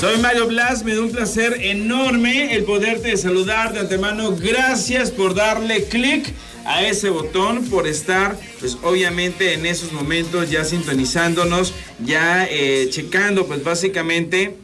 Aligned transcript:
Soy 0.00 0.18
Mario 0.18 0.46
Blas, 0.46 0.84
me 0.84 0.94
da 0.94 1.00
un 1.00 1.10
placer 1.10 1.56
enorme 1.62 2.54
el 2.54 2.64
poderte 2.64 3.16
saludar 3.16 3.72
de 3.72 3.80
antemano. 3.80 4.36
Gracias 4.36 5.10
por 5.10 5.34
darle 5.34 5.84
clic 5.84 6.34
a 6.66 6.84
ese 6.84 7.08
botón, 7.08 7.64
por 7.64 7.86
estar, 7.86 8.38
pues 8.60 8.76
obviamente 8.82 9.54
en 9.54 9.64
esos 9.64 9.92
momentos 9.92 10.50
ya 10.50 10.66
sintonizándonos, 10.66 11.72
ya 12.04 12.46
eh, 12.50 12.88
checando, 12.90 13.46
pues 13.46 13.64
básicamente 13.64 14.54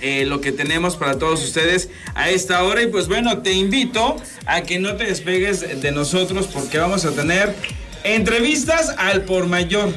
eh, 0.00 0.24
lo 0.24 0.40
que 0.40 0.52
tenemos 0.52 0.96
para 0.96 1.18
todos 1.18 1.44
ustedes 1.44 1.90
a 2.14 2.30
esta 2.30 2.64
hora. 2.64 2.82
Y 2.82 2.86
pues 2.86 3.08
bueno, 3.08 3.42
te 3.42 3.52
invito 3.52 4.16
a 4.46 4.62
que 4.62 4.78
no 4.78 4.96
te 4.96 5.04
despegues 5.04 5.82
de 5.82 5.92
nosotros 5.92 6.46
porque 6.46 6.78
vamos 6.78 7.04
a 7.04 7.12
tener 7.12 7.54
entrevistas 8.04 8.94
al 8.96 9.24
por 9.24 9.46
mayor 9.48 9.92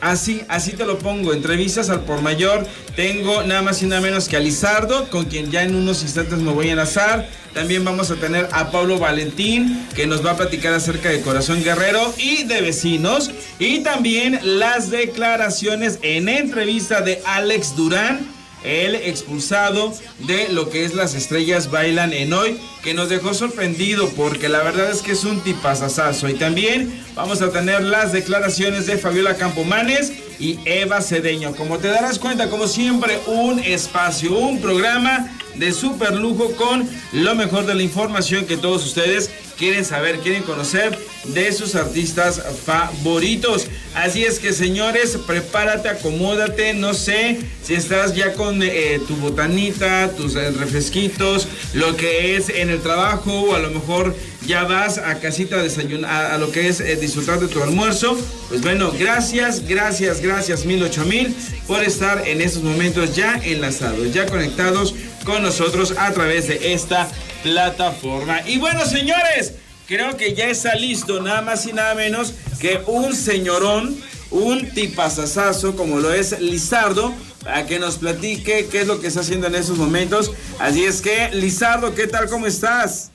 Así, 0.00 0.42
así 0.48 0.72
te 0.72 0.84
lo 0.84 0.98
pongo. 0.98 1.32
Entrevistas 1.32 1.90
al 1.90 2.00
por 2.00 2.22
mayor. 2.22 2.66
Tengo 2.96 3.42
nada 3.42 3.62
más 3.62 3.82
y 3.82 3.86
nada 3.86 4.00
menos 4.00 4.28
que 4.28 4.36
a 4.36 4.40
Lizardo, 4.40 5.08
con 5.10 5.24
quien 5.24 5.50
ya 5.50 5.62
en 5.62 5.74
unos 5.74 6.02
instantes 6.02 6.38
me 6.38 6.52
voy 6.52 6.68
a 6.68 6.72
enlazar. 6.72 7.28
También 7.54 7.84
vamos 7.84 8.10
a 8.10 8.16
tener 8.16 8.48
a 8.52 8.70
Pablo 8.70 8.98
Valentín, 8.98 9.86
que 9.94 10.06
nos 10.06 10.24
va 10.24 10.32
a 10.32 10.36
platicar 10.36 10.74
acerca 10.74 11.08
de 11.08 11.20
Corazón 11.22 11.62
Guerrero 11.64 12.14
y 12.18 12.44
de 12.44 12.60
vecinos. 12.60 13.30
Y 13.58 13.80
también 13.80 14.38
las 14.42 14.90
declaraciones 14.90 15.98
en 16.02 16.28
entrevista 16.28 17.00
de 17.00 17.20
Alex 17.24 17.74
Durán 17.74 18.37
el 18.64 18.94
expulsado 18.94 19.94
de 20.26 20.48
lo 20.48 20.70
que 20.70 20.84
es 20.84 20.94
las 20.94 21.14
estrellas 21.14 21.70
bailan 21.70 22.12
en 22.12 22.32
hoy, 22.32 22.58
que 22.82 22.94
nos 22.94 23.08
dejó 23.08 23.34
sorprendido 23.34 24.08
porque 24.10 24.48
la 24.48 24.62
verdad 24.62 24.90
es 24.90 25.02
que 25.02 25.12
es 25.12 25.24
un 25.24 25.40
tipazazazo. 25.40 26.28
Y 26.28 26.34
también 26.34 27.02
vamos 27.14 27.42
a 27.42 27.50
tener 27.50 27.82
las 27.82 28.12
declaraciones 28.12 28.86
de 28.86 28.98
Fabiola 28.98 29.36
Campomanes 29.36 30.12
y 30.38 30.58
Eva 30.64 31.00
Cedeño. 31.00 31.54
Como 31.54 31.78
te 31.78 31.88
darás 31.88 32.18
cuenta, 32.18 32.48
como 32.50 32.68
siempre, 32.68 33.18
un 33.26 33.58
espacio, 33.60 34.36
un 34.36 34.60
programa 34.60 35.38
de 35.58 35.72
super 35.72 36.14
lujo 36.14 36.52
con 36.52 36.88
lo 37.12 37.34
mejor 37.34 37.66
de 37.66 37.74
la 37.74 37.82
información 37.82 38.46
que 38.46 38.56
todos 38.56 38.84
ustedes 38.84 39.30
quieren 39.58 39.84
saber, 39.84 40.20
quieren 40.20 40.44
conocer 40.44 40.96
de 41.24 41.52
sus 41.52 41.74
artistas 41.74 42.40
favoritos. 42.64 43.66
Así 43.94 44.24
es 44.24 44.38
que 44.38 44.52
señores, 44.52 45.18
prepárate, 45.26 45.88
acomódate, 45.88 46.74
no 46.74 46.94
sé 46.94 47.38
si 47.62 47.74
estás 47.74 48.14
ya 48.14 48.34
con 48.34 48.62
eh, 48.62 49.00
tu 49.06 49.16
botanita, 49.16 50.12
tus 50.16 50.36
eh, 50.36 50.52
refresquitos, 50.52 51.48
lo 51.74 51.96
que 51.96 52.36
es 52.36 52.48
en 52.48 52.70
el 52.70 52.80
trabajo 52.80 53.32
o 53.32 53.54
a 53.54 53.58
lo 53.58 53.70
mejor 53.70 54.14
ya 54.46 54.64
vas 54.64 54.98
a 54.98 55.18
casita 55.18 55.56
a 55.56 55.62
desayunar, 55.62 56.32
a, 56.32 56.38
lo 56.38 56.52
que 56.52 56.68
es 56.68 56.80
eh, 56.80 56.96
disfrutar 56.96 57.40
de 57.40 57.48
tu 57.48 57.62
almuerzo. 57.62 58.16
Pues 58.48 58.62
bueno, 58.62 58.92
gracias, 58.96 59.66
gracias, 59.66 60.20
gracias 60.20 60.64
mil, 60.64 60.82
ocho 60.82 61.04
mil 61.04 61.34
por 61.66 61.82
estar 61.82 62.26
en 62.26 62.40
estos 62.40 62.62
momentos 62.62 63.16
ya 63.16 63.40
enlazados, 63.42 64.14
ya 64.14 64.26
conectados 64.26 64.94
con 65.28 65.42
nosotros 65.42 65.92
a 65.98 66.10
través 66.12 66.48
de 66.48 66.72
esta 66.72 67.06
plataforma. 67.42 68.40
Y 68.46 68.56
bueno, 68.56 68.86
señores, 68.86 69.52
creo 69.86 70.16
que 70.16 70.32
ya 70.32 70.46
está 70.46 70.74
listo 70.74 71.20
nada 71.20 71.42
más 71.42 71.66
y 71.66 71.74
nada 71.74 71.94
menos 71.94 72.32
que 72.58 72.80
un 72.86 73.14
señorón, 73.14 73.94
un 74.30 74.70
tipazazazo 74.70 75.76
como 75.76 76.00
lo 76.00 76.14
es 76.14 76.40
Lizardo, 76.40 77.12
para 77.44 77.66
que 77.66 77.78
nos 77.78 77.98
platique 77.98 78.68
qué 78.72 78.80
es 78.80 78.86
lo 78.86 79.00
que 79.02 79.08
está 79.08 79.20
haciendo 79.20 79.48
en 79.48 79.56
esos 79.56 79.76
momentos. 79.76 80.32
Así 80.58 80.84
es 80.86 81.02
que, 81.02 81.28
Lizardo, 81.34 81.94
¿qué 81.94 82.06
tal? 82.06 82.30
¿Cómo 82.30 82.46
estás? 82.46 83.10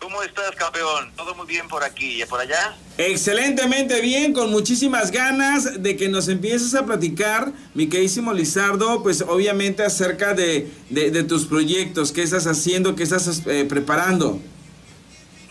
¿Cómo 0.00 0.22
estás, 0.22 0.52
campeón? 0.56 1.12
¿Todo 1.14 1.34
muy 1.34 1.46
bien 1.46 1.68
por 1.68 1.84
aquí 1.84 2.22
y 2.22 2.24
por 2.24 2.40
allá? 2.40 2.74
Excelentemente 2.96 4.00
bien, 4.00 4.32
con 4.32 4.50
muchísimas 4.50 5.10
ganas 5.10 5.82
de 5.82 5.94
que 5.94 6.08
nos 6.08 6.28
empieces 6.28 6.74
a 6.74 6.86
platicar, 6.86 7.52
mi 7.74 7.86
queridísimo 7.86 8.32
Lizardo, 8.32 9.02
pues 9.02 9.20
obviamente 9.20 9.84
acerca 9.84 10.32
de, 10.32 10.70
tus 11.28 11.44
proyectos, 11.44 12.12
qué 12.12 12.22
estás 12.22 12.46
haciendo, 12.46 12.96
qué 12.96 13.02
estás 13.02 13.42
eh, 13.46 13.66
preparando. 13.68 14.40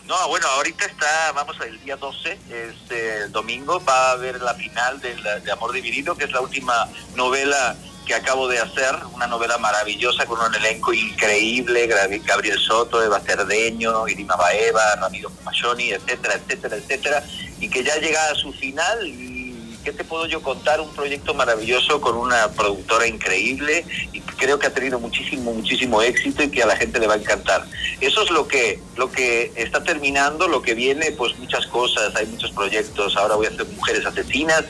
No, 0.08 0.28
bueno, 0.28 0.48
ahorita 0.48 0.84
está, 0.84 1.30
vamos 1.30 1.56
el 1.64 1.80
día 1.84 1.94
12, 1.94 2.32
es 2.32 2.90
el 2.90 3.30
domingo, 3.30 3.80
va 3.84 4.08
a 4.08 4.12
haber 4.12 4.42
la 4.42 4.54
final 4.54 5.00
de, 5.00 5.14
de 5.44 5.52
Amor 5.52 5.70
Dividido, 5.70 6.16
que 6.16 6.24
es 6.24 6.32
la 6.32 6.40
última 6.40 6.88
novela 7.14 7.76
que 8.10 8.16
acabo 8.16 8.48
de 8.48 8.58
hacer, 8.58 8.92
una 9.14 9.28
novela 9.28 9.56
maravillosa 9.58 10.26
con 10.26 10.40
un 10.40 10.52
elenco 10.52 10.92
increíble, 10.92 11.86
Gabriel 11.86 12.58
Soto, 12.58 13.00
Eva 13.00 13.20
Cerdeño, 13.20 14.08
Irima 14.08 14.34
Baeva, 14.34 14.96
Ramiro 14.96 15.30
Machoni, 15.44 15.92
etcétera, 15.92 16.34
etcétera, 16.34 16.76
etcétera, 16.76 17.24
y 17.60 17.70
que 17.70 17.84
ya 17.84 17.96
llega 17.98 18.30
a 18.30 18.34
su 18.34 18.52
final 18.52 19.06
y 19.06 19.78
¿qué 19.84 19.92
te 19.92 20.02
puedo 20.02 20.26
yo 20.26 20.42
contar? 20.42 20.80
Un 20.80 20.92
proyecto 20.92 21.34
maravilloso 21.34 22.00
con 22.00 22.16
una 22.16 22.48
productora 22.48 23.06
increíble 23.06 23.84
y 24.12 24.18
creo 24.20 24.58
que 24.58 24.66
ha 24.66 24.74
tenido 24.74 24.98
muchísimo, 24.98 25.52
muchísimo 25.52 26.02
éxito 26.02 26.42
y 26.42 26.50
que 26.50 26.64
a 26.64 26.66
la 26.66 26.74
gente 26.74 26.98
le 26.98 27.06
va 27.06 27.14
a 27.14 27.18
encantar. 27.18 27.64
Eso 28.00 28.24
es 28.24 28.30
lo 28.30 28.48
que, 28.48 28.80
lo 28.96 29.12
que 29.12 29.52
está 29.54 29.84
terminando, 29.84 30.48
lo 30.48 30.62
que 30.62 30.74
viene, 30.74 31.12
pues 31.12 31.38
muchas 31.38 31.64
cosas, 31.68 32.16
hay 32.16 32.26
muchos 32.26 32.50
proyectos. 32.50 33.16
Ahora 33.16 33.36
voy 33.36 33.46
a 33.46 33.50
hacer 33.50 33.66
Mujeres 33.66 34.04
Asesinas, 34.04 34.64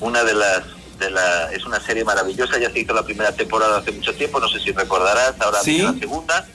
una 0.00 0.24
de 0.24 0.32
las 0.32 0.77
la, 1.10 1.52
es 1.52 1.64
una 1.64 1.80
serie 1.80 2.04
maravillosa, 2.04 2.58
ya 2.58 2.70
se 2.70 2.80
hizo 2.80 2.92
la 2.92 3.04
primera 3.04 3.32
temporada 3.32 3.78
hace 3.78 3.92
mucho 3.92 4.14
tiempo, 4.14 4.40
no 4.40 4.48
sé 4.48 4.60
si 4.60 4.72
recordarás, 4.72 5.34
ahora 5.40 5.60
¿Sí? 5.60 5.78
la 5.78 5.94
segunda. 5.94 6.46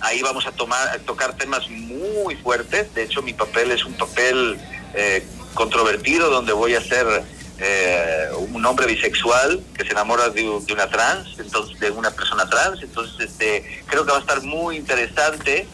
Ahí 0.00 0.20
vamos 0.22 0.46
a, 0.46 0.52
tomar, 0.52 0.88
a 0.88 0.98
tocar 0.98 1.36
temas 1.36 1.68
muy 1.70 2.36
fuertes, 2.36 2.92
de 2.94 3.04
hecho 3.04 3.22
mi 3.22 3.32
papel 3.32 3.70
es 3.70 3.84
un 3.84 3.94
papel 3.94 4.58
eh, 4.94 5.26
controvertido 5.54 6.30
donde 6.30 6.52
voy 6.52 6.74
a 6.74 6.82
ser 6.82 7.06
eh, 7.58 8.28
un 8.52 8.64
hombre 8.66 8.86
bisexual 8.86 9.62
que 9.74 9.84
se 9.84 9.92
enamora 9.92 10.28
de, 10.28 10.46
una 10.46 10.88
trans, 10.88 11.38
entonces 11.38 11.80
de 11.80 11.90
una 11.90 12.10
persona 12.10 12.48
trans, 12.48 12.82
entonces 12.82 13.30
este 13.30 13.82
creo 13.86 14.04
que 14.04 14.12
va 14.12 14.18
a 14.18 14.20
estar 14.20 14.42
muy 14.42 14.76
interesante 14.76 15.66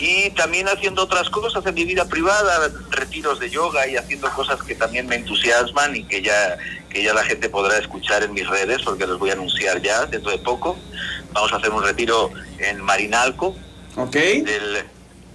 y 0.00 0.30
también 0.30 0.66
haciendo 0.66 1.02
otras 1.02 1.28
cosas 1.28 1.64
en 1.66 1.74
mi 1.74 1.84
vida 1.84 2.06
privada, 2.06 2.70
retiros 2.90 3.38
de 3.38 3.50
yoga 3.50 3.86
y 3.86 3.96
haciendo 3.96 4.30
cosas 4.30 4.62
que 4.62 4.74
también 4.74 5.06
me 5.06 5.16
entusiasman 5.16 5.94
y 5.94 6.04
que 6.04 6.22
ya, 6.22 6.56
que 6.88 7.02
ya 7.02 7.12
la 7.12 7.22
gente 7.22 7.50
podrá 7.50 7.76
escuchar 7.76 8.22
en 8.22 8.32
mis 8.32 8.48
redes 8.48 8.78
porque 8.82 9.06
los 9.06 9.18
voy 9.18 9.30
a 9.30 9.34
anunciar 9.34 9.82
ya 9.82 10.06
dentro 10.06 10.30
de 10.30 10.38
poco. 10.38 10.78
Vamos 11.32 11.52
a 11.52 11.56
hacer 11.56 11.70
un 11.70 11.82
retiro 11.82 12.30
en 12.58 12.80
Marinalco. 12.80 13.54
Del, 14.42 14.84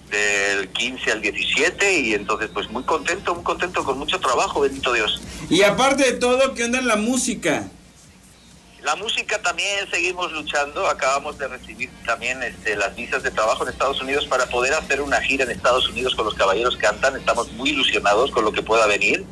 del 0.10 0.70
15 0.70 1.12
al 1.12 1.22
17 1.22 2.00
y 2.00 2.14
entonces 2.16 2.50
pues 2.52 2.70
muy 2.72 2.84
contento, 2.84 3.36
muy 3.36 3.44
contento 3.44 3.84
con 3.84 4.00
mucho 4.00 4.20
trabajo, 4.20 4.62
bendito 4.62 4.94
Dios. 4.94 5.22
Y 5.48 5.62
aparte 5.62 6.12
de 6.12 6.14
todo, 6.14 6.56
¿qué 6.56 6.64
onda 6.64 6.80
en 6.80 6.88
la 6.88 6.96
música? 6.96 7.68
La 8.86 8.96
música 8.96 9.42
también 9.42 9.90
seguimos 9.90 10.32
luchando. 10.32 10.86
Acabamos 10.86 11.40
de 11.40 11.48
recibir 11.48 11.90
también 12.06 12.44
este, 12.44 12.76
las 12.76 12.96
visas 12.96 13.24
de 13.24 13.32
trabajo 13.32 13.64
en 13.64 13.70
Estados 13.70 14.00
Unidos 14.00 14.28
para 14.28 14.46
poder 14.46 14.76
hacer 14.76 15.02
una 15.02 15.20
gira 15.22 15.44
en 15.44 15.50
Estados 15.50 15.90
Unidos 15.90 16.14
con 16.14 16.26
los 16.26 16.36
Caballeros 16.36 16.78
Cantan. 16.78 17.16
Estamos 17.16 17.52
muy 17.54 17.72
ilusionados 17.72 18.30
con 18.30 18.46
lo 18.46 18.52
que 18.52 18.62
pueda 18.62 18.86
venir. 18.86 19.26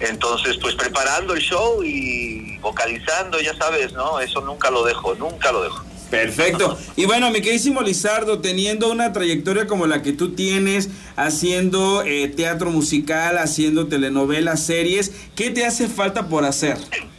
Entonces, 0.00 0.56
pues 0.62 0.74
preparando 0.76 1.34
el 1.34 1.42
show 1.42 1.82
y 1.84 2.56
vocalizando, 2.60 3.38
ya 3.38 3.54
sabes, 3.54 3.92
¿no? 3.92 4.18
Eso 4.18 4.40
nunca 4.40 4.70
lo 4.70 4.82
dejo, 4.82 5.14
nunca 5.14 5.52
lo 5.52 5.62
dejo. 5.62 5.84
Perfecto. 6.10 6.78
Y 6.96 7.04
bueno, 7.04 7.30
mi 7.30 7.42
queridísimo 7.42 7.82
Lizardo, 7.82 8.40
teniendo 8.40 8.90
una 8.90 9.12
trayectoria 9.12 9.66
como 9.66 9.86
la 9.86 10.00
que 10.00 10.14
tú 10.14 10.34
tienes, 10.34 10.88
haciendo 11.16 12.02
eh, 12.02 12.28
teatro 12.28 12.70
musical, 12.70 13.36
haciendo 13.36 13.88
telenovelas, 13.88 14.64
series, 14.64 15.12
¿qué 15.34 15.50
te 15.50 15.66
hace 15.66 15.86
falta 15.86 16.28
por 16.28 16.46
hacer? 16.46 16.78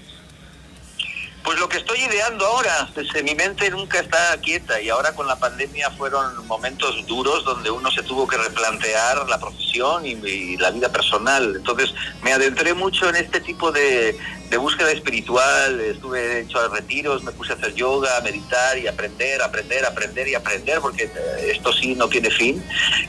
Pues 1.47 1.59
lo 1.62 1.69
que 1.69 1.78
estoy 1.78 1.97
ideando 2.02 2.46
ahora, 2.46 2.90
pues, 2.94 3.08
mi 3.24 3.34
mente 3.34 3.69
nunca 3.69 4.02
está 4.02 4.35
quieta 4.41 4.81
y 4.81 4.90
ahora 4.90 5.13
con 5.13 5.28
la 5.28 5.38
pandemia 5.38 5.90
fueron 5.91 6.46
momentos 6.46 7.08
duros 7.08 7.46
donde 7.46 7.72
uno 7.72 7.90
se 7.90 8.03
tuvo 8.03 8.28
que 8.28 8.35
replantear 8.35 9.30
la 9.30 9.40
profesión 9.40 10.06
y, 10.06 10.58
la 10.58 10.72
vida 10.72 10.91
personal. 10.91 11.56
Entonces 11.56 11.94
me 12.22 12.34
adentré 12.34 12.74
mucho 12.74 13.08
en 13.08 13.16
este 13.16 13.40
tipo 13.40 13.72
de, 13.72 14.19
búsqueda 14.59 14.91
espiritual, 14.91 15.80
estuve 15.80 16.41
hecho 16.41 16.59
a 16.59 16.68
retiros, 16.68 17.24
me 17.24 17.31
puse 17.31 17.53
a 17.53 17.56
hacer 17.56 17.74
yoga, 17.75 18.18
a 18.18 18.22
meditar 18.22 18.78
y 18.78 18.88
aprender, 18.88 19.41
aprender, 19.41 19.85
aprender 19.85 20.28
y 20.28 20.35
aprender, 20.35 20.82
porque 20.82 21.03
eh, 21.03 21.52
esto 21.53 21.72
sí 21.72 21.96
no 21.96 22.09
tiene 22.09 22.29
fin. 22.29 22.61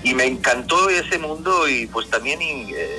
Y 0.05 0.15
me 0.15 0.27
encantó 0.27 0.89
ese 0.89 1.19
mundo 1.19 1.67
y 1.67 1.89
pues 1.89 2.09
también... 2.09 2.41
Eh, 2.41 2.98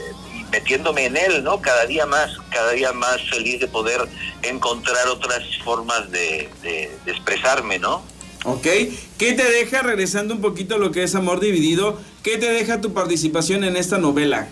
metiéndome 0.52 1.06
en 1.06 1.18
él, 1.18 1.44
¿no? 1.44 1.62
Cada 1.62 1.86
día 1.86 2.06
más, 2.06 2.32
cada 2.50 2.72
día 2.72 2.92
más 2.94 3.18
feliz 3.30 3.60
de 3.60 3.68
poder 3.68 4.02
encontrar 4.42 5.08
otras 5.08 5.44
formas 5.64 6.10
de, 6.12 6.50
expresarme, 7.06 7.80
¿no? 7.80 8.04
Ok, 8.46 8.64
¿qué 9.18 9.34
te 9.34 9.44
deja, 9.44 9.82
regresando 9.82 10.34
un 10.34 10.42
poquito 10.42 10.76
a 10.76 10.78
lo 10.78 10.92
que 10.92 11.04
es 11.04 11.14
Amor 11.16 11.40
Dividido, 11.40 12.00
qué 12.24 12.38
te 12.38 12.52
deja 12.52 12.80
tu 12.80 12.94
participación 12.94 13.64
en 13.64 13.76
esta 13.76 13.98
novela? 13.98 14.48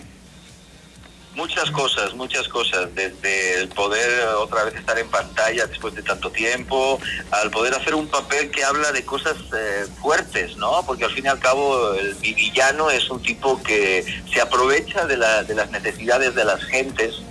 Muchas 1.38 1.70
cosas, 1.70 2.14
muchas 2.14 2.48
cosas, 2.48 2.92
desde 2.96 3.60
el 3.60 3.68
poder 3.68 4.26
otra 4.40 4.64
vez 4.64 4.74
estar 4.74 4.98
en 4.98 5.08
pantalla 5.08 5.68
después 5.68 5.94
de 5.94 6.02
tanto 6.02 6.32
tiempo, 6.32 6.98
al 7.30 7.48
poder 7.52 7.74
hacer 7.74 7.94
un 7.94 8.08
papel 8.08 8.50
que 8.50 8.64
habla 8.64 8.90
de 8.90 9.04
cosas 9.04 9.36
eh, 9.56 9.86
fuertes, 10.00 10.56
¿no? 10.56 10.84
Porque 10.84 11.04
al 11.04 11.12
fin 11.12 11.26
y 11.26 11.28
al 11.28 11.38
cabo 11.38 11.94
el, 11.94 12.16
villano 12.16 12.90
es 12.90 13.08
un 13.08 13.22
tipo 13.22 13.62
que 13.62 14.04
se 14.32 14.40
aprovecha 14.40 15.06
de, 15.06 15.16
la, 15.16 15.44
de 15.44 15.54
las 15.54 15.70
necesidades 15.70 16.34
de 16.34 16.44
las 16.44 16.60
gentes 16.64 17.22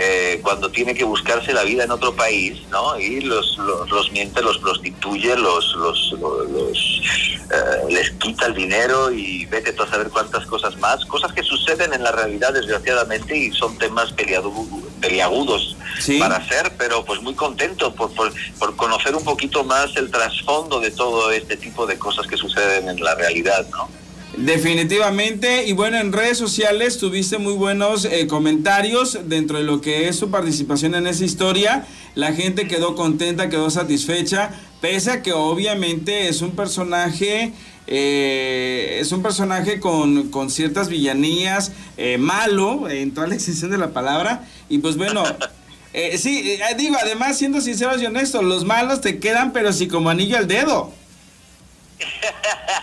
eh, 0.00 0.38
cuando 0.44 0.70
tiene 0.70 0.94
que 0.94 1.02
buscarse 1.02 1.52
la 1.52 1.64
vida 1.64 1.82
en 1.82 1.90
otro 1.90 2.14
país, 2.14 2.56
¿no? 2.70 2.96
Y 3.00 3.20
los, 3.20 3.58
los, 3.58 4.12
miente, 4.12 4.40
los 4.40 4.56
prostituye, 4.58 5.36
los, 5.36 5.74
los, 5.74 6.12
los 6.20 7.02
eh, 7.50 7.90
les 7.90 8.12
quita 8.12 8.46
el 8.46 8.54
dinero 8.54 9.10
y 9.10 9.46
vete 9.46 9.72
tú 9.72 9.82
a 9.82 9.88
saber 9.88 10.08
cuántas 10.10 10.46
cosas 10.46 10.76
más, 10.76 11.04
cosas 11.06 11.32
que 11.32 11.42
suceden 11.42 11.92
en 11.92 12.04
la 12.04 12.12
realidad 12.12 12.52
desgraciadamente 12.52 13.36
y 13.36 13.50
son 13.50 13.76
temas 13.76 14.12
peliagudos 14.12 15.76
para 16.20 16.36
hacer, 16.36 16.72
pero 16.78 17.04
pues 17.04 17.20
muy 17.20 17.34
contento 17.34 17.92
por, 17.92 18.14
por, 18.14 18.32
por 18.56 18.76
conocer 18.76 19.16
un 19.16 19.24
poquito 19.24 19.64
más 19.64 19.96
el 19.96 20.12
trasfondo 20.12 20.78
de 20.78 20.92
todo 20.92 21.32
este 21.32 21.56
tipo 21.56 21.86
de 21.86 21.98
cosas 21.98 22.24
que 22.28 22.36
suceden 22.36 22.88
en 22.88 23.02
la 23.02 23.16
realidad, 23.16 23.66
¿no? 23.72 23.88
Definitivamente, 24.36 25.66
y 25.66 25.72
bueno, 25.72 25.96
en 25.98 26.12
redes 26.12 26.38
sociales 26.38 26.98
tuviste 26.98 27.38
muy 27.38 27.54
buenos 27.54 28.04
eh, 28.04 28.26
comentarios 28.26 29.18
dentro 29.24 29.58
de 29.58 29.64
lo 29.64 29.80
que 29.80 30.08
es 30.08 30.16
su 30.16 30.30
participación 30.30 30.94
en 30.94 31.06
esa 31.06 31.24
historia. 31.24 31.86
La 32.14 32.32
gente 32.32 32.68
quedó 32.68 32.94
contenta, 32.94 33.48
quedó 33.48 33.70
satisfecha, 33.70 34.50
pese 34.80 35.10
a 35.10 35.22
que 35.22 35.32
obviamente 35.32 36.28
es 36.28 36.42
un 36.42 36.52
personaje, 36.52 37.52
eh, 37.86 38.98
es 39.00 39.10
un 39.12 39.22
personaje 39.22 39.80
con, 39.80 40.50
ciertas 40.50 40.88
villanías, 40.88 41.72
eh, 41.96 42.18
malo 42.18 42.88
en 42.88 43.14
toda 43.14 43.28
la 43.28 43.34
extensión 43.34 43.70
de 43.70 43.78
la 43.78 43.92
palabra. 43.92 44.46
Y 44.68 44.78
pues 44.78 44.96
bueno, 44.96 45.24
sí, 46.16 46.58
digo, 46.76 46.96
además 47.02 47.38
siendo 47.38 47.60
sinceros 47.62 48.00
y 48.02 48.06
honestos, 48.06 48.44
los 48.44 48.64
malos 48.64 49.00
te 49.00 49.18
quedan, 49.18 49.52
pero 49.52 49.72
sí 49.72 49.88
como 49.88 50.10
anillo 50.10 50.36
al 50.36 50.46
dedo. 50.46 50.92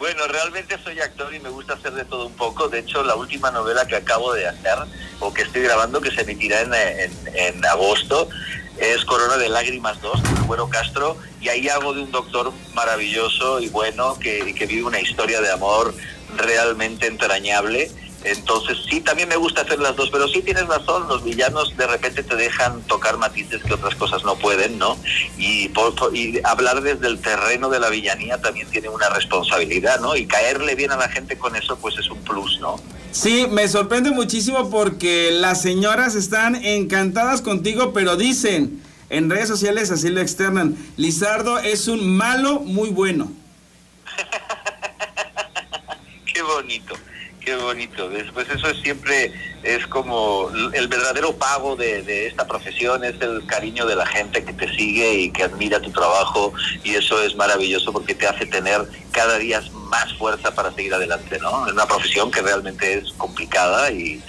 Bueno, 0.00 0.26
realmente 0.28 0.78
soy 0.82 0.98
actor 0.98 1.34
y 1.34 1.40
me 1.40 1.50
gusta 1.50 1.74
hacer 1.74 1.92
de 1.92 2.06
todo 2.06 2.26
un 2.26 2.32
poco. 2.32 2.70
De 2.70 2.78
hecho, 2.78 3.04
la 3.04 3.16
última 3.16 3.50
novela 3.50 3.86
que 3.86 3.96
acabo 3.96 4.32
de 4.32 4.48
hacer 4.48 4.78
o 5.18 5.34
que 5.34 5.42
estoy 5.42 5.60
grabando, 5.60 6.00
que 6.00 6.10
se 6.10 6.22
emitirá 6.22 6.62
en, 6.62 7.64
agosto, 7.66 8.26
es 8.78 9.04
Corona 9.04 9.36
de 9.36 9.50
Lágrimas 9.50 10.00
2, 10.00 10.22
con 10.22 10.46
Bueno 10.46 10.70
Castro, 10.70 11.18
y 11.42 11.50
ahí 11.50 11.68
hago 11.68 11.92
de 11.92 12.00
un 12.00 12.10
doctor 12.10 12.50
maravilloso 12.72 13.60
y 13.60 13.68
bueno 13.68 14.18
que, 14.18 14.54
que 14.54 14.64
vive 14.64 14.84
una 14.84 15.00
historia 15.00 15.42
de 15.42 15.52
amor 15.52 15.94
realmente 16.34 17.06
entrañable 17.06 17.90
entonces 18.24 18.78
sí, 18.88 19.00
también 19.00 19.28
me 19.28 19.36
gusta 19.36 19.62
hacer 19.62 19.78
las 19.78 19.96
dos, 19.96 20.10
pero 20.10 20.28
sí 20.28 20.42
tienes 20.42 20.66
razón, 20.66 21.08
los 21.08 21.24
villanos 21.24 21.76
de 21.76 21.86
repente 21.86 22.22
te 22.22 22.36
dejan 22.36 22.82
tocar 22.82 23.16
matices 23.16 23.62
que 23.62 23.74
otras 23.74 23.94
cosas 23.94 24.24
no 24.24 24.36
pueden, 24.36 24.78
¿no? 24.78 24.98
Y, 25.38 25.70
hablar 26.44 26.82
desde 26.82 27.06
el 27.06 27.20
terreno 27.20 27.70
de 27.70 27.80
la 27.80 27.88
villanía 27.88 28.40
también 28.40 28.68
tiene 28.68 28.88
una 28.88 29.08
responsabilidad, 29.08 30.00
¿no? 30.00 30.16
Y 30.16 30.26
caerle 30.26 30.74
bien 30.74 30.90
a 30.90 30.96
la 30.96 31.08
gente 31.08 31.38
con 31.38 31.56
eso 31.56 31.78
pues 31.78 31.96
es 31.98 32.10
un 32.10 32.18
plus, 32.22 32.60
¿no? 32.60 32.76
Sí, 33.12 33.46
me 33.50 33.66
sorprende 33.68 34.10
muchísimo 34.10 34.70
porque 34.70 35.30
las 35.32 35.62
señoras 35.62 36.14
están 36.14 36.54
encantadas 36.54 37.40
contigo, 37.40 37.92
pero 37.92 38.16
dicen 38.16 38.82
en 39.08 39.28
redes 39.28 39.48
sociales, 39.48 39.90
así 39.90 40.08
lo 40.08 40.20
externan, 40.20 40.76
Lizardo 40.96 41.58
es 41.58 41.88
un 41.88 42.16
malo 42.16 42.60
muy 42.60 42.90
bueno. 42.90 43.32
Qué 46.32 46.42
bonito. 46.42 46.94
Qué 47.40 47.56
bonito. 47.56 48.08
Después 48.10 48.46
eso 48.50 48.68
es 48.68 48.78
siempre 48.82 49.32
es 49.62 49.86
como 49.86 50.50
el 50.72 50.88
verdadero 50.88 51.36
pago 51.36 51.76
de, 51.76 52.26
esta 52.26 52.46
profesión, 52.46 53.04
es 53.04 53.20
el 53.20 53.44
cariño 53.46 53.86
de 53.86 53.96
la 53.96 54.06
gente 54.06 54.44
que 54.44 54.52
te 54.52 54.74
sigue 54.74 55.14
y 55.14 55.30
que 55.30 55.44
admira 55.44 55.80
tu 55.80 55.90
trabajo 55.90 56.52
y 56.82 56.94
eso 56.94 57.22
es 57.22 57.34
maravilloso 57.36 57.92
porque 57.92 58.14
te 58.14 58.26
hace 58.26 58.46
tener 58.46 58.86
cada 59.12 59.38
día 59.38 59.62
más 59.88 60.12
fuerza 60.14 60.54
para 60.54 60.72
seguir 60.74 60.94
adelante, 60.94 61.38
¿no? 61.40 61.66
Es 61.66 61.72
una 61.72 61.86
profesión 61.86 62.30
que 62.30 62.40
realmente 62.42 62.98
es 62.98 63.12
complicada 63.12 63.90
y, 63.90 64.22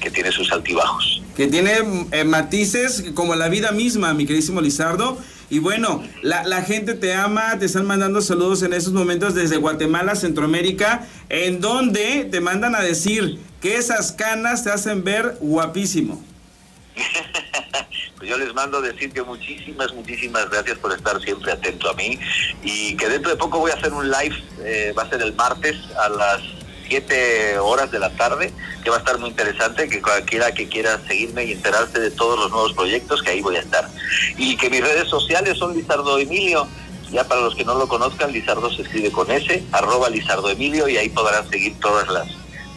que 0.00 0.10
tiene 0.10 0.32
sus 0.32 0.50
altibajos. 0.50 1.22
Que 1.36 1.46
tiene 1.46 1.78
eh, 2.10 2.24
matices 2.24 3.04
como 3.14 3.36
la 3.36 3.48
vida 3.48 3.70
misma, 3.70 4.12
mi 4.12 4.26
queridísimo 4.26 4.60
Lizardo. 4.60 5.16
Y 5.50 5.58
bueno, 5.58 6.02
la, 6.22 6.62
gente 6.62 6.94
te 6.94 7.14
ama, 7.14 7.58
te 7.58 7.66
están 7.66 7.86
mandando 7.86 8.20
saludos 8.22 8.62
en 8.62 8.72
esos 8.72 8.92
momentos 8.92 9.34
desde 9.34 9.56
Guatemala, 9.56 10.16
Centroamérica, 10.16 11.06
en 11.28 11.60
donde 11.60 12.28
te 12.30 12.40
mandan 12.40 12.74
a 12.74 12.80
decir 12.80 13.38
que 13.60 13.76
esas 13.76 14.12
canas 14.12 14.64
te 14.64 14.70
hacen 14.70 15.04
ver 15.04 15.36
guapísimo. 15.40 16.22
pues 18.16 18.30
yo 18.30 18.38
les 18.38 18.54
mando 18.54 18.78
a 18.78 18.80
decir 18.80 19.12
que 19.12 19.22
muchísimas, 19.22 19.92
muchísimas 19.92 20.48
gracias 20.48 20.78
por 20.78 20.92
estar 20.92 21.20
siempre 21.20 21.52
atento 21.52 21.90
a 21.90 21.94
mí 21.94 22.18
y 22.62 22.96
que 22.96 23.08
dentro 23.08 23.30
de 23.30 23.36
poco 23.36 23.58
voy 23.58 23.70
a 23.70 23.74
hacer 23.74 23.92
un 23.92 24.10
live, 24.10 24.36
eh, 24.60 24.94
va 24.96 25.02
a 25.02 25.10
ser 25.10 25.20
el 25.22 25.34
martes 25.34 25.76
a 25.98 26.08
las 26.08 26.40
7 26.88 27.58
horas 27.58 27.90
de 27.90 27.98
la 27.98 28.10
tarde, 28.10 28.52
que 28.82 28.90
va 28.90 28.96
a 28.96 28.98
estar 29.00 29.18
muy 29.18 29.30
interesante, 29.30 29.88
que 29.88 30.00
cualquiera 30.00 30.52
que 30.52 30.68
quiera 30.68 31.00
seguirme 31.06 31.44
y 31.44 31.52
enterarse 31.52 31.98
de 31.98 32.10
todos 32.10 32.38
los 32.38 32.50
nuevos 32.50 32.72
proyectos, 32.72 33.22
que 33.22 33.30
ahí 33.30 33.40
voy 33.40 33.56
a 33.56 33.60
estar. 33.60 33.88
Y 34.36 34.56
que 34.56 34.70
mis 34.70 34.80
redes 34.80 35.08
sociales 35.08 35.58
son 35.58 35.74
Lizardo 35.74 36.18
Emilio, 36.18 36.66
ya 37.10 37.24
para 37.24 37.40
los 37.40 37.54
que 37.54 37.64
no 37.64 37.74
lo 37.74 37.88
conozcan, 37.88 38.32
Lizardo 38.32 38.72
se 38.72 38.82
escribe 38.82 39.10
con 39.10 39.30
S, 39.30 39.62
arroba 39.72 40.10
Lizardo 40.10 40.50
Emilio, 40.50 40.88
y 40.88 40.96
ahí 40.96 41.08
podrán 41.08 41.48
seguir 41.48 41.74
todas 41.80 42.08
las, 42.08 42.28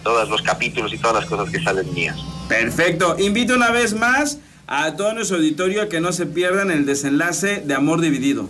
todos 0.04 0.30
los 0.30 0.42
capítulos 0.42 0.94
y 0.94 0.98
todas 0.98 1.24
las 1.24 1.26
cosas 1.26 1.52
que 1.52 1.62
salen 1.62 1.94
mías. 1.94 2.18
Perfecto. 2.48 3.16
Invito 3.20 3.56
una 3.56 3.72
vez 3.72 3.94
más 3.94 4.40
a 4.68 4.96
todo 4.96 5.14
nuestro 5.14 5.38
auditorio 5.38 5.82
a 5.82 5.90
que 5.90 6.02
no 6.02 6.12
se 6.12 6.26
pierdan 6.26 6.72
el 6.72 6.86
desenlace 6.86 7.62
de 7.66 7.74
Amor 7.74 8.02
Dividido. 8.02 8.50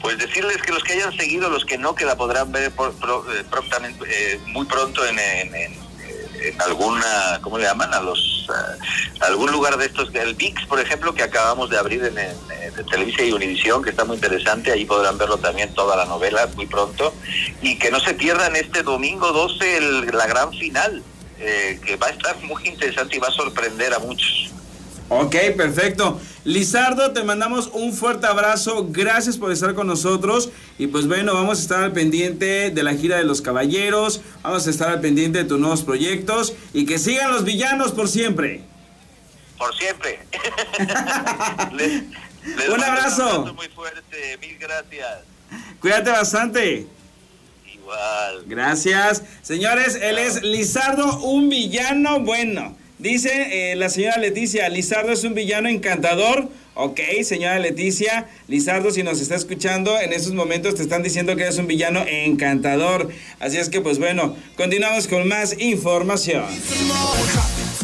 Pues 0.00 0.18
decirles 0.18 0.56
que 0.58 0.72
los 0.72 0.82
que 0.82 0.94
hayan 0.94 1.16
seguido, 1.16 1.50
los 1.50 1.64
que 1.64 1.78
no, 1.78 1.94
que 1.94 2.04
la 2.04 2.16
podrán 2.16 2.50
ver 2.52 2.70
por, 2.72 2.90
eh, 2.90 3.44
eh, 4.06 4.40
muy 4.46 4.66
pronto 4.66 5.02
en, 5.06 5.18
alguna, 6.58 7.38
¿cómo 7.42 7.58
le 7.58 7.64
llaman? 7.64 7.92
A 7.92 8.00
los 8.00 8.30
algún 9.20 9.52
lugar 9.52 9.76
de 9.76 9.86
estos, 9.86 10.14
el 10.14 10.34
VIX, 10.34 10.66
por 10.66 10.80
ejemplo, 10.80 11.14
que 11.14 11.22
acabamos 11.22 11.70
de 11.70 11.78
abrir 11.78 12.04
en, 12.04 12.16
Televisa 12.90 13.22
y 13.22 13.32
Univisión, 13.32 13.82
que 13.82 13.90
está 13.90 14.04
muy 14.04 14.16
interesante, 14.16 14.72
ahí 14.72 14.86
podrán 14.86 15.18
verlo 15.18 15.36
también 15.36 15.72
toda 15.74 15.96
la 15.96 16.06
novela 16.06 16.48
muy 16.56 16.66
pronto, 16.66 17.12
y 17.60 17.76
que 17.78 17.90
no 17.90 18.00
se 18.00 18.14
pierdan 18.14 18.56
este 18.56 18.82
domingo 18.82 19.32
12 19.32 19.80
la 20.12 20.26
gran 20.26 20.50
final, 20.52 21.02
eh, 21.38 21.78
que 21.84 21.96
va 21.96 22.06
a 22.06 22.10
estar 22.10 22.36
muy 22.42 22.66
interesante 22.66 23.16
y 23.16 23.18
va 23.18 23.28
a 23.28 23.32
sorprender 23.32 23.92
a 23.92 23.98
muchos. 23.98 24.50
Ok, 25.08 25.34
perfecto. 25.56 26.20
Lizardo, 26.44 27.12
te 27.12 27.22
mandamos 27.22 27.68
un 27.74 27.92
fuerte 27.92 28.26
abrazo. 28.26 28.86
Gracias 28.90 29.36
por 29.36 29.52
estar 29.52 29.74
con 29.74 29.86
nosotros. 29.86 30.50
Y 30.78 30.86
pues 30.86 31.06
bueno, 31.06 31.34
vamos 31.34 31.58
a 31.58 31.62
estar 31.62 31.82
al 31.82 31.92
pendiente 31.92 32.70
de 32.70 32.82
la 32.82 32.94
gira 32.94 33.18
de 33.18 33.24
los 33.24 33.42
caballeros. 33.42 34.22
Vamos 34.42 34.66
a 34.66 34.70
estar 34.70 34.88
al 34.88 35.00
pendiente 35.00 35.40
de 35.40 35.44
tus 35.44 35.58
nuevos 35.58 35.82
proyectos. 35.82 36.54
Y 36.72 36.86
que 36.86 36.98
sigan 36.98 37.30
los 37.30 37.44
villanos 37.44 37.92
por 37.92 38.08
siempre. 38.08 38.62
Por 39.58 39.76
siempre. 39.76 40.20
un 42.72 42.82
abrazo. 42.82 43.52
muy 43.54 43.68
fuerte. 43.68 44.38
Mil 44.40 44.56
gracias. 44.58 45.20
Cuídate 45.80 46.10
bastante. 46.10 46.86
Igual. 47.70 48.44
Gracias. 48.46 49.22
Señores, 49.42 49.96
él 50.00 50.18
es 50.18 50.42
Lizardo, 50.42 51.18
un 51.20 51.50
villano 51.50 52.20
bueno. 52.20 52.79
Dice 53.00 53.72
eh, 53.72 53.76
la 53.76 53.88
señora 53.88 54.18
Leticia, 54.18 54.68
Lizardo 54.68 55.12
es 55.12 55.24
un 55.24 55.32
villano 55.32 55.70
encantador. 55.70 56.50
Ok, 56.74 57.00
señora 57.24 57.58
Leticia, 57.58 58.28
Lizardo, 58.46 58.90
si 58.90 59.02
nos 59.02 59.22
está 59.22 59.36
escuchando, 59.36 59.98
en 59.98 60.12
estos 60.12 60.34
momentos 60.34 60.74
te 60.74 60.82
están 60.82 61.02
diciendo 61.02 61.34
que 61.34 61.44
eres 61.44 61.56
un 61.56 61.66
villano 61.66 62.04
encantador. 62.06 63.08
Así 63.38 63.56
es 63.56 63.70
que, 63.70 63.80
pues 63.80 63.98
bueno, 63.98 64.36
continuamos 64.54 65.08
con 65.08 65.26
más 65.26 65.58
información. 65.58 66.44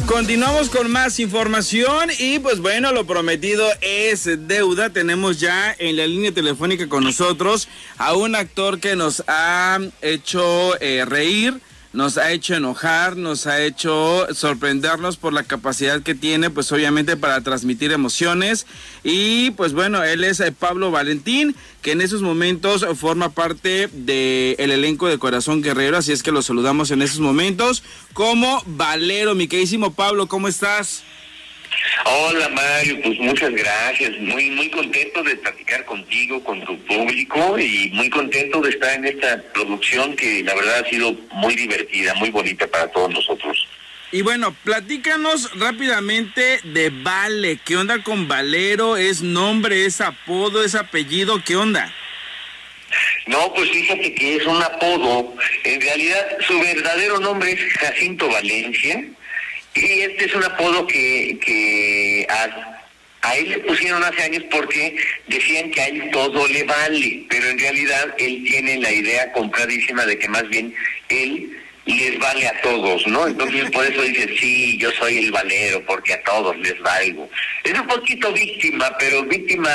Continuamos 0.05 0.69
con 0.69 0.91
más 0.91 1.19
información 1.19 2.09
y 2.19 2.37
pues 2.37 2.59
bueno, 2.59 2.91
lo 2.91 3.07
prometido 3.07 3.67
es 3.81 4.29
deuda. 4.47 4.91
Tenemos 4.91 5.39
ya 5.39 5.75
en 5.79 5.97
la 5.97 6.05
línea 6.05 6.31
telefónica 6.31 6.87
con 6.87 7.03
nosotros 7.03 7.67
a 7.97 8.13
un 8.13 8.35
actor 8.35 8.79
que 8.79 8.95
nos 8.95 9.23
ha 9.27 9.79
hecho 10.03 10.79
eh, 10.79 11.05
reír 11.05 11.59
nos 11.93 12.17
ha 12.17 12.31
hecho 12.31 12.55
enojar, 12.55 13.17
nos 13.17 13.47
ha 13.47 13.61
hecho 13.63 14.27
sorprendernos 14.33 15.17
por 15.17 15.33
la 15.33 15.43
capacidad 15.43 16.01
que 16.01 16.15
tiene, 16.15 16.49
pues 16.49 16.71
obviamente 16.71 17.17
para 17.17 17.41
transmitir 17.41 17.91
emociones. 17.91 18.65
Y 19.03 19.51
pues 19.51 19.73
bueno, 19.73 20.03
él 20.03 20.23
es 20.23 20.39
eh, 20.39 20.51
Pablo 20.51 20.91
Valentín, 20.91 21.55
que 21.81 21.91
en 21.91 22.01
esos 22.01 22.21
momentos 22.21 22.85
forma 22.95 23.29
parte 23.29 23.89
del 23.91 24.71
elenco 24.71 25.07
de 25.07 25.17
Corazón 25.17 25.61
Guerrero, 25.61 25.97
así 25.97 26.11
es 26.11 26.23
que 26.23 26.31
lo 26.31 26.41
saludamos 26.41 26.91
en 26.91 27.01
esos 27.01 27.19
momentos 27.19 27.83
como 28.13 28.61
Valero, 28.65 29.35
mi 29.35 29.47
queridísimo 29.47 29.93
Pablo, 29.93 30.27
¿cómo 30.27 30.47
estás? 30.47 31.03
Hola 32.05 32.49
Mario, 32.49 32.99
pues 33.03 33.19
muchas 33.19 33.51
gracias. 33.51 34.11
Muy 34.19 34.49
muy 34.51 34.69
contento 34.69 35.23
de 35.23 35.35
platicar 35.35 35.85
contigo, 35.85 36.43
con 36.43 36.63
tu 36.65 36.77
público 36.85 37.59
y 37.59 37.89
muy 37.93 38.09
contento 38.09 38.61
de 38.61 38.69
estar 38.69 38.93
en 38.95 39.05
esta 39.05 39.41
producción 39.53 40.15
que 40.15 40.43
la 40.43 40.55
verdad 40.55 40.83
ha 40.85 40.89
sido 40.89 41.13
muy 41.31 41.55
divertida, 41.55 42.13
muy 42.15 42.29
bonita 42.29 42.67
para 42.67 42.87
todos 42.91 43.11
nosotros. 43.11 43.67
Y 44.11 44.21
bueno, 44.21 44.55
platícanos 44.63 45.59
rápidamente 45.59 46.61
de 46.63 46.89
Vale. 46.89 47.59
¿Qué 47.65 47.75
onda 47.75 48.01
con 48.03 48.27
Valero? 48.27 48.95
¿Es 48.95 49.21
nombre, 49.21 49.85
es 49.85 49.99
apodo, 49.99 50.63
es 50.63 50.75
apellido? 50.75 51.43
¿Qué 51.43 51.57
onda? 51.57 51.93
No, 53.25 53.53
pues 53.53 53.69
fíjate 53.69 54.13
que 54.13 54.37
es 54.37 54.45
un 54.45 54.63
apodo. 54.63 55.35
En 55.65 55.81
realidad, 55.81 56.25
su 56.47 56.57
verdadero 56.57 57.19
nombre 57.19 57.51
es 57.51 57.73
Jacinto 57.73 58.29
Valencia 58.29 59.03
Y 59.77 60.01
este 60.01 60.25
es 60.25 60.33
un 60.33 60.43
apodo 60.43 60.87
que, 60.87 61.37
que 61.39 62.27
a, 62.29 63.35
él 63.35 63.49
le 63.49 63.59
pusieron 63.59 64.03
hace 64.03 64.23
años 64.23 64.43
porque 64.49 64.97
decían 65.27 65.69
que 65.69 65.81
a 65.81 65.87
él 65.87 66.09
todo 66.11 66.47
le 66.47 66.63
vale, 66.63 67.25
pero 67.29 67.47
en 67.49 67.59
realidad 67.59 68.15
él 68.17 68.43
tiene 68.47 68.77
la 68.77 68.91
idea 68.91 69.31
compradísima 69.33 70.05
de 70.05 70.17
que 70.17 70.27
más 70.29 70.47
bien 70.49 70.73
él 71.09 71.57
les 71.85 72.17
vale 72.19 72.47
a 72.47 72.61
todos, 72.61 73.05
¿no? 73.07 73.27
Entonces 73.27 73.69
por 73.69 73.85
eso 73.85 74.01
dice, 74.01 74.35
sí, 74.39 74.77
yo 74.77 74.91
soy 74.93 75.19
el 75.19 75.31
valero, 75.31 75.85
porque 75.85 76.13
a 76.13 76.23
todos 76.23 76.57
les 76.57 76.79
valgo. 76.79 77.29
Es 77.63 77.79
un 77.79 77.87
poquito 77.87 78.31
víctima, 78.33 78.95
pero 78.97 79.23
víctima 79.23 79.69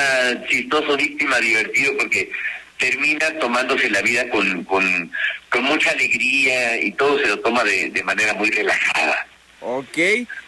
chistoso, 0.49 0.97
víctima 0.97 1.39
divertido, 1.39 1.97
porque 1.97 2.29
termina 2.79 3.31
tomándose 3.39 3.89
la 3.91 4.03
vida 4.03 4.29
con, 4.31 4.65
con, 4.65 5.13
con 5.49 5.63
mucha 5.63 5.91
alegría 5.91 6.81
y 6.81 6.91
todo 6.93 7.19
se 7.21 7.29
lo 7.29 7.39
toma 7.39 7.63
de 7.63 8.03
manera 8.05 8.35
muy 8.35 8.51
relajada. 8.51 9.27
Ok, 9.65 9.99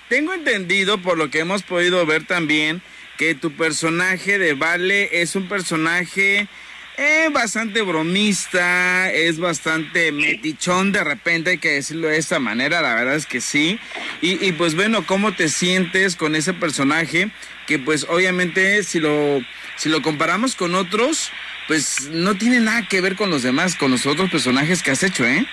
tengo 0.09 0.35
entendido 0.35 0.99
por 0.99 1.16
lo 1.16 1.30
que 1.30 1.40
hemos 1.40 1.62
podido 1.62 2.04
ver 2.04 2.26
también 2.26 2.83
que 3.16 3.35
tu 3.35 3.52
personaje 3.52 4.38
de 4.38 4.54
Vale 4.54 5.23
es 5.23 5.37
un 5.37 5.49
personaje 5.49 6.49
es 6.97 7.33
bastante 7.33 7.83
bromista, 7.83 9.11
es 9.11 9.38
bastante 9.38 10.12
metichón 10.12 10.92
de 10.92 11.02
repente, 11.02 11.50
hay 11.50 11.59
que 11.59 11.73
decirlo 11.73 12.09
de 12.09 12.18
esta 12.18 12.38
manera, 12.38 12.80
la 12.83 12.94
verdad 12.94 13.16
es 13.16 13.26
que 13.26 13.40
sí. 13.40 13.80
Y, 14.21 14.44
y, 14.47 14.52
pues 14.52 14.76
bueno, 14.76 15.04
¿cómo 15.04 15.35
te 15.35 15.49
sientes 15.49 16.14
con 16.14 16.37
ese 16.37 16.52
personaje? 16.52 17.30
Que 17.66 17.78
pues 17.80 18.06
obviamente 18.09 18.83
si 18.85 19.00
lo, 19.00 19.40
si 19.76 19.88
lo 19.88 20.02
comparamos 20.02 20.54
con 20.54 20.76
otros, 20.76 21.33
pues 21.66 22.11
no 22.11 22.37
tiene 22.37 22.61
nada 22.61 22.87
que 22.87 23.00
ver 23.00 23.16
con 23.16 23.30
los 23.30 23.42
demás, 23.42 23.75
con 23.75 23.90
los 23.90 24.06
otros 24.06 24.30
personajes 24.30 24.83
que 24.83 24.92
has 24.92 25.02
hecho, 25.02 25.26
¿eh? 25.26 25.47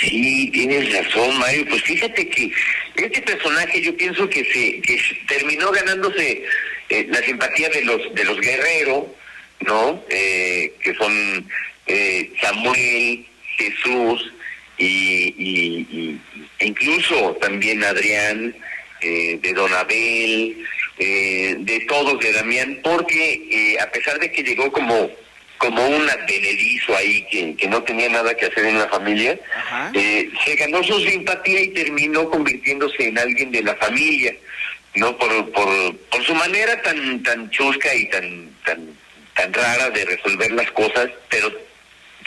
Sí, 0.00 0.50
tienes 0.52 0.92
razón, 0.92 1.38
Mario. 1.38 1.66
Pues 1.68 1.82
fíjate 1.82 2.28
que 2.28 2.52
este 2.96 3.22
personaje 3.22 3.80
yo 3.80 3.96
pienso 3.96 4.28
que 4.28 4.44
se 4.44 4.80
que 4.80 5.00
terminó 5.26 5.70
ganándose 5.70 6.44
eh, 6.88 7.06
la 7.10 7.22
simpatía 7.22 7.68
de 7.70 7.84
los 7.84 8.14
de 8.14 8.24
los 8.24 8.40
guerreros, 8.40 9.04
¿no? 9.60 10.02
Eh, 10.10 10.72
que 10.80 10.94
son 10.94 11.48
eh, 11.86 12.30
Samuel, 12.40 13.24
Jesús 13.56 14.32
y, 14.78 15.34
y, 15.36 15.86
y, 15.90 16.20
incluso 16.60 17.36
también 17.40 17.82
Adrián, 17.82 18.54
eh, 19.00 19.38
de 19.40 19.52
Don 19.52 19.72
Abel, 19.74 20.56
eh, 20.98 21.56
de 21.60 21.80
todos, 21.80 22.18
de 22.20 22.32
Damián, 22.32 22.80
porque 22.82 23.42
eh, 23.50 23.80
a 23.80 23.90
pesar 23.90 24.18
de 24.18 24.32
que 24.32 24.42
llegó 24.42 24.72
como 24.72 25.10
como 25.58 25.86
un 25.86 26.08
advenedizo 26.08 26.96
ahí 26.96 27.26
que, 27.30 27.54
que 27.56 27.66
no 27.66 27.82
tenía 27.82 28.08
nada 28.08 28.34
que 28.34 28.46
hacer 28.46 28.64
en 28.64 28.78
la 28.78 28.88
familia, 28.88 29.38
eh, 29.92 30.30
se 30.44 30.54
ganó 30.54 30.82
su 30.82 30.98
simpatía 31.00 31.60
y 31.60 31.68
terminó 31.68 32.30
convirtiéndose 32.30 33.08
en 33.08 33.18
alguien 33.18 33.50
de 33.50 33.62
la 33.62 33.74
familia, 33.76 34.34
no 34.94 35.16
por, 35.18 35.50
por, 35.52 35.96
por 35.96 36.24
su 36.24 36.34
manera 36.34 36.80
tan 36.82 37.22
tan 37.22 37.50
chusca 37.50 37.94
y 37.94 38.08
tan 38.08 38.50
tan 38.64 38.86
tan 39.34 39.52
rara 39.52 39.90
de 39.90 40.04
resolver 40.04 40.50
las 40.52 40.70
cosas, 40.72 41.08
pero 41.28 41.52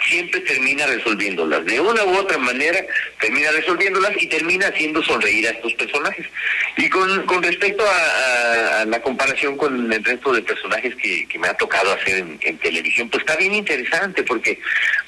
siempre 0.08 0.40
termina 0.42 0.86
resolviéndolas. 0.86 1.66
De 1.66 1.80
una 1.80 2.04
u 2.04 2.16
otra 2.16 2.38
manera 2.38 2.80
termina 3.20 3.52
resolviéndolas 3.52 4.12
y 4.22 4.28
termina 4.28 4.68
haciendo 4.68 5.04
sonreír 5.04 5.48
a 5.48 5.52
estos 5.52 5.74
personajes. 5.74 6.26
Y 6.78 6.90
con, 6.90 7.26
con 7.26 7.44
respecto 7.44 7.84
a, 7.86 8.86
la 8.86 9.02
comparación 9.02 9.58
con 9.58 9.92
el 9.92 10.04
resto 10.04 10.34
de 10.34 10.42
personajes 10.42 10.96
que, 10.96 11.28
que 11.28 11.40
me 11.40 11.48
ha 11.48 11.54
tocado 11.54 11.94
hacer 11.94 12.26
en, 12.42 12.58
televisión, 12.58 13.10
pues 13.10 13.22
está 13.22 13.36
bien 13.36 13.54
interesante 13.54 14.24
porque, 14.24 14.60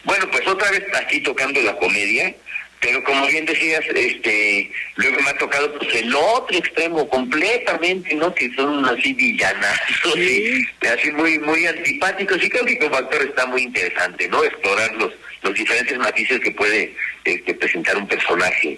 bueno, 0.04 0.30
pues 0.32 0.48
otra 0.48 0.70
vez 0.72 0.84
aquí 0.96 1.22
tocando 1.22 1.62
la 1.62 1.76
comedia, 1.76 2.34
pero 2.84 3.02
como 3.06 3.26
bien 3.28 3.46
decías, 3.46 3.82
este, 3.96 4.70
luego 4.98 5.22
me 5.22 5.30
ha 5.30 5.38
tocado 5.38 5.74
pues 5.80 5.96
el 5.96 6.14
otro 6.14 6.58
extremo 6.58 7.08
completamente, 7.08 8.14
¿no? 8.14 8.36
Que 8.36 8.54
son 8.56 8.86
así 8.86 9.14
villanazos 9.14 10.14
sí. 10.14 10.66
y 10.82 10.86
así 10.88 11.10
muy, 11.12 11.40
muy 11.40 11.66
antipáticos. 11.66 12.44
Y 12.44 12.50
creo 12.50 12.66
que 12.66 12.78
como 12.78 12.98
actor 12.98 13.22
está 13.22 13.46
muy 13.46 13.64
interesante, 13.64 14.28
¿no? 14.28 14.44
Explorar 14.44 14.94
los, 14.96 15.14
los 15.44 15.54
diferentes 15.54 15.98
matices 15.98 16.42
que 16.42 16.52
puede 16.52 16.94
este, 17.24 17.54
presentar 17.54 17.96
un 17.96 18.08
personaje. 18.08 18.78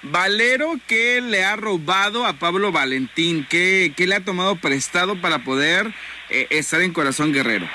Valero, 0.00 0.78
¿qué 0.86 1.20
le 1.20 1.44
ha 1.44 1.56
robado 1.56 2.24
a 2.24 2.38
Pablo 2.38 2.72
Valentín? 2.72 3.46
¿Qué, 3.50 3.92
qué 3.94 4.06
le 4.06 4.14
ha 4.14 4.20
tomado 4.20 4.56
prestado 4.56 5.20
para 5.20 5.40
poder 5.40 5.92
eh, 6.30 6.46
estar 6.48 6.80
en 6.80 6.94
Corazón 6.94 7.34
Guerrero? 7.34 7.68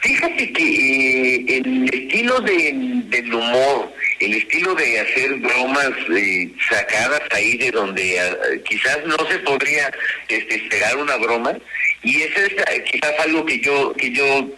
Fíjate 0.00 0.52
que 0.52 0.64
eh, 0.64 1.44
el 1.58 1.84
estilo 1.92 2.40
de, 2.40 2.72
del 3.06 3.34
humor, 3.34 3.92
el 4.20 4.34
estilo 4.34 4.74
de 4.74 5.00
hacer 5.00 5.34
bromas 5.34 5.90
eh, 6.16 6.50
sacadas 6.70 7.22
ahí 7.30 7.56
de 7.58 7.70
donde 7.70 8.18
uh, 8.18 8.62
quizás 8.62 9.04
no 9.04 9.16
se 9.30 9.38
podría 9.40 9.92
este, 10.28 10.54
esperar 10.56 10.96
una 10.96 11.16
broma, 11.16 11.56
y 12.02 12.22
eso 12.22 12.40
es 12.40 12.52
uh, 12.52 12.84
quizás 12.90 13.12
algo 13.20 13.44
que 13.44 13.60
yo, 13.60 13.92
que 13.94 14.10
yo 14.10 14.48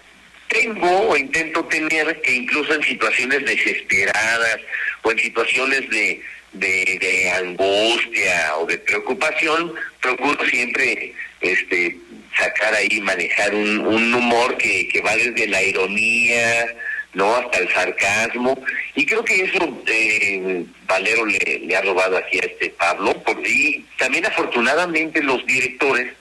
tengo 0.48 1.08
o 1.08 1.16
intento 1.16 1.64
tener, 1.64 2.20
que 2.22 2.32
incluso 2.32 2.74
en 2.74 2.82
situaciones 2.82 3.44
desesperadas 3.44 4.60
o 5.02 5.10
en 5.10 5.18
situaciones 5.18 5.88
de, 5.90 6.22
de, 6.52 6.98
de 7.00 7.30
angustia 7.30 8.56
o 8.58 8.66
de 8.66 8.78
preocupación, 8.78 9.74
procuro 10.00 10.44
siempre 10.46 11.12
este 11.40 11.96
sacar 12.36 12.74
ahí, 12.74 13.00
manejar 13.00 13.54
un, 13.54 13.80
un 13.80 14.14
humor 14.14 14.56
que, 14.56 14.88
que 14.88 15.00
va 15.00 15.16
desde 15.16 15.46
la 15.48 15.62
ironía, 15.62 16.76
¿no? 17.14 17.34
Hasta 17.36 17.58
el 17.58 17.68
sarcasmo. 17.72 18.60
Y 18.94 19.06
creo 19.06 19.24
que 19.24 19.42
eso 19.42 19.82
eh, 19.86 20.64
Valero 20.86 21.26
le, 21.26 21.76
ha 21.76 21.82
robado 21.82 22.16
aquí 22.16 22.38
a 22.38 22.46
este 22.46 22.70
Pablo. 22.70 23.14
Porque, 23.24 23.48
y 23.48 23.86
también 23.98 24.26
afortunadamente 24.26 25.22
los 25.22 25.44
directores 25.46 26.12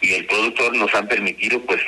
y 0.00 0.14
el 0.14 0.26
productor 0.26 0.74
nos 0.76 0.92
han 0.94 1.08
permitido 1.08 1.60
pues 1.62 1.80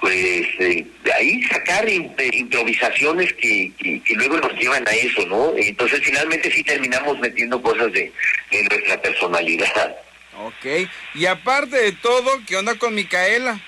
pues 0.00 0.46
eh, 0.58 0.86
de 1.02 1.12
ahí 1.14 1.42
sacar 1.44 1.88
improvisaciones 1.88 3.32
que, 3.34 3.72
que, 3.78 4.02
que, 4.02 4.14
luego 4.16 4.36
nos 4.36 4.52
llevan 4.52 4.86
a 4.86 4.90
eso, 4.90 5.24
¿no? 5.24 5.54
Entonces 5.56 6.02
finalmente 6.02 6.50
sí 6.50 6.62
terminamos 6.62 7.18
metiendo 7.20 7.62
cosas 7.62 7.90
de, 7.90 8.12
de 8.50 8.62
nuestra 8.64 9.00
personalidad. 9.00 9.96
Ok, 10.36 10.90
y 11.14 11.24
aparte 11.24 11.76
de 11.76 11.92
todo, 11.92 12.42
¿qué 12.46 12.56
onda 12.56 12.74
con 12.74 12.94
Micaela? 12.94 13.58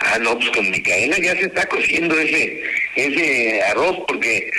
Ah, 0.00 0.18
no, 0.18 0.38
pues 0.38 0.50
con 0.50 0.70
Micaela 0.70 1.18
ya 1.18 1.34
se 1.36 1.46
está 1.46 1.66
cociendo 1.66 2.18
ese, 2.18 2.62
ese 2.94 3.62
arroz, 3.62 3.98
porque 4.06 4.50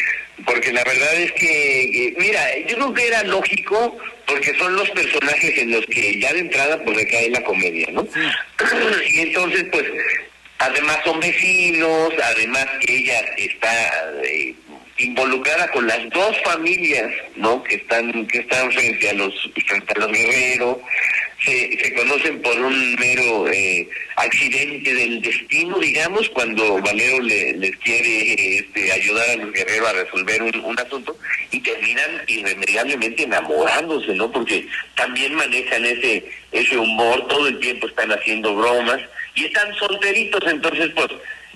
porque 0.46 0.72
la 0.72 0.84
verdad 0.84 1.14
es 1.16 1.32
que, 1.34 2.14
mira, 2.18 2.58
yo 2.68 2.76
creo 2.76 2.94
que 2.94 3.08
era 3.08 3.24
lógico, 3.24 3.98
porque 4.26 4.54
son 4.58 4.76
los 4.76 4.90
personajes 4.92 5.58
en 5.58 5.72
los 5.72 5.86
que 5.88 6.20
ya 6.20 6.32
de 6.32 6.40
entrada 6.40 6.82
pues 6.84 6.96
recae 6.96 7.30
la 7.32 7.44
comedia, 7.44 7.88
¿no? 7.92 8.04
Sí. 8.04 8.20
Y 9.14 9.20
entonces, 9.22 9.66
pues, 9.72 9.86
además 10.60 11.00
son 11.04 11.20
vecinos, 11.20 12.14
además 12.24 12.68
que 12.82 12.96
ella 12.96 13.20
está... 13.38 13.92
Eh, 14.24 14.56
involucrada 15.00 15.70
con 15.70 15.86
las 15.86 16.10
dos 16.10 16.36
familias 16.44 17.12
no 17.36 17.62
que 17.64 17.76
están 17.76 18.26
que 18.28 18.40
están 18.40 18.72
frente 18.72 19.10
a 19.10 19.14
los 19.14 19.52
frente 19.68 19.94
a 19.94 20.00
los 20.00 20.12
guerreros 20.12 20.78
se, 21.48 21.94
conocen 21.96 22.42
por 22.42 22.58
un 22.60 22.96
mero 22.96 23.48
eh, 23.48 23.88
accidente 24.16 24.94
del 24.94 25.22
destino 25.22 25.80
digamos 25.80 26.30
cuando 26.30 26.80
Valero 26.82 27.22
le, 27.22 27.54
les 27.54 27.76
quiere 27.78 28.60
este, 28.60 28.92
ayudar 28.92 29.30
a 29.30 29.36
los 29.38 29.54
guerreros 29.54 29.90
a 29.90 29.94
resolver 29.94 30.44
un, 30.44 30.60
un 30.66 30.80
asunto 30.80 31.18
y 31.52 31.60
terminan 31.62 32.22
irremediablemente 32.28 33.24
enamorándose 33.24 34.14
no 34.14 34.32
porque 34.32 34.68
también 34.96 35.34
manejan 35.36 35.86
ese 35.86 36.26
ese 36.52 36.78
humor 36.78 37.28
todo 37.28 37.48
el 37.48 37.60
tiempo 37.60 37.88
están 37.88 38.12
haciendo 38.12 38.56
bromas 38.56 39.02
y 39.36 39.46
están 39.46 39.74
solteritos 39.76 40.42
entonces 40.46 40.92
pues 40.96 41.10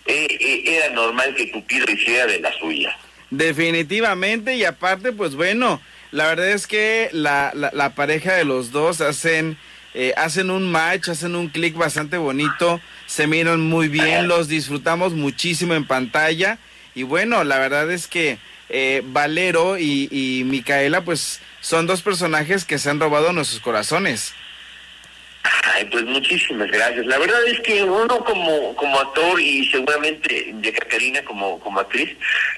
eh, 0.05 0.27
eh, 0.39 0.63
era 0.65 0.89
normal 0.89 1.33
que 1.35 1.51
Cupido 1.51 1.85
hiciera 1.91 2.25
de 2.25 2.39
la 2.39 2.51
suya. 2.53 2.97
Definitivamente, 3.29 4.55
y 4.55 4.65
aparte, 4.65 5.11
pues 5.11 5.35
bueno, 5.35 5.81
la 6.11 6.27
verdad 6.27 6.49
es 6.49 6.67
que 6.67 7.09
la, 7.11 7.51
la, 7.55 7.71
la 7.73 7.95
pareja 7.95 8.33
de 8.33 8.43
los 8.43 8.71
dos 8.71 8.99
hacen, 8.99 9.57
eh, 9.93 10.13
hacen 10.15 10.49
un 10.51 10.71
match, 10.71 11.09
hacen 11.09 11.35
un 11.35 11.49
clic 11.49 11.75
bastante 11.75 12.17
bonito, 12.17 12.79
se 13.07 13.27
miran 13.27 13.61
muy 13.61 13.89
bien, 13.89 14.27
los 14.27 14.47
disfrutamos 14.47 15.13
muchísimo 15.13 15.73
en 15.73 15.85
pantalla. 15.85 16.57
Y 16.95 17.03
bueno, 17.03 17.43
la 17.43 17.59
verdad 17.59 17.91
es 17.91 18.07
que 18.07 18.37
eh, 18.69 19.01
Valero 19.03 19.77
y, 19.77 20.43
Micaela, 20.45 21.01
pues 21.01 21.41
son 21.59 21.87
dos 21.87 22.01
personajes 22.01 22.63
que 22.63 22.79
se 22.79 22.89
han 22.89 22.99
robado 22.99 23.33
nuestros 23.33 23.59
corazones. 23.59 24.33
Ay, 25.63 25.85
pues 25.91 26.03
muchísimas 26.05 26.69
gracias. 26.69 27.05
La 27.07 27.17
verdad 27.17 27.43
es 27.47 27.59
que 27.61 27.83
uno 27.83 28.23
como, 28.23 28.75
como 28.75 28.99
actor 28.99 29.41
y 29.41 29.69
seguramente 29.71 30.51
de 30.53 30.71
Caterina 30.73 31.23
como, 31.23 31.59
como 31.59 31.79
actriz, 31.79 32.15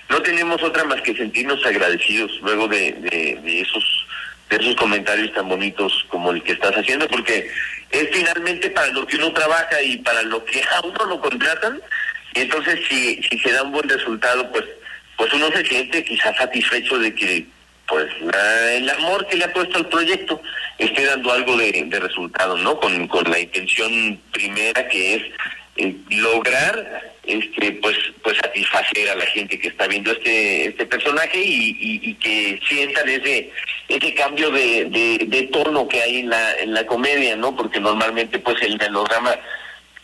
no 0.10 0.22
tenemos 0.22 0.62
otra 0.62 0.84
más 0.84 1.02
que 1.02 1.16
sentirnos 1.16 1.66
agradecidos 1.66 2.32
luego 2.42 2.68
de, 2.68 2.92
de 2.92 3.62
esos 3.62 4.03
de 4.50 4.58
esos 4.58 4.76
comentarios 4.76 5.34
tan 5.34 5.50
bonitos 5.50 6.06
como 6.10 6.32
el 6.32 6.44
que 6.44 6.54
estás 6.54 6.76
haciendo, 6.76 7.08
porque 7.08 7.50
es 7.92 8.10
finalmente 8.12 8.70
para 8.70 8.88
lo 8.88 9.06
que 9.06 9.18
uno 9.18 9.34
trabaja 9.34 9.82
y 9.82 9.98
para 9.98 10.22
lo 10.24 10.44
que 10.46 10.62
a 10.62 10.82
uno 10.86 11.06
lo 11.06 11.20
contratan, 11.20 11.82
y 12.36 12.42
entonces 12.42 12.80
si, 12.90 13.22
si 13.24 13.40
se 13.40 13.52
da 13.52 13.64
un 13.64 13.72
buen 13.72 13.88
resultado, 13.88 14.52
pues, 14.52 14.66
pues 15.18 15.32
uno 15.34 15.50
se 15.52 15.66
siente 15.66 16.04
quizás 16.04 16.36
satisfecho 16.38 16.98
de 16.98 17.14
que 17.14 17.46
pues 17.88 18.08
el 18.72 18.90
amor 18.90 19.28
que 19.28 19.36
le 19.36 19.44
ha 19.44 19.54
puesto 19.54 19.78
al 19.78 19.88
proyecto 19.88 20.42
esté 20.78 21.06
dando 21.06 21.32
algo 21.32 21.58
de, 21.58 22.00
resultado, 22.00 22.58
¿no? 22.58 22.80
Con, 22.80 23.08
con 23.08 23.30
la 23.30 23.40
intención 23.40 24.20
primera 24.32 24.88
que 24.88 25.16
es 25.16 25.24
eh, 25.76 25.96
lograr 26.10 27.14
este 27.24 27.72
pues 27.74 27.98
pues 28.22 28.38
satisfacer 28.38 29.10
a 29.10 29.16
la 29.16 29.26
gente 29.26 29.58
que 29.58 29.70
está 29.70 29.88
viendo 29.88 30.12
este 30.12 30.68
este 30.68 30.86
personaje 30.86 31.42
y, 31.44 32.14
que 32.16 32.60
sientan 32.68 33.10
ese 33.10 33.50
ese 33.88 34.14
cambio 34.14 34.50
de, 34.52 34.86
de, 35.28 35.50
tono 35.52 35.88
que 35.88 36.02
hay 36.02 36.18
en 36.20 36.30
la 36.30 36.54
en 36.56 36.74
la 36.74 36.86
comedia 36.86 37.36
no 37.36 37.56
porque 37.56 37.80
normalmente 37.80 38.40
pues 38.40 38.62
el 38.62 38.78
melodrama 38.78 39.36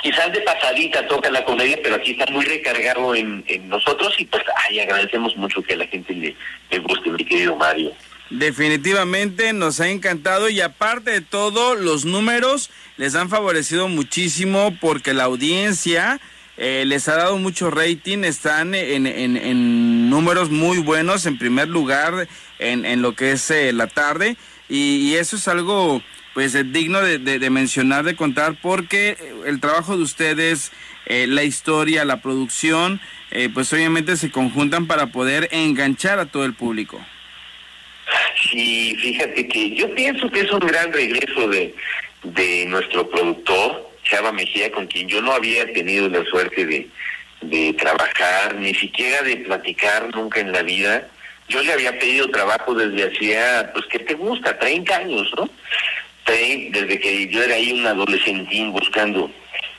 quizás 0.01 0.31
de 0.31 0.41
pasadita 0.41 1.07
toca 1.07 1.31
la 1.31 1.45
comedia 1.45 1.79
pero 1.81 1.95
aquí 1.95 2.11
está 2.11 2.25
muy 2.31 2.45
recargado 2.45 3.15
en, 3.15 3.43
en 3.47 3.69
nosotros 3.69 4.13
y 4.17 4.25
pues 4.25 4.43
ay 4.67 4.79
agradecemos 4.79 5.35
mucho 5.37 5.61
que 5.61 5.73
a 5.73 5.77
la 5.77 5.87
gente 5.87 6.13
le, 6.13 6.35
le 6.69 6.79
guste 6.79 7.09
mi 7.09 7.23
querido 7.23 7.55
Mario. 7.55 7.91
Definitivamente 8.29 9.53
nos 9.53 9.79
ha 9.79 9.89
encantado 9.89 10.49
y 10.49 10.61
aparte 10.61 11.11
de 11.11 11.21
todo 11.21 11.73
los 11.73 12.05
números 12.05 12.69
les 12.97 13.15
han 13.15 13.29
favorecido 13.29 13.87
muchísimo 13.87 14.77
porque 14.79 15.15
la 15.15 15.23
audiencia 15.23 16.19
eh, 16.61 16.83
les 16.85 17.07
ha 17.07 17.15
dado 17.15 17.37
mucho 17.37 17.71
rating, 17.71 18.25
están 18.25 18.75
en, 18.75 19.07
en, 19.07 20.09
números 20.09 20.49
muy 20.49 20.79
buenos, 20.79 21.25
en 21.25 21.37
primer 21.37 21.69
lugar 21.69 22.27
en, 22.59 23.01
lo 23.01 23.15
que 23.15 23.31
es 23.31 23.49
eh, 23.51 23.73
la 23.73 23.87
tarde, 23.87 24.35
y, 24.67 25.15
eso 25.15 25.35
es 25.35 25.47
algo 25.47 26.01
pues 26.33 26.53
eh, 26.55 26.63
digno 26.63 27.01
de, 27.01 27.17
de, 27.17 27.49
mencionar, 27.49 28.03
de 28.03 28.15
contar, 28.15 28.55
porque 28.61 29.17
el 29.45 29.59
trabajo 29.59 29.97
de 29.97 30.03
ustedes, 30.03 30.71
la 31.07 31.43
historia, 31.43 32.05
la 32.05 32.21
producción, 32.21 33.01
pues 33.53 33.73
obviamente 33.73 34.15
se 34.15 34.29
conjuntan 34.29 34.85
para 34.85 35.07
poder 35.07 35.49
enganchar 35.51 36.19
a 36.19 36.27
todo 36.27 36.45
el 36.45 36.53
público. 36.53 37.03
Sí, 38.49 38.95
fíjate 39.01 39.47
que 39.47 39.75
yo 39.75 39.93
pienso 39.95 40.29
que 40.29 40.41
es 40.41 40.51
un 40.51 40.59
gran 40.59 40.93
regreso 40.93 41.47
de, 41.47 41.73
de 42.23 42.65
nuestro 42.67 43.09
productor, 43.09 43.89
Chava 44.03 44.31
Mejía, 44.31 44.71
con 44.71 44.87
quien 44.87 45.07
yo 45.07 45.21
no 45.21 45.33
había 45.33 45.71
tenido 45.73 46.07
la 46.09 46.23
suerte 46.25 46.65
de, 46.65 46.87
de 47.41 47.73
trabajar, 47.73 48.55
ni 48.55 48.73
siquiera 48.73 49.21
de 49.23 49.37
platicar 49.37 50.13
nunca 50.15 50.39
en 50.39 50.51
la 50.51 50.63
vida. 50.63 51.07
Yo 51.49 51.61
le 51.63 51.73
había 51.73 51.97
pedido 51.97 52.29
trabajo 52.29 52.73
desde 52.73 53.11
hacía, 53.11 53.71
pues, 53.73 53.85
¿qué 53.87 53.99
te 53.99 54.13
gusta? 54.13 54.57
30 54.57 54.95
años, 54.95 55.31
¿no? 55.35 55.49
Desde 56.25 56.99
que 56.99 57.27
yo 57.27 57.43
era 57.43 57.55
ahí 57.55 57.73
un 57.73 57.87
adolescentín 57.87 58.71
buscando 58.71 59.31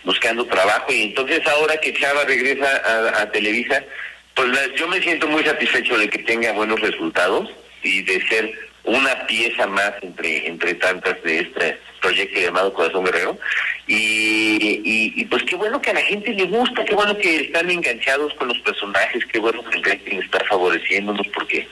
buscando 0.03 0.45
trabajo 0.47 0.93
y 0.93 1.03
entonces 1.03 1.47
ahora 1.47 1.77
que 1.77 1.93
Chava 1.93 2.25
regresa 2.25 2.83
a, 2.85 3.23
a 3.23 3.31
Televisa, 3.31 3.85
pues 4.35 4.49
yo 4.77 4.89
me 4.89 5.01
siento 5.01 5.29
muy 5.29 5.45
satisfecho 5.45 5.97
de 5.99 6.09
que 6.09 6.19
tenga 6.19 6.53
buenos 6.53 6.81
resultados 6.81 7.51
y 7.83 8.03
de 8.03 8.21
ser 8.27 8.70
una 8.85 9.27
pieza 9.27 9.67
más 9.67 9.93
entre 10.03 10.47
entre 10.47 10.75
tantas 10.75 11.23
de 11.23 11.41
este 11.41 11.79
proyecto 12.01 12.41
llamado 12.41 12.73
Corazón 12.73 13.05
Guerrero 13.05 13.39
y, 13.87 14.81
y, 15.17 15.25
pues 15.25 15.43
qué 15.43 15.57
bueno 15.57 15.83
que 15.83 15.91
a 15.91 15.95
la 15.95 16.03
gente 16.03 16.33
le 16.33 16.45
gusta, 16.45 16.85
qué 16.85 16.95
bueno 16.95 17.17
que 17.19 17.37
están 17.43 17.69
enganchados 17.71 18.33
con 18.35 18.49
los 18.49 18.59
personajes, 18.61 19.25
qué 19.27 19.39
bueno 19.39 19.65
que 19.65 19.79
el 19.79 19.85
rating 19.85 20.19
está 20.19 20.39
favoreciéndonos 20.45 21.27
porque 21.35 21.67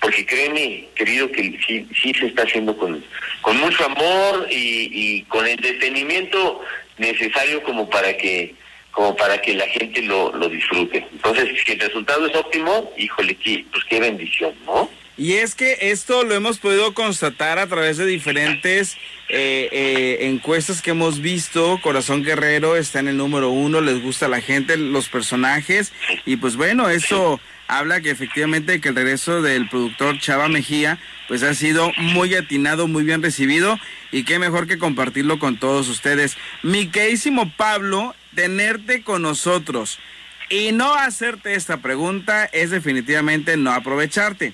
porque 0.00 0.24
créeme, 0.24 0.88
querido, 0.94 1.30
que 1.30 1.58
sí, 1.66 1.86
sí 1.94 2.12
se 2.18 2.26
está 2.26 2.42
haciendo 2.42 2.76
con, 2.76 3.04
con 3.42 3.56
mucho 3.58 3.84
amor 3.84 4.46
y, 4.50 4.90
y 4.92 5.22
con 5.24 5.46
el 5.46 5.56
detenimiento 5.56 6.62
necesario 6.96 7.62
como 7.62 7.88
para 7.88 8.16
que 8.16 8.54
como 8.90 9.14
para 9.14 9.40
que 9.40 9.54
la 9.54 9.66
gente 9.68 10.02
lo, 10.02 10.32
lo 10.32 10.48
disfrute. 10.48 11.06
Entonces, 11.12 11.48
si 11.64 11.72
el 11.72 11.80
resultado 11.80 12.26
es 12.26 12.34
óptimo, 12.34 12.92
híjole, 12.96 13.36
pues 13.70 13.84
qué 13.84 14.00
bendición, 14.00 14.52
¿no? 14.66 14.90
Y 15.16 15.34
es 15.34 15.54
que 15.54 15.76
esto 15.80 16.24
lo 16.24 16.34
hemos 16.34 16.58
podido 16.58 16.94
constatar 16.94 17.58
a 17.58 17.66
través 17.66 17.98
de 17.98 18.06
diferentes 18.06 18.96
eh, 19.28 19.68
eh, 19.70 20.18
encuestas 20.22 20.80
que 20.80 20.92
hemos 20.92 21.20
visto. 21.20 21.78
Corazón 21.82 22.22
Guerrero 22.24 22.76
está 22.76 23.00
en 23.00 23.08
el 23.08 23.16
número 23.16 23.50
uno, 23.50 23.80
les 23.80 24.02
gusta 24.02 24.26
a 24.26 24.30
la 24.30 24.40
gente, 24.40 24.76
los 24.76 25.08
personajes. 25.08 25.92
Y 26.24 26.36
pues 26.36 26.56
bueno, 26.56 26.88
eso 26.88 27.40
habla 27.68 28.00
que 28.00 28.10
efectivamente 28.10 28.80
que 28.80 28.88
el 28.88 28.96
regreso 28.96 29.42
del 29.42 29.68
productor 29.68 30.18
Chava 30.18 30.48
Mejía 30.48 30.98
pues 31.28 31.42
ha 31.44 31.54
sido 31.54 31.92
muy 31.98 32.34
atinado, 32.34 32.88
muy 32.88 33.04
bien 33.04 33.22
recibido 33.22 33.78
y 34.10 34.24
qué 34.24 34.40
mejor 34.40 34.66
que 34.66 34.78
compartirlo 34.78 35.38
con 35.38 35.58
todos 35.58 35.88
ustedes. 35.88 36.36
Mi 36.62 36.88
querísimo 36.88 37.52
Pablo, 37.56 38.16
tenerte 38.34 39.02
con 39.02 39.22
nosotros 39.22 40.00
y 40.48 40.72
no 40.72 40.94
hacerte 40.94 41.54
esta 41.54 41.76
pregunta 41.76 42.44
es 42.46 42.70
definitivamente 42.70 43.56
no 43.56 43.70
aprovecharte. 43.72 44.52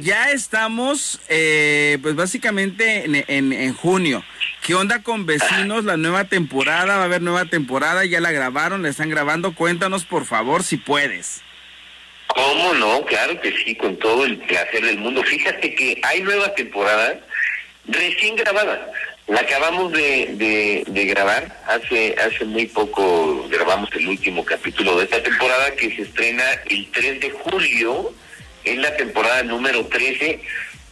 Ya 0.00 0.30
estamos, 0.30 1.20
eh, 1.28 1.98
pues 2.02 2.14
básicamente 2.14 3.04
en, 3.04 3.52
en, 3.52 3.74
junio. 3.74 4.24
¿Qué 4.62 4.74
onda 4.74 5.02
con 5.02 5.26
vecinos? 5.26 5.84
La 5.84 5.96
nueva 5.96 6.24
temporada, 6.24 6.96
va 6.96 7.02
a 7.02 7.04
haber 7.04 7.22
nueva 7.22 7.46
temporada, 7.46 8.04
ya 8.04 8.20
la 8.20 8.32
grabaron, 8.32 8.82
la 8.82 8.88
están 8.88 9.08
grabando. 9.08 9.54
Cuéntanos, 9.54 10.04
por 10.04 10.24
favor, 10.24 10.62
si 10.62 10.76
puedes. 10.76 11.42
¿Cómo 12.26 12.74
no? 12.74 13.04
Claro 13.06 13.40
que 13.40 13.52
sí, 13.64 13.74
con 13.74 13.96
todo 13.96 14.24
el 14.24 14.38
placer 14.38 14.84
del 14.84 14.98
mundo. 14.98 15.22
Fíjate 15.22 15.74
que 15.74 16.00
hay 16.02 16.22
nueva 16.22 16.54
temporada 16.54 17.20
recién 17.86 18.36
grabada. 18.36 18.90
La 19.26 19.40
acabamos 19.40 19.92
de, 19.92 20.84
de, 20.86 21.04
grabar, 21.04 21.54
hace, 21.66 22.14
hace 22.18 22.46
muy 22.46 22.66
poco 22.66 23.46
grabamos 23.48 23.90
el 23.94 24.08
último 24.08 24.42
capítulo 24.42 24.96
de 24.96 25.04
esta 25.04 25.22
temporada 25.22 25.70
que 25.72 25.94
se 25.94 26.02
estrena 26.02 26.44
el 26.66 26.90
3 26.90 27.20
de 27.20 27.30
julio 27.30 28.14
es 28.72 28.78
la 28.78 28.96
temporada 28.96 29.42
número 29.42 29.86
13, 29.86 30.40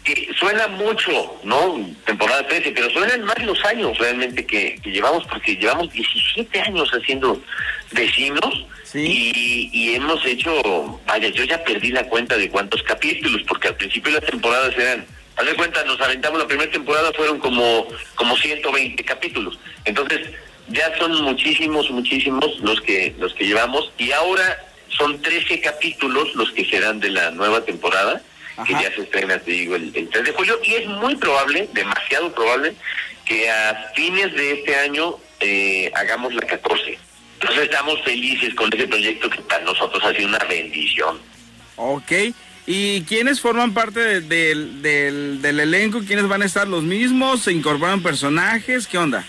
que 0.04 0.28
suena 0.38 0.68
mucho, 0.68 1.40
¿no? 1.42 1.84
Temporada 2.04 2.46
13, 2.46 2.70
pero 2.72 2.88
suenan 2.90 3.24
más 3.24 3.38
los 3.42 3.62
años 3.64 3.98
realmente 3.98 4.46
que, 4.46 4.78
llevamos, 4.84 5.26
porque 5.26 5.56
llevamos 5.56 5.92
17 5.92 6.60
años 6.60 6.88
haciendo 6.90 7.42
vecinos 7.90 8.66
y, 8.94 9.68
y, 9.72 9.94
hemos 9.94 10.24
hecho, 10.24 11.00
vaya, 11.06 11.28
yo 11.28 11.44
ya 11.44 11.62
perdí 11.64 11.90
la 11.90 12.04
cuenta 12.04 12.36
de 12.36 12.48
cuántos 12.48 12.82
capítulos, 12.84 13.42
porque 13.48 13.68
al 13.68 13.76
principio 13.76 14.12
las 14.12 14.24
temporadas 14.24 14.74
eran, 14.78 15.04
haz 15.36 15.44
de 15.44 15.54
cuenta, 15.54 15.84
nos 15.84 16.00
aventamos 16.00 16.38
la 16.38 16.46
primera 16.46 16.70
temporada, 16.70 17.12
fueron 17.12 17.38
como, 17.40 17.88
como 18.14 18.36
120 18.36 19.04
capítulos. 19.04 19.58
Entonces, 19.84 20.30
ya 20.68 20.96
son 20.98 21.22
muchísimos, 21.22 21.90
muchísimos 21.90 22.58
los 22.60 22.80
que, 22.80 23.14
los 23.18 23.34
que 23.34 23.46
llevamos 23.46 23.92
y 23.98 24.12
ahora 24.12 24.65
son 24.96 25.20
13 25.20 25.60
capítulos 25.60 26.34
los 26.34 26.50
que 26.52 26.64
serán 26.64 27.00
de 27.00 27.10
la 27.10 27.30
nueva 27.30 27.64
temporada, 27.64 28.22
que 28.66 28.72
ya 28.72 28.90
se 28.94 29.02
estrena, 29.02 29.38
te 29.38 29.50
digo, 29.50 29.76
el, 29.76 29.92
3 29.92 30.10
de 30.24 30.32
julio, 30.32 30.58
y 30.62 30.74
es 30.74 30.86
muy 30.86 31.14
probable, 31.16 31.68
demasiado 31.72 32.32
probable, 32.32 32.74
que 33.24 33.50
a 33.50 33.92
fines 33.94 34.32
de 34.34 34.52
este 34.52 34.76
año 34.76 35.16
eh, 35.40 35.90
hagamos 35.94 36.32
la 36.34 36.46
14. 36.46 36.98
Entonces 37.40 37.64
estamos 37.64 38.02
felices 38.02 38.54
con 38.54 38.72
ese 38.72 38.88
proyecto 38.88 39.28
que 39.28 39.42
para 39.42 39.64
nosotros 39.64 40.02
ha 40.04 40.14
sido 40.14 40.28
una 40.28 40.38
bendición. 40.48 41.18
Ok. 41.76 42.12
¿Y 42.66 43.02
quiénes 43.02 43.40
forman 43.40 43.74
parte 43.74 44.20
del, 44.22 44.82
del 44.82 45.60
elenco? 45.60 46.00
¿Quiénes 46.04 46.26
van 46.26 46.42
a 46.42 46.46
estar 46.46 46.66
los 46.66 46.82
mismos? 46.82 47.42
¿Se 47.42 47.52
incorporan 47.52 48.02
personajes? 48.02 48.86
¿Qué 48.86 48.98
onda? 48.98 49.24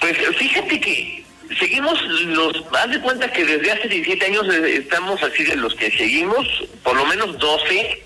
Pues 0.00 0.16
fíjate 0.36 0.80
que 0.80 1.25
seguimos 1.58 2.00
los, 2.02 2.64
haz 2.72 2.90
de 2.90 3.00
cuenta 3.00 3.32
que 3.32 3.44
desde 3.44 3.72
hace 3.72 3.88
17 3.88 4.26
años 4.26 4.48
eh, 4.48 4.76
estamos 4.78 5.22
así 5.22 5.44
de 5.44 5.56
los 5.56 5.74
que 5.74 5.90
seguimos, 5.90 6.46
por 6.82 6.96
lo 6.96 7.06
menos 7.06 7.38
12, 7.38 8.02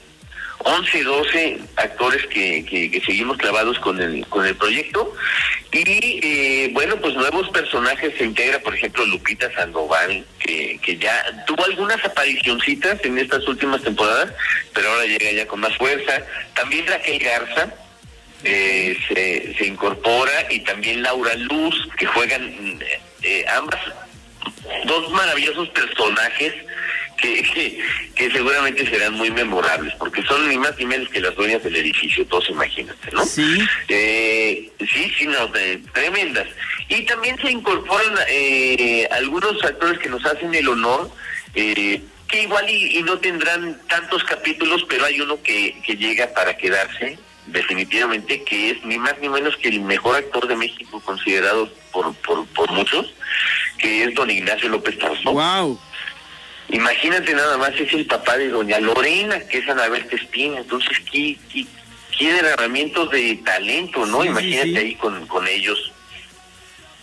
11, 0.59 1.05
12 1.05 1.59
actores 1.77 2.27
que, 2.27 2.65
que, 2.65 3.03
seguimos 3.05 3.39
clavados 3.39 3.79
con 3.79 4.01
el, 4.01 4.27
con 4.27 4.45
el 4.45 4.55
proyecto. 4.55 5.15
Y 5.73 6.21
eh, 6.23 6.71
bueno, 6.73 6.97
pues 6.97 7.15
nuevos 7.15 7.49
personajes 7.51 8.13
se 8.19 8.25
integra, 8.25 8.59
por 8.61 8.75
ejemplo, 8.75 9.05
Lupita 9.07 9.51
Sandoval, 9.55 10.25
que, 10.39 10.79
que 10.83 10.99
ya 10.99 11.45
tuvo 11.47 11.65
algunas 11.65 12.05
aparicioncitas 12.05 13.03
en 13.05 13.19
estas 13.19 13.47
últimas 13.49 13.83
temporadas, 13.83 14.33
pero 14.75 14.91
ahora 14.91 15.07
llega 15.07 15.31
ya 15.33 15.47
con 15.47 15.61
más 15.61 15.77
fuerza. 15.77 16.23
También 16.55 16.87
Raquel 16.87 17.19
Garza, 17.21 17.73
eh, 18.45 18.97
se, 19.09 19.55
se 19.57 19.67
incorpora 19.67 20.47
y 20.51 20.61
también 20.61 21.03
Laura 21.03 21.35
Luz, 21.35 21.89
que 21.97 22.07
juegan 22.07 22.79
eh, 23.23 23.45
ambas, 23.49 23.81
dos 24.87 25.11
maravillosos 25.13 25.69
personajes 25.71 26.55
que, 27.21 27.81
que, 28.15 28.31
seguramente 28.31 28.89
serán 28.89 29.15
muy 29.15 29.31
memorables, 29.31 29.95
porque 29.95 30.23
son 30.23 30.49
ni 30.49 30.59
más 30.59 30.77
ni 30.79 30.87
menos 30.87 31.09
que 31.11 31.21
las 31.21 31.35
dueñas 31.37 31.63
del 31.63 31.77
edificio, 31.77 32.27
todos 32.27 32.49
imagínate, 32.49 33.11
¿no? 33.13 33.25
Sí. 33.25 33.59
Eh, 33.89 34.71
sí, 34.79 35.13
sí, 35.17 35.27
no, 35.27 35.51
tremendas. 35.93 36.49
Y 36.89 37.03
también 37.03 37.37
se 37.41 37.51
incorporan 37.51 38.15
eh, 38.29 39.07
algunos 39.11 39.63
actores 39.63 39.99
que 39.99 40.09
nos 40.09 40.25
hacen 40.25 40.55
el 40.55 40.69
honor, 40.69 41.11
eh, 41.55 42.01
que 42.27 42.43
igual 42.43 42.69
y, 42.71 43.03
no 43.03 43.19
tendrán 43.19 43.81
tantos 43.89 44.25
capítulos, 44.25 44.85
pero 44.89 45.05
hay 45.05 45.21
uno 45.21 45.43
que, 45.43 45.77
que 45.85 45.97
llega 45.97 46.33
para 46.33 46.57
quedarse, 46.57 47.19
definitivamente, 47.53 48.43
que 48.45 48.71
es 48.71 48.85
ni 48.85 48.99
más 48.99 49.15
ni 49.21 49.29
menos 49.29 49.57
que 49.57 49.69
el 49.69 49.81
mejor 49.81 50.17
actor 50.17 50.47
de 50.47 50.57
México 50.57 51.01
considerado 51.01 51.69
por, 51.93 52.15
por, 52.17 52.47
por 52.49 52.71
muchos, 52.73 53.15
que 53.79 54.05
es 54.05 54.15
don 54.15 54.31
Ignacio 54.31 54.69
López 54.69 54.99
Tarso. 54.99 55.33
¡Wow! 55.33 55.79
Imagínate 56.69 57.35
nada 57.35 57.59
más, 57.59 57.71
es 57.75 57.93
el 57.93 58.07
papá 58.07 58.39
de 58.39 58.49
doña 58.49 58.79
Lorena, 58.79 59.41
que 59.41 59.59
es 59.59 59.69
Anabel 59.69 60.07
Espina, 60.11 60.59
entonces 60.59 60.99
qué, 61.11 61.37
qué, 61.53 61.67
qué 62.17 62.33
derramamientos 62.33 63.11
de 63.11 63.41
talento, 63.45 64.07
¿no? 64.07 64.25
Imagínate 64.25 64.79
ahí 64.79 64.95
con, 64.95 65.27
con 65.27 65.49
ellos. 65.49 65.93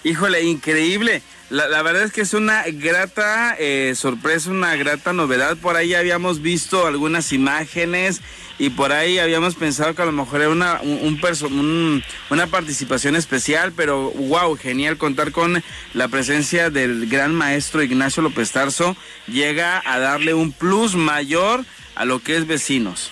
Híjole, 0.04 0.42
increíble. 0.44 1.22
La, 1.50 1.68
la, 1.68 1.82
verdad 1.82 2.04
es 2.04 2.14
que 2.14 2.22
es 2.22 2.34
una 2.34 2.64
grata 2.68 3.56
eh, 3.60 3.94
sorpresa, 3.96 4.52
una 4.52 4.76
grata 4.76 5.12
novedad. 5.12 5.58
Por 5.58 5.76
ahí 5.76 5.94
habíamos 5.96 6.42
visto 6.42 6.86
algunas 6.86 7.34
imágenes 7.34 8.22
y 8.60 8.72
por 8.72 8.92
ahí 8.92 9.20
habíamos 9.20 9.56
pensado 9.56 9.94
que 9.94 10.02
a 10.02 10.06
lo 10.06 10.12
mejor 10.12 10.42
era 10.42 10.50
una, 10.50 10.82
un, 10.82 11.20
un, 11.42 12.04
una 12.30 12.48
participación 12.48 13.16
especial, 13.16 13.72
pero 13.76 14.12
wow, 14.12 14.56
genial 14.58 14.98
contar 14.98 15.32
con 15.32 15.64
la 15.94 16.08
presencia 16.08 16.70
del 16.70 17.08
gran 17.08 17.36
maestro 17.36 17.84
Ignacio 17.84 18.24
López 18.24 18.52
Tarso. 18.52 18.98
Llega 19.28 19.82
a 19.86 20.00
darle 20.00 20.34
un 20.34 20.52
plus 20.52 20.96
mayor 20.96 21.66
a 21.96 22.06
lo 22.06 22.20
que 22.20 22.36
es 22.36 22.48
vecinos. 22.48 23.12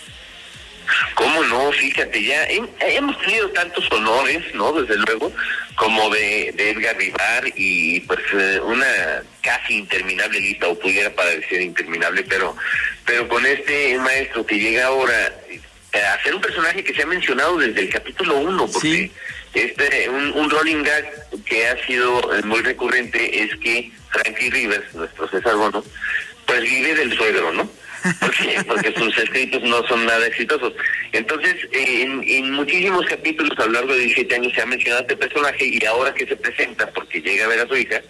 ¿Cómo 1.16 1.44
no? 1.44 1.72
Fíjate, 1.72 2.24
ya 2.24 2.46
hemos 2.46 3.20
tenido 3.22 3.50
tantos 3.50 3.92
honores, 3.92 4.44
¿no? 4.54 4.72
Desde 4.74 4.98
luego, 4.98 5.32
como 5.76 6.10
de, 6.10 6.50
Edgar 6.50 6.98
Vivar 6.98 7.44
y 7.56 8.00
pues 8.02 8.20
eh, 8.34 8.60
una 8.62 9.24
casi 9.42 9.76
interminable 9.76 10.40
lista, 10.40 10.68
o 10.68 10.80
pudiera 10.80 11.14
parecer 11.14 11.62
interminable, 11.62 12.24
pero, 12.24 12.56
pero 13.06 13.28
con 13.28 13.46
este 13.46 13.98
maestro 14.00 14.46
que 14.46 14.58
llega 14.58 14.88
ahora 14.88 15.34
eh, 15.50 16.00
a 16.00 16.22
ser 16.24 16.36
un 16.36 16.42
personaje 16.42 16.84
que 16.84 16.94
se 16.94 17.04
ha 17.04 17.08
mencionado 17.08 17.58
desde 17.58 17.82
el 17.82 17.90
capítulo 17.90 18.38
1, 18.38 18.68
porque 18.68 19.12
este 19.54 20.10
un, 20.10 20.32
un 20.34 20.50
rolling 20.50 20.84
gag 20.84 21.06
que 21.46 21.68
ha 21.68 21.86
sido 21.86 22.34
eh, 22.34 22.42
muy 22.44 22.62
recurrente 22.62 23.44
es 23.44 23.56
que 23.58 23.92
Frankie 24.10 24.50
Rivers, 24.50 24.94
nuestro 24.94 25.28
César 25.30 25.56
Bono, 25.56 25.84
pues 26.46 26.62
vive 26.62 26.96
del 26.96 27.16
suegro, 27.16 27.52
¿no? 27.52 27.70
Porque 28.68 28.94
sus 28.98 29.18
escritos 29.18 29.64
no 29.64 29.86
son 29.88 30.06
nada 30.06 30.28
exitosos. 30.28 30.74
Entonces, 31.12 31.56
en, 31.72 32.52
muchísimos 32.52 33.06
capítulos 33.06 33.58
a 33.60 33.66
lo 33.66 33.74
largo 33.74 33.94
de 33.94 34.02
17 34.02 34.36
años 34.36 34.54
se 34.54 34.62
ha 34.62 34.66
mencionado 34.66 35.02
este 35.02 35.18
personaje 35.18 35.66
y 35.66 35.84
ahora 35.86 36.14
que 36.14 36.26
se 36.26 36.36
presenta, 36.36 36.90
porque 36.92 37.22
llega 37.22 37.46
a 37.46 37.50
ver 37.50 37.60
a 37.62 37.68
su 37.68 37.76
hija, 37.76 38.02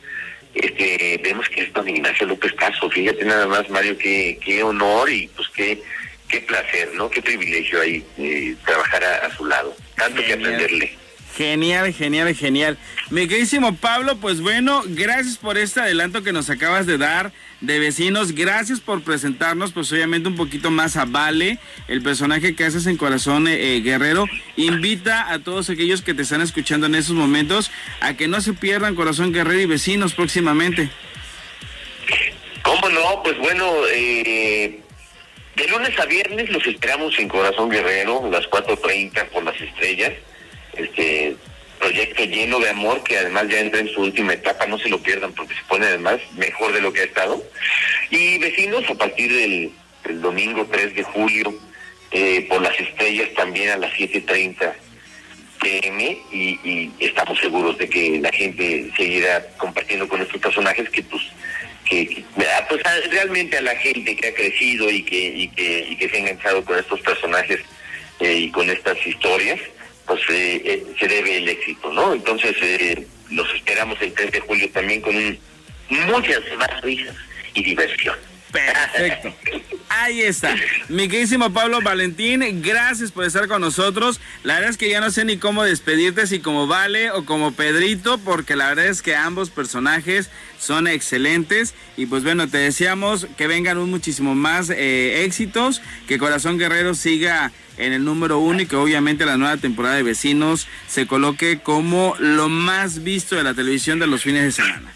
este, 0.54 1.20
vemos 1.24 1.48
que 1.50 1.62
es 1.62 1.74
don 1.74 1.88
Ignacio 1.88 2.28
López 2.28 2.54
Caso. 2.54 2.90
Fíjate 2.90 3.26
nada 3.26 3.48
más, 3.48 3.70
Mario, 3.70 3.98
qué, 3.98 4.40
qué 4.44 4.64
honor 4.64 5.10
y 5.10 5.28
pues 5.36 5.48
qué, 5.50 5.82
qué 6.28 6.42
placer, 6.42 6.92
¿no? 6.96 7.10
Qué 7.10 7.22
privilegio 7.22 7.82
ahí 7.82 8.04
eh, 8.18 8.56
trabajar 8.66 9.04
a, 9.04 9.36
su 9.36 9.46
lado. 9.46 9.76
Tanto 9.96 10.22
que 10.24 10.34
aprenderle. 10.34 10.98
Genial, 11.36 11.94
genial, 11.94 12.34
genial. 12.34 12.78
Mi 13.10 13.28
queridísimo 13.28 13.76
Pablo, 13.76 14.18
pues 14.18 14.40
bueno, 14.40 14.84
gracias 14.86 15.38
por 15.38 15.58
este 15.58 15.82
adelanto 15.82 16.24
que 16.24 16.32
nos 16.32 16.50
acabas 16.50 16.86
de 16.86 16.98
dar 16.98 17.34
de 17.66 17.80
vecinos. 17.80 18.34
Gracias 18.34 18.80
por 18.80 19.02
presentarnos, 19.02 19.72
pues 19.72 19.92
obviamente 19.92 20.30
un 20.30 20.36
poquito 20.36 20.72
más 20.72 20.98
a 20.98 21.06
Vale, 21.06 21.60
el 21.88 22.02
personaje 22.02 22.56
que 22.56 22.66
haces 22.66 22.88
en 22.88 22.98
Corazón 22.98 23.48
eh, 23.48 23.76
eh, 23.76 23.82
Guerrero. 23.82 24.26
Invita 24.56 25.32
a 25.32 25.40
todos 25.40 25.70
aquellos 25.70 26.02
que 26.02 26.14
te 26.14 26.24
están 26.24 26.42
escuchando 26.42 26.88
en 26.88 26.96
estos 26.96 27.16
momentos 27.16 27.72
a 28.02 28.16
que 28.16 28.28
no 28.28 28.42
se 28.42 28.54
pierdan 28.54 28.96
Corazón 28.96 29.34
Guerrero 29.34 29.62
y 29.62 29.66
vecinos 29.66 30.14
próximamente. 30.14 30.90
¿Cómo 32.64 32.90
no? 32.90 33.22
Pues 33.24 33.38
bueno, 33.38 33.72
eh, 33.94 34.80
de 35.56 35.68
lunes 35.68 36.00
a 36.00 36.06
viernes 36.06 36.50
los 36.50 36.66
esperamos 36.66 37.18
en 37.20 37.28
Corazón 37.28 37.70
Guerrero, 37.70 38.30
las 38.32 38.46
4.30 38.46 39.30
por 39.30 39.44
las 39.44 39.60
estrellas 39.62 40.14
este 40.78 41.36
proyecto 41.76 42.24
lleno 42.24 42.60
de 42.60 42.70
amor 42.70 43.04
que 43.04 43.18
además 43.18 43.48
ya 43.50 43.60
entra 43.60 43.80
en 43.80 43.90
su 43.90 44.02
última 44.02 44.34
etapa, 44.34 44.66
no 44.66 44.78
se 44.78 44.90
lo 44.90 45.00
pierdan 45.00 45.34
porque 45.34 45.56
se 45.56 45.64
pone 45.68 45.86
además 45.86 46.20
mejor 46.38 46.74
de 46.74 46.82
lo 46.82 46.92
que 46.92 47.02
ha 47.02 47.06
estado. 47.06 47.44
Y 48.10 48.38
vecinos, 48.38 48.90
a 48.90 48.96
partir 48.96 49.34
del, 49.34 49.72
domingo 50.22 50.68
3 50.72 50.96
de 50.96 51.04
julio, 51.04 51.54
eh, 52.12 52.46
por 52.48 52.62
las 52.62 52.80
estrellas 52.80 53.30
también 53.36 53.72
a 53.72 53.78
las 53.78 53.92
7.30 53.94 54.74
pm 55.60 56.18
y, 56.32 56.92
estamos 57.00 57.40
seguros 57.40 57.78
de 57.78 57.90
que 57.90 58.20
la 58.20 58.32
gente 58.32 58.92
seguirá 58.96 59.46
compartiendo 59.58 60.08
con 60.08 60.22
estos 60.22 60.40
personajes 60.40 60.90
que 60.90 61.02
pues 61.04 61.24
que, 61.86 62.24
pues 62.70 62.82
realmente 63.12 63.58
a 63.58 63.62
la 63.62 63.76
gente 63.76 64.16
que 64.16 64.28
ha 64.28 64.34
crecido 64.34 64.90
y 64.90 65.04
que 65.04 65.18
y 65.18 65.48
que, 65.50 65.88
y 65.90 65.96
que 65.96 66.10
se 66.10 66.16
ha 66.18 66.20
enganchado 66.20 66.64
con 66.64 66.78
estos 66.78 67.00
personajes 67.02 67.60
eh, 68.20 68.34
y 68.34 68.52
con 68.52 68.70
estas 68.70 68.98
historias 69.06 69.60
pues 70.06 70.22
eh, 70.30 70.62
eh, 70.64 70.86
se 71.00 71.08
debe 71.08 71.38
el 71.38 71.50
éxito, 71.50 71.92
¿no? 71.92 72.14
Entonces 72.14 72.56
eh, 72.62 73.08
los 73.32 73.52
esperamos 73.54 74.02
el 74.02 74.14
3 74.14 74.32
de 74.32 74.40
julio 74.42 74.70
también 74.72 75.02
con 75.02 75.16
muchas 75.90 76.42
más 76.58 76.82
risas 76.82 77.16
y 77.54 77.64
diversión. 77.64 78.16
Perfecto. 78.56 79.34
Ahí 79.90 80.22
está. 80.22 80.56
Mi 80.90 81.08
queridísimo 81.08 81.54
Pablo 81.54 81.80
Valentín, 81.82 82.44
gracias 82.62 83.12
por 83.12 83.24
estar 83.24 83.48
con 83.48 83.62
nosotros. 83.62 84.20
La 84.44 84.56
verdad 84.56 84.72
es 84.72 84.78
que 84.78 84.90
ya 84.90 85.00
no 85.00 85.12
sé 85.12 85.26
ni 85.26 85.38
cómo 85.38 85.64
despedirte, 85.64 86.26
si 86.28 86.40
como 86.40 86.68
Vale 86.68 87.12
o 87.12 87.26
como 87.26 87.52
Pedrito, 87.52 88.18
porque 88.18 88.56
la 88.56 88.70
verdad 88.70 88.88
es 88.88 89.02
que 89.02 89.16
ambos 89.16 89.50
personajes 89.52 90.30
son 90.60 90.88
excelentes. 90.88 91.76
Y 91.98 92.08
pues 92.08 92.24
bueno, 92.24 92.48
te 92.48 92.58
deseamos 92.58 93.28
que 93.38 93.48
vengan 93.48 93.78
un 93.78 93.90
muchísimo 93.90 94.36
más 94.36 94.70
éxitos, 94.70 95.82
que 96.08 96.18
Corazón 96.18 96.58
Guerrero 96.58 96.96
siga 96.96 97.52
en 97.78 97.94
el 97.94 98.04
número 98.06 98.40
uno 98.40 98.62
y 98.62 98.66
que 98.66 98.76
obviamente 98.76 99.26
la 99.26 99.38
nueva 99.38 99.58
temporada 99.58 99.96
de 99.96 100.04
Vecinos 100.04 100.68
se 100.88 101.08
coloque 101.08 101.60
como 101.60 102.16
lo 102.20 102.50
más 102.50 103.04
visto 103.04 103.36
de 103.36 103.44
la 103.44 103.54
televisión 103.54 104.00
de 104.00 104.08
los 104.08 104.24
fines 104.24 104.44
de 104.44 104.52
semana. 104.52 104.95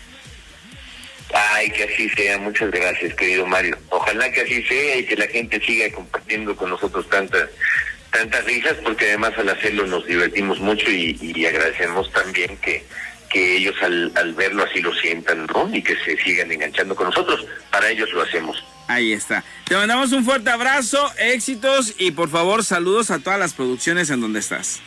Ay, 1.34 1.70
que 1.72 1.84
así 1.84 2.10
sea. 2.10 2.38
Muchas 2.38 2.72
gracias, 2.72 3.14
querido 3.16 3.46
Mario. 3.46 3.78
Ojalá 3.90 4.32
que 4.32 4.42
así 4.42 4.64
sea 4.64 4.98
y 4.98 5.06
que 5.06 5.16
la 5.16 5.28
gente 5.28 5.60
siga 5.62 5.92
compartiendo 5.92 6.56
con 6.56 6.70
nosotros 6.70 7.08
tantas 7.10 7.50
tantas 8.12 8.44
risas, 8.46 8.76
porque 8.84 9.10
además 9.10 9.34
al 9.38 9.50
hacerlo 9.50 9.86
nos 9.86 10.06
divertimos 10.08 10.60
mucho 10.60 10.90
y, 10.90 11.46
agradecemos 11.46 12.12
también 12.12 12.58
que, 12.58 12.84
que 13.30 13.58
ellos 13.58 13.76
al, 13.84 14.12
al 14.16 14.34
verlo 14.34 14.64
así 14.64 14.82
lo 14.82 14.94
sientan, 14.96 15.46
¿no? 15.46 15.70
Y 15.74 15.84
que 15.84 15.96
se 15.98 16.18
sigan 16.18 16.52
enganchando 16.52 16.96
con 16.96 17.08
nosotros. 17.08 17.46
Para 17.72 17.90
ellos 17.90 18.12
lo 18.14 18.24
hacemos. 18.24 18.64
Ahí 18.88 19.14
está. 19.14 19.44
Te 19.66 19.76
mandamos 19.76 20.12
un 20.14 20.26
fuerte 20.26 20.50
abrazo, 20.50 21.12
éxitos 21.20 21.94
y 22.00 22.10
por 22.10 22.30
favor 22.30 22.66
saludos 22.66 23.12
a 23.12 23.20
todas 23.20 23.40
las 23.40 23.54
producciones 23.54 24.10
en 24.10 24.22
donde 24.22 24.40
estás. 24.40 24.82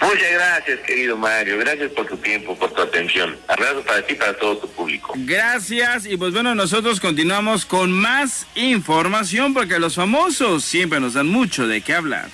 Muchas 0.00 0.32
gracias, 0.32 0.80
querido 0.86 1.16
Mario. 1.16 1.58
Gracias 1.58 1.90
por 1.92 2.06
tu 2.06 2.16
tiempo, 2.16 2.56
por 2.56 2.72
tu 2.72 2.82
atención. 2.82 3.36
Abrazo 3.48 3.82
para 3.82 4.06
ti 4.06 4.14
y 4.14 4.16
para 4.16 4.34
todo 4.34 4.58
tu 4.58 4.68
público. 4.68 5.14
Gracias. 5.16 6.06
Y 6.06 6.16
pues 6.16 6.32
bueno, 6.32 6.54
nosotros 6.54 7.00
continuamos 7.00 7.66
con 7.66 7.92
más 7.92 8.46
información 8.54 9.54
porque 9.54 9.78
los 9.78 9.96
famosos 9.96 10.64
siempre 10.64 11.00
nos 11.00 11.14
dan 11.14 11.26
mucho 11.26 11.66
de 11.66 11.80
qué 11.80 11.94
hablar. 11.94 12.28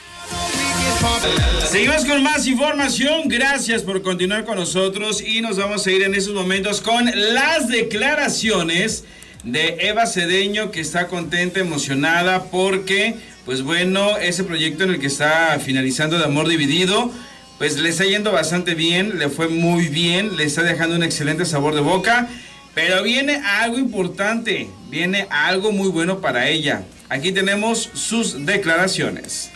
Seguimos 1.71 2.05
con 2.05 2.23
más 2.23 2.47
información. 2.47 3.29
Gracias 3.29 3.83
por 3.83 4.03
continuar 4.03 4.45
con 4.45 4.57
nosotros 4.57 5.23
y 5.23 5.41
nos 5.41 5.57
vamos 5.57 5.87
a 5.87 5.91
ir 5.91 6.03
en 6.03 6.15
estos 6.15 6.35
momentos 6.35 6.81
con 6.81 7.05
las 7.05 7.69
declaraciones 7.69 9.05
de 9.43 9.77
Eva 9.81 10.07
Cedeño 10.07 10.71
que 10.71 10.81
está 10.81 11.09
contenta, 11.09 11.61
emocionada 11.61 12.45
porque, 12.45 13.17
pues 13.45 13.63
bueno, 13.63 14.17
ese 14.19 14.45
proyecto 14.45 14.85
en 14.85 14.91
el 14.91 15.01
que 15.01 15.07
está 15.07 15.59
finalizando 15.59 16.19
de 16.19 16.25
Amor 16.25 16.49
Dividido, 16.49 17.11
pues 17.59 17.79
le 17.79 17.89
está 17.89 18.05
yendo 18.05 18.33
bastante 18.33 18.75
bien, 18.75 19.19
le 19.19 19.29
fue 19.29 19.49
muy 19.49 19.89
bien, 19.89 20.37
le 20.37 20.45
está 20.45 20.63
dejando 20.63 20.97
un 20.97 21.03
excelente 21.03 21.45
sabor 21.45 21.75
de 21.75 21.81
boca, 21.81 22.29
pero 22.75 23.03
viene 23.03 23.41
algo 23.45 23.79
importante, 23.79 24.69
viene 24.89 25.27
algo 25.31 25.73
muy 25.73 25.89
bueno 25.89 26.21
para 26.21 26.49
ella. 26.49 26.83
Aquí 27.09 27.33
tenemos 27.33 27.91
sus 27.95 28.45
declaraciones. 28.45 29.51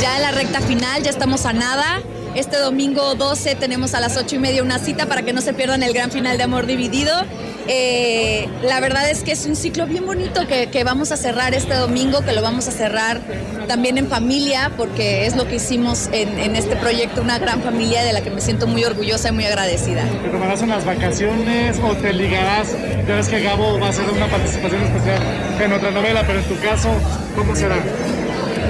Ya 0.00 0.16
en 0.16 0.22
la 0.22 0.32
recta 0.32 0.60
final, 0.60 1.02
ya 1.02 1.10
estamos 1.10 1.46
a 1.46 1.52
nada. 1.52 2.02
Este 2.34 2.58
domingo 2.58 3.14
12 3.14 3.54
tenemos 3.54 3.94
a 3.94 4.00
las 4.00 4.16
8 4.16 4.34
y 4.34 4.38
media 4.40 4.62
una 4.64 4.80
cita 4.80 5.06
para 5.06 5.22
que 5.22 5.32
no 5.32 5.40
se 5.40 5.52
pierdan 5.52 5.84
el 5.84 5.92
gran 5.92 6.10
final 6.10 6.36
de 6.36 6.42
Amor 6.42 6.66
Dividido. 6.66 7.12
Eh, 7.68 8.48
la 8.62 8.80
verdad 8.80 9.08
es 9.08 9.22
que 9.22 9.30
es 9.30 9.46
un 9.46 9.54
ciclo 9.54 9.86
bien 9.86 10.04
bonito 10.04 10.40
que, 10.48 10.84
vamos 10.84 11.12
a 11.12 11.16
cerrar 11.16 11.54
este 11.54 11.74
domingo, 11.74 12.22
que 12.22 12.32
lo 12.32 12.42
vamos 12.42 12.66
a 12.66 12.72
cerrar 12.72 13.20
también 13.68 13.98
en 13.98 14.08
familia, 14.08 14.72
porque 14.76 15.26
es 15.26 15.36
lo 15.36 15.46
que 15.46 15.56
hicimos 15.56 16.08
en, 16.12 16.56
este 16.56 16.74
proyecto, 16.74 17.22
una 17.22 17.38
gran 17.38 17.62
familia 17.62 18.02
de 18.02 18.12
la 18.12 18.20
que 18.20 18.30
me 18.30 18.40
siento 18.40 18.66
muy 18.66 18.84
orgullosa 18.84 19.28
y 19.28 19.32
muy 19.32 19.44
agradecida. 19.44 20.02
¿Te 20.02 20.28
tomarás 20.28 20.60
unas 20.60 20.84
vacaciones 20.84 21.78
o 21.82 21.94
te 21.94 22.12
ligarás? 22.12 22.68
Ya 23.06 23.14
ves 23.14 23.28
que 23.28 23.42
Gabo 23.42 23.78
va 23.78 23.86
a 23.86 23.90
hacer 23.90 24.04
una 24.10 24.26
participación 24.26 24.82
especial 24.82 25.22
en 25.62 25.72
otra 25.72 25.92
novela, 25.92 26.24
pero 26.26 26.40
en 26.40 26.44
tu 26.46 26.58
caso, 26.58 26.88
¿cómo 27.36 27.54
será? 27.54 27.76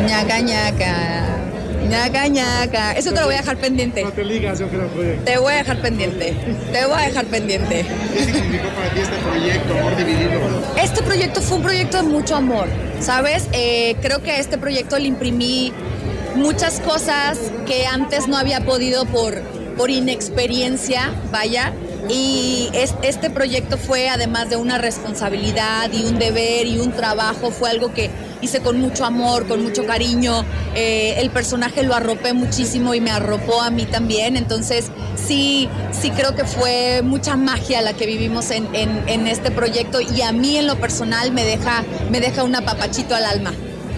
ñaca 0.07 0.41
ñaca. 0.41 1.44
Ñaca 1.89 2.27
ñaca. 2.29 2.93
Eso 2.93 3.13
te 3.13 3.21
lo 3.21 3.27
voy 3.27 3.35
a 3.35 3.39
dejar 3.39 3.57
pendiente. 3.59 4.03
No 4.05 4.13
te 4.13 4.25
ligas, 4.25 4.59
yo 4.59 4.69
creo, 4.69 4.89
proyecto. 4.89 5.25
Te 5.25 5.39
voy 5.39 5.53
a 5.53 5.57
dejar 5.57 5.81
pendiente. 5.81 6.35
Te 6.73 6.87
voy 6.87 6.99
a 6.99 7.07
dejar 7.07 7.25
pendiente. 7.27 7.87
¿Qué 8.13 8.25
significó 8.25 8.69
para 8.69 8.91
ti 8.91 9.01
este 9.01 9.17
proyecto, 9.17 9.75
Amor 9.75 9.97
Dividido? 9.97 10.41
Este 10.83 11.03
proyecto 11.03 11.41
fue 11.41 11.57
un 11.59 11.63
proyecto 11.63 11.97
de 11.99 12.03
mucho 12.05 12.37
amor, 12.37 12.69
¿sabes? 13.01 13.49
Eh, 13.53 13.97
creo 14.03 14.23
que 14.23 14.33
a 14.33 14.39
este 14.39 14.59
proyecto 14.59 14.99
le 14.99 15.09
imprimí 15.09 15.73
muchas 16.35 16.81
cosas 16.81 17.39
que 17.67 17.87
antes 17.87 18.29
no 18.29 18.37
había 18.37 18.61
podido 18.65 19.05
por, 19.07 19.41
por 19.77 19.91
inexperiencia, 19.91 21.13
vaya 21.31 21.73
Y 22.09 22.71
este 23.03 23.31
proyecto 23.31 23.79
fue, 23.79 24.09
además 24.11 24.51
de 24.51 24.57
una 24.57 24.77
responsabilidad 24.79 25.91
y 25.93 26.05
un 26.05 26.19
deber 26.19 26.67
y 26.67 26.79
un 26.79 26.93
trabajo, 26.93 27.51
fue 27.51 27.71
algo 27.71 27.95
que 27.95 28.11
hice 28.45 28.61
con 28.61 28.81
mucho 28.81 29.05
amor, 29.05 29.47
con 29.47 29.63
mucho 29.63 29.85
cariño. 29.85 30.45
Eh, 30.75 31.17
el 31.19 31.31
personaje 31.31 31.83
lo 31.83 31.95
arropé 31.95 32.33
muchísimo 32.33 32.95
y 32.95 33.01
me 33.01 33.11
arropó 33.11 33.61
a 33.63 33.71
mí 33.71 33.87
también. 33.87 34.37
Entonces, 34.37 34.91
sí, 35.17 35.69
sí 35.91 36.11
creo 36.11 36.35
que 36.35 36.45
fue 36.45 37.03
mucha 37.03 37.37
magia 37.37 37.83
la 37.83 37.95
que 37.95 38.07
vivimos 38.07 38.51
en, 38.51 38.65
este 39.27 39.51
proyecto 39.51 40.01
y 40.01 40.23
a 40.23 40.33
mí 40.33 40.57
en 40.57 40.67
lo 40.67 40.77
personal 40.77 41.33
me 41.33 41.45
deja, 41.45 41.85
me 42.11 42.21
deja 42.21 42.45
un 42.45 42.55
apapachito 42.55 43.15
al 43.15 43.25
alma. 43.25 43.53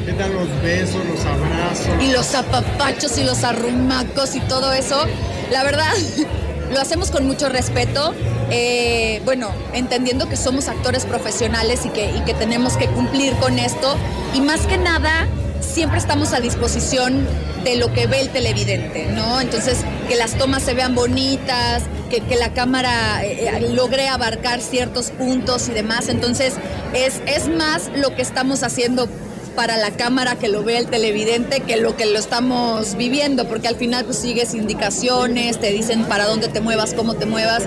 ¿Qué 0.05 0.13
tal 0.13 0.33
los 0.33 0.49
besos, 0.63 1.05
los 1.05 1.25
abrazos? 1.25 2.03
Y 2.03 2.13
los 2.13 2.35
apapachos 2.35 3.19
y 3.19 3.25
los 3.25 3.43
arrumacos 3.43 4.37
y 4.37 4.41
todo 4.41 4.73
eso. 4.73 5.05
La 5.51 5.65
verdad, 5.65 5.93
lo 6.73 6.81
hacemos 6.81 7.11
con 7.11 7.27
mucho 7.27 7.49
respeto. 7.49 8.15
Eh, 8.51 9.21
bueno, 9.25 9.51
entendiendo 9.73 10.29
que 10.29 10.37
somos 10.37 10.69
actores 10.69 11.05
profesionales 11.05 11.85
y 11.85 11.91
que, 11.91 12.11
y 12.11 12.21
que 12.21 12.35
tenemos 12.35 12.77
que 12.77 12.87
cumplir 12.89 13.35
con 13.35 13.59
esto. 13.59 13.97
Y 14.35 14.41
más 14.41 14.61
que 14.67 14.79
nada, 14.79 15.27
siempre 15.61 15.99
estamos 15.99 16.33
a 16.33 16.41
disposición 16.41 17.27
de 17.65 17.77
lo 17.77 17.93
que 17.93 18.07
ve 18.07 18.21
el 18.21 18.31
televidente, 18.31 19.07
¿no? 19.07 19.41
Entonces, 19.41 19.79
que 20.09 20.15
las 20.15 20.35
tomas 20.39 20.63
se 20.63 20.75
vean 20.75 20.95
bonitas, 20.95 21.83
que, 22.11 22.21
que 22.21 22.37
la 22.37 22.53
cámara 22.53 23.25
eh, 23.25 23.49
eh, 23.49 23.69
logre 23.73 24.09
abarcar 24.09 24.61
ciertos 24.61 25.11
puntos 25.11 25.69
y 25.69 25.73
demás. 25.73 26.09
Entonces, 26.09 26.55
es, 26.95 27.21
es 27.27 27.49
más 27.49 27.91
lo 27.97 28.15
que 28.15 28.23
estamos 28.23 28.63
haciendo 28.63 29.09
para 29.57 29.79
la 29.79 29.91
cámara 29.91 30.37
que 30.37 30.49
lo 30.49 30.63
ve 30.63 30.77
el 30.77 30.87
televidente 30.87 31.61
que 31.61 31.79
lo 31.79 31.97
que 31.97 32.05
lo 32.05 32.19
estamos 32.19 32.95
viviendo, 32.97 33.49
porque 33.49 33.67
al 33.67 33.77
final 33.77 34.05
pues 34.05 34.19
sigues 34.19 34.55
indicaciones, 34.55 35.59
te 35.59 35.73
dicen 35.73 36.05
para 36.05 36.27
dónde 36.27 36.49
te 36.49 36.61
muevas, 36.61 36.93
cómo 36.93 37.15
te 37.15 37.25
muevas, 37.25 37.65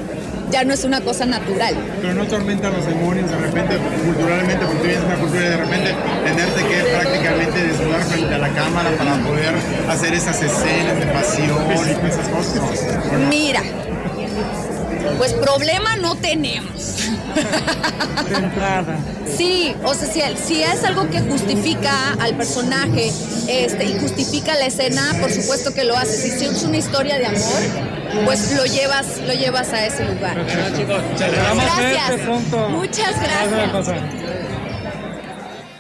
ya 0.52 0.64
no 0.64 0.74
es 0.74 0.84
una 0.84 1.02
cosa 1.02 1.26
natural. 1.26 1.76
Pero 2.02 2.14
no 2.14 2.26
tormentan 2.26 2.74
los 2.74 2.86
demonios 2.86 3.30
de 3.30 3.38
repente, 3.38 3.78
culturalmente, 4.06 4.66
porque 4.66 4.80
tú 4.80 4.84
vienes 4.84 5.04
una 5.04 5.16
cultura 5.16 5.46
y 5.46 5.50
de 5.50 5.58
repente 5.58 5.96
tenerte 6.26 6.66
que 6.66 6.84
prácticamente 6.92 7.68
desnudar 7.68 8.04
frente 8.04 8.36
a 8.36 8.38
la 8.38 8.50
cámara 8.50 8.92
para 8.98 9.16
poder 9.24 9.54
hacer 9.90 10.14
esas 10.14 10.42
escenas 10.42 11.00
de 11.00 11.06
pasión 11.08 11.58
y 11.70 12.08
esas 12.08 12.28
cosas. 12.30 12.62
Mira, 13.30 13.62
pues 15.18 15.34
problema 15.34 15.96
no 15.98 16.16
tenemos. 16.16 17.10
De 18.30 18.36
entrada. 18.36 18.98
Sí, 19.38 19.74
o 19.84 19.94
sea, 19.94 20.08
si, 20.08 20.62
es 20.62 20.84
algo 20.84 21.10
que 21.10 21.22
justifica 21.22 21.94
al 22.20 22.36
personaje 22.36 23.12
este, 23.48 23.86
y 23.86 24.00
justifica 24.00 24.56
la 24.56 24.66
escena, 24.66 25.02
por 25.22 25.32
supuesto 25.32 25.74
que 25.74 25.84
lo 25.84 25.96
haces. 25.96 26.26
Y 26.26 26.32
si 26.32 26.46
es 26.46 26.64
una 26.64 26.78
historia 26.78 27.18
de 27.18 27.28
amor, 27.28 27.89
pues 28.26 28.56
lo 28.56 28.66
llevas, 28.66 29.22
lo 29.26 29.34
llevas 29.34 29.74
a 29.74 29.86
ese 29.86 30.06
lugar. 30.06 30.46
gracias. 30.46 32.28
Muchas 32.70 33.16
gracias. 33.22 33.96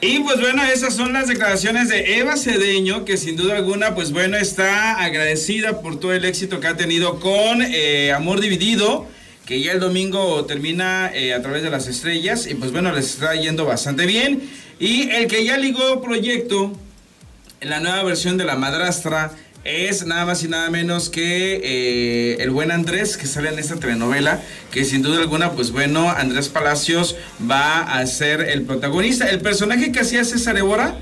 Y 0.01 0.19
pues 0.19 0.39
bueno, 0.39 0.63
esas 0.63 0.93
son 0.95 1.11
las 1.11 1.27
declaraciones 1.27 1.89
de 1.89 2.19
Eva 2.19 2.37
Cedeño, 2.37 3.03
que 3.03 3.17
sin 3.17 3.35
duda 3.35 3.57
alguna, 3.57 3.95
pues 3.95 4.13
bueno, 4.13 4.37
está 4.37 4.93
agradecida 5.03 5.81
por 5.81 5.99
todo 5.99 6.13
el 6.13 6.23
éxito 6.23 6.61
que 6.61 6.67
ha 6.67 6.77
tenido 6.77 7.19
con 7.19 7.61
eh, 7.61 8.13
Amor 8.13 8.39
Dividido 8.39 9.07
que 9.49 9.61
ya 9.61 9.71
el 9.71 9.79
domingo 9.79 10.45
termina 10.45 11.09
eh, 11.11 11.33
a 11.33 11.41
través 11.41 11.63
de 11.63 11.71
las 11.71 11.87
estrellas 11.87 12.45
y 12.45 12.53
pues 12.53 12.71
bueno, 12.71 12.91
les 12.91 13.15
está 13.15 13.33
yendo 13.33 13.65
bastante 13.65 14.05
bien. 14.05 14.47
Y 14.79 15.09
el 15.09 15.25
que 15.25 15.43
ya 15.43 15.57
ligó 15.57 16.03
proyecto 16.03 16.71
en 17.59 17.69
la 17.71 17.79
nueva 17.79 18.03
versión 18.03 18.37
de 18.37 18.45
La 18.45 18.55
Madrastra 18.55 19.31
es 19.63 20.05
nada 20.05 20.25
más 20.25 20.43
y 20.43 20.47
nada 20.47 20.69
menos 20.69 21.09
que 21.09 21.61
eh, 21.63 22.37
el 22.39 22.49
buen 22.49 22.71
Andrés 22.71 23.17
que 23.17 23.27
sale 23.27 23.49
en 23.49 23.59
esta 23.59 23.75
telenovela, 23.75 24.41
que 24.71 24.85
sin 24.85 25.01
duda 25.01 25.19
alguna, 25.19 25.51
pues 25.51 25.71
bueno, 25.71 26.09
Andrés 26.09 26.49
Palacios 26.49 27.15
va 27.49 27.81
a 27.81 28.05
ser 28.07 28.41
el 28.41 28.63
protagonista. 28.63 29.29
El 29.29 29.41
personaje 29.41 29.91
que 29.91 29.99
hacía 29.99 30.23
César 30.23 30.57
Evora 30.57 30.97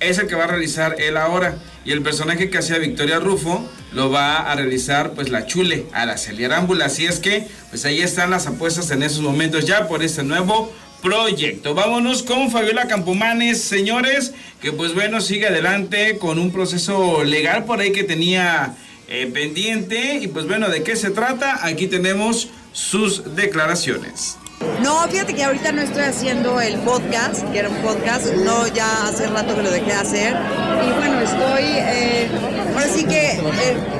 es 0.00 0.18
el 0.18 0.26
que 0.26 0.34
va 0.34 0.44
a 0.44 0.48
realizar 0.48 0.96
él 0.98 1.16
ahora. 1.16 1.58
Y 1.84 1.92
el 1.92 2.02
personaje 2.02 2.50
que 2.50 2.58
hacía 2.58 2.78
Victoria 2.78 3.18
Rufo 3.18 3.68
lo 3.92 4.10
va 4.10 4.36
a 4.36 4.54
realizar 4.54 5.12
pues 5.12 5.30
la 5.30 5.46
Chule, 5.46 5.86
Araceli 5.92 6.44
Arámbula. 6.44 6.86
Así 6.86 7.06
es 7.06 7.18
que 7.18 7.46
pues 7.70 7.84
ahí 7.84 8.02
están 8.02 8.30
las 8.30 8.46
apuestas 8.46 8.90
en 8.90 9.02
esos 9.02 9.22
momentos 9.22 9.64
ya 9.64 9.88
por 9.88 10.02
este 10.02 10.22
nuevo 10.22 10.72
proyecto. 11.02 11.74
Vámonos 11.74 12.22
con 12.22 12.50
Fabiola 12.50 12.86
Campomanes, 12.86 13.62
señores, 13.62 14.34
que 14.60 14.72
pues 14.72 14.94
bueno, 14.94 15.20
sigue 15.20 15.46
adelante 15.46 16.18
con 16.18 16.38
un 16.38 16.50
proceso 16.50 17.24
legal 17.24 17.64
por 17.64 17.80
ahí 17.80 17.92
que 17.92 18.04
tenía 18.04 18.74
eh, 19.08 19.30
pendiente. 19.32 20.18
Y 20.20 20.28
pues 20.28 20.46
bueno, 20.46 20.68
¿de 20.68 20.82
qué 20.82 20.96
se 20.96 21.10
trata? 21.10 21.66
Aquí 21.66 21.86
tenemos 21.86 22.48
sus 22.72 23.34
declaraciones. 23.36 24.36
No, 24.82 25.06
fíjate 25.08 25.34
que 25.34 25.44
ahorita 25.44 25.72
no 25.72 25.82
estoy 25.82 26.02
haciendo 26.02 26.60
el 26.60 26.78
podcast, 26.80 27.48
que 27.52 27.58
era 27.60 27.68
un 27.68 27.80
podcast, 27.80 28.26
no, 28.26 28.66
ya 28.66 29.06
hace 29.06 29.28
rato 29.28 29.54
que 29.54 29.62
lo 29.62 29.70
dejé 29.70 29.86
de 29.86 29.92
hacer. 29.92 30.36
Y 30.84 30.92
bueno, 30.98 31.17
estoy 31.28 31.64
eh, 31.64 32.28
ahora 32.74 32.88
sí 32.88 33.04
que 33.04 33.32
eh, 33.32 33.40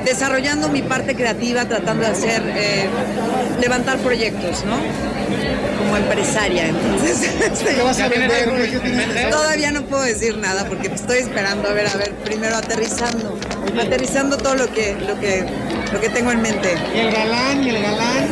desarrollando 0.05 0.69
mi 0.69 0.81
parte 0.81 1.15
creativa, 1.15 1.65
tratando 1.65 2.03
de 2.03 2.11
hacer, 2.11 2.41
eh, 2.55 2.87
levantar 3.59 3.97
proyectos, 3.99 4.63
¿no? 4.65 4.77
Como 5.77 5.97
empresaria, 5.97 6.67
entonces. 6.67 7.29
¿Qué 7.63 7.81
vas 7.81 7.99
a 7.99 8.09
vender? 8.09 9.29
Todavía 9.31 9.71
no 9.71 9.83
puedo 9.83 10.03
decir 10.03 10.37
nada 10.37 10.65
porque 10.65 10.87
estoy 10.87 11.19
esperando, 11.19 11.69
a 11.69 11.73
ver, 11.73 11.87
a 11.87 11.95
ver, 11.95 12.11
primero 12.23 12.55
aterrizando, 12.55 13.37
aterrizando 13.79 14.37
todo 14.37 14.55
lo 14.55 14.71
que, 14.71 14.95
lo 14.95 15.19
que, 15.19 15.45
lo 15.91 16.01
que 16.01 16.09
tengo 16.09 16.31
en 16.31 16.41
mente. 16.41 16.75
¿Y 16.95 16.99
el 16.99 17.11
galán? 17.11 17.63
¿Y 17.63 17.69
el 17.69 17.81
galán? 17.81 18.27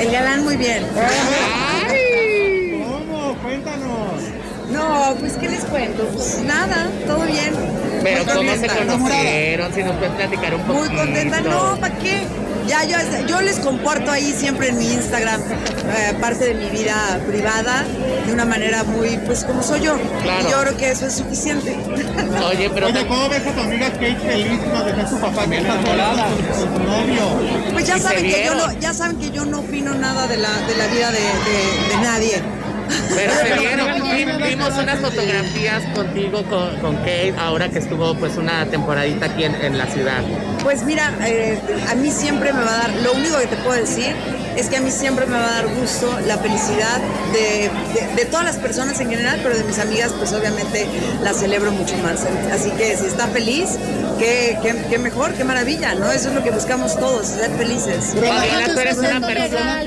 El 0.00 0.10
galán 0.10 0.44
muy 0.44 0.56
bien. 0.56 0.84
¡Ay! 1.86 2.84
¿Cómo? 2.84 3.36
Cuéntanos. 3.42 4.42
No, 4.70 5.14
pues 5.20 5.34
¿qué 5.34 5.48
les 5.48 5.64
cuento? 5.64 6.04
Pues 6.06 6.40
nada, 6.44 6.88
todo 7.06 7.20
bien. 7.26 7.52
Pero 8.02 8.24
¿cómo 8.24 8.52
se 8.56 8.66
conocieron? 8.66 9.74
Si 9.74 9.82
nos 9.82 9.96
pueden 9.96 10.14
platicar 10.14 10.54
un 10.54 10.62
poco. 10.62 10.78
Muy 10.80 10.88
contenta, 10.88 11.40
no, 11.40 11.76
¿para 11.80 11.94
qué? 11.98 12.22
Ya, 12.66 12.84
yo, 12.84 12.96
yo 13.26 13.40
les 13.40 13.58
comparto 13.58 14.10
ahí 14.12 14.32
siempre 14.32 14.68
en 14.68 14.78
mi 14.78 14.92
Instagram 14.92 15.40
eh, 15.42 16.14
parte 16.20 16.44
de 16.44 16.54
mi 16.54 16.70
vida 16.70 17.20
privada 17.26 17.84
de 18.24 18.32
una 18.32 18.44
manera 18.44 18.84
muy, 18.84 19.18
pues 19.26 19.42
como 19.44 19.62
soy 19.64 19.80
yo. 19.80 19.96
Y 19.96 20.50
yo 20.50 20.60
creo 20.60 20.76
que 20.76 20.90
eso 20.90 21.06
es 21.06 21.14
suficiente. 21.14 21.76
Oye, 22.46 22.70
pero. 22.70 22.86
Oye, 22.86 23.06
¿cómo 23.06 23.28
ves 23.28 23.44
a 23.46 23.50
tu 23.50 23.60
amiga 23.60 23.90
Kate 23.90 24.16
feliz 24.16 24.60
cuando 24.60 24.84
dejó 24.84 25.08
su 25.08 25.20
papá 25.20 25.44
bien 25.46 25.64
enamorada 25.64 26.28
con 26.28 26.60
su 26.60 26.78
novio? 26.78 27.72
Pues 27.72 27.84
ya 27.86 27.98
saben, 27.98 28.24
que 28.30 28.44
yo 28.44 28.54
no, 28.54 28.72
ya 28.78 28.94
saben 28.94 29.16
que 29.18 29.30
yo 29.32 29.44
no 29.44 29.58
opino 29.60 29.94
nada 29.94 30.28
de 30.28 30.36
la, 30.36 30.50
de 30.60 30.76
la 30.76 30.86
vida 30.86 31.10
de, 31.10 31.18
de, 31.18 31.88
de 31.96 32.02
nadie. 32.02 32.42
Pero 33.14 33.32
se 33.34 33.58
vieron, 33.58 34.42
vimos 34.42 34.70
unas 34.78 35.00
fotografías 35.00 35.82
contigo 35.94 36.42
con, 36.44 36.76
con, 36.80 36.96
Kate 36.96 37.34
ahora 37.38 37.68
que 37.68 37.78
estuvo 37.78 38.14
pues 38.14 38.36
una 38.36 38.66
temporadita 38.66 39.26
aquí 39.26 39.44
en, 39.44 39.54
en 39.54 39.78
la 39.78 39.86
ciudad. 39.86 40.22
Pues 40.62 40.84
mira, 40.84 41.12
eh, 41.26 41.58
a 41.88 41.94
mí 41.94 42.10
siempre 42.10 42.52
me 42.52 42.62
va 42.62 42.74
a 42.74 42.78
dar, 42.88 42.90
lo 43.02 43.12
único 43.12 43.38
que 43.38 43.46
te 43.46 43.56
puedo 43.56 43.80
decir 43.80 44.14
es 44.56 44.68
que 44.68 44.76
a 44.76 44.80
mí 44.80 44.90
siempre 44.90 45.26
me 45.26 45.32
va 45.32 45.48
a 45.48 45.62
dar 45.62 45.68
gusto 45.74 46.18
la 46.26 46.36
felicidad 46.38 47.00
de, 47.32 47.70
de, 48.14 48.24
todas 48.26 48.44
las 48.44 48.56
personas 48.56 49.00
en 49.00 49.10
general, 49.10 49.40
pero 49.42 49.56
de 49.56 49.64
mis 49.64 49.78
amigas 49.78 50.12
pues 50.12 50.32
obviamente 50.32 50.86
la 51.22 51.32
celebro 51.32 51.72
mucho 51.72 51.96
más. 51.98 52.24
Así 52.52 52.70
que 52.72 52.96
si 52.96 53.06
está 53.06 53.28
feliz, 53.28 53.70
qué, 54.22 54.76
qué, 54.88 54.98
mejor, 54.98 55.32
qué 55.34 55.44
maravilla, 55.44 55.94
¿no? 55.94 56.10
Eso 56.10 56.28
es 56.28 56.34
lo 56.34 56.42
que 56.42 56.50
buscamos 56.50 56.96
todos, 56.98 57.26
ser 57.26 57.50
felices. 57.52 58.14
tú 58.14 58.80
eres 58.80 58.98
una 58.98 59.20
persona 59.20 59.82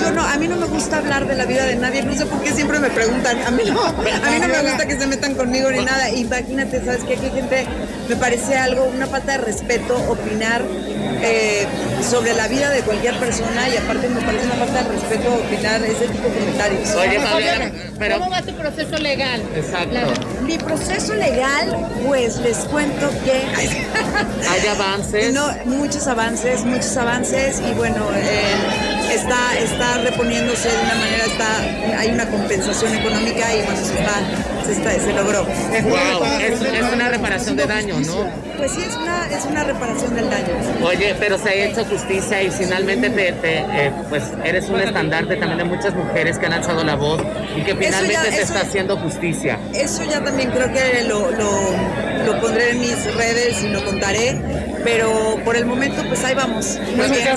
Yo 0.00 0.10
no, 0.12 0.22
a 0.22 0.36
mí 0.36 0.48
no 0.48 0.56
me 0.56 0.66
gusta 0.66 0.98
hablar 0.98 1.26
de 1.26 1.34
la 1.34 1.44
vida 1.44 1.64
de 1.66 1.76
nadie, 1.76 2.02
no 2.02 2.14
sé 2.14 2.26
por 2.26 2.40
qué 2.42 2.52
siempre 2.52 2.78
me 2.78 2.90
preguntan, 2.90 3.42
a 3.42 3.50
mí 3.50 3.62
no, 3.66 3.82
a 3.82 3.92
mí 3.92 4.38
no 4.40 4.48
me 4.48 4.62
gusta 4.62 4.86
que 4.86 4.98
se 4.98 5.06
metan 5.06 5.34
conmigo 5.34 5.70
ni 5.70 5.84
nada. 5.84 6.10
Imagínate, 6.10 6.84
¿sabes 6.84 7.02
qué? 7.04 7.16
Que 7.16 7.30
gente 7.30 7.66
me 8.08 8.16
parece 8.16 8.56
algo, 8.56 8.84
una 8.84 9.06
falta 9.06 9.32
de 9.32 9.38
respeto 9.38 9.96
opinar 10.08 10.62
eh, 11.22 11.66
sobre 12.02 12.34
la 12.34 12.48
vida 12.48 12.70
de 12.70 12.82
cualquier 12.82 13.18
persona 13.18 13.68
y 13.68 13.76
aparte 13.76 14.08
me 14.08 14.20
parece 14.20 14.46
una 14.46 14.56
falta 14.56 14.82
de 14.82 14.88
respeto 14.90 15.34
opinar 15.34 15.82
ese 15.82 16.06
tipo 16.08 16.28
de 16.28 16.34
comentarios. 16.34 16.94
Oye, 16.94 17.20
pero... 17.98 18.18
¿Cómo 18.18 18.30
va 18.30 18.42
tu 18.42 18.54
proceso 18.54 18.98
legal? 18.98 19.42
Exacto. 19.54 19.98
Mi 20.42 20.58
proceso 20.58 21.14
legal, 21.14 21.88
pues 22.06 22.36
les 22.38 22.58
cuento 22.58 23.10
que... 23.24 23.32
Hay 24.48 24.66
avances. 24.68 25.32
No, 25.32 25.48
muchos 25.64 26.06
avances, 26.06 26.64
muchos 26.64 26.96
avances 26.96 27.60
y 27.60 27.74
bueno... 27.74 28.06
Eh, 28.16 28.98
está, 29.12 29.58
está 29.58 29.98
reponiéndose 29.98 30.68
de 30.68 30.78
una 30.78 30.94
manera, 30.94 31.24
está, 31.24 31.98
hay 31.98 32.10
una 32.10 32.28
compensación 32.28 32.94
económica 32.94 33.54
y 33.54 33.62
bueno, 33.62 33.80
se, 33.84 33.98
está, 33.98 34.20
se, 34.64 34.72
está, 34.72 34.92
se 34.92 35.12
logró. 35.12 35.44
Wow, 35.44 36.24
es, 36.40 36.60
es, 36.60 36.92
una 36.92 37.08
reparación 37.08 37.56
de 37.56 37.66
daño, 37.66 38.00
¿no? 38.00 38.26
Pues 38.56 38.72
sí, 38.72 38.82
es 38.82 38.96
una, 38.96 39.26
es 39.28 39.44
una 39.44 39.64
reparación 39.64 40.14
del 40.14 40.30
daño. 40.30 40.48
Oye, 40.82 41.14
pero 41.18 41.38
se 41.38 41.48
ha 41.48 41.54
hecho 41.54 41.84
justicia 41.84 42.42
y 42.42 42.50
finalmente 42.50 43.10
te, 43.10 43.32
te 43.32 43.58
eh, 43.58 43.92
pues 44.08 44.24
eres 44.44 44.68
un 44.68 44.80
estandarte 44.80 45.36
también 45.36 45.58
de 45.58 45.64
muchas 45.64 45.94
mujeres 45.94 46.38
que 46.38 46.46
han 46.46 46.54
alzado 46.54 46.82
la 46.84 46.96
voz 46.96 47.22
y 47.56 47.62
que 47.62 47.76
finalmente 47.76 48.32
se 48.32 48.42
está 48.42 48.62
haciendo 48.62 48.96
justicia. 48.96 49.58
Eso 49.74 50.02
ya 50.04 50.22
también 50.22 50.50
creo 50.50 50.72
que 50.72 51.04
lo, 51.04 51.30
lo, 51.30 51.50
lo 52.26 52.40
pondré 52.40 52.70
en 52.70 52.80
mis 52.80 53.14
redes 53.14 53.62
y 53.62 53.68
lo 53.68 53.84
contaré 53.84 54.38
pero 54.84 55.36
por 55.44 55.56
el 55.56 55.66
momento 55.66 56.02
pues 56.06 56.24
ahí 56.24 56.34
vamos. 56.34 56.78
Muy 56.96 57.06
bien. 57.08 57.28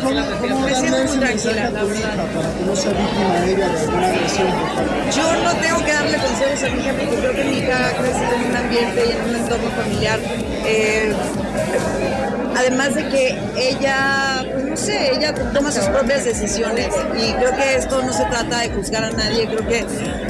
¿cómo, 0.00 0.20
cómo 0.40 0.60
Me 0.60 0.74
siento 0.74 1.04
muy 1.04 1.18
tranquila, 1.18 1.70
la 1.70 1.84
hija 1.84 2.24
para 2.34 2.54
que 2.54 2.64
no 2.64 2.76
sea 2.76 2.92
víctima 2.92 3.46
ella 3.46 3.68
de 3.68 3.80
alguna 3.80 4.06
agresión 4.08 4.48
Yo 5.16 5.44
no 5.44 5.52
tengo 5.56 5.84
que 5.84 5.92
darle 5.92 6.18
consejos 6.18 6.62
a 6.62 6.68
mi 6.74 6.80
hija 6.82 6.92
porque 6.98 7.16
creo 7.16 7.32
que 7.34 7.44
mi 7.44 7.58
hija 7.58 7.86
ha 7.88 7.92
crecido 7.92 8.32
en 8.34 8.50
un 8.50 8.56
ambiente 8.56 9.04
y 9.06 9.10
en 9.12 9.22
un 9.28 9.36
entorno 9.36 9.70
familiar. 9.70 10.18
eh, 10.66 11.12
además 12.56 12.94
de 12.94 13.08
que 13.08 13.38
ella, 13.56 14.44
no 14.70 14.76
sé, 14.76 15.14
ella 15.16 15.34
toma 15.52 15.72
sus 15.72 15.84
propias 15.86 16.24
decisiones 16.24 16.88
y 17.18 17.32
creo 17.34 17.56
que 17.56 17.74
esto 17.76 18.02
no 18.02 18.12
se 18.12 18.24
trata 18.26 18.60
de 18.60 18.70
juzgar 18.70 19.04
a 19.04 19.10
nadie, 19.10 19.46
creo 19.46 19.66
que 19.66 19.84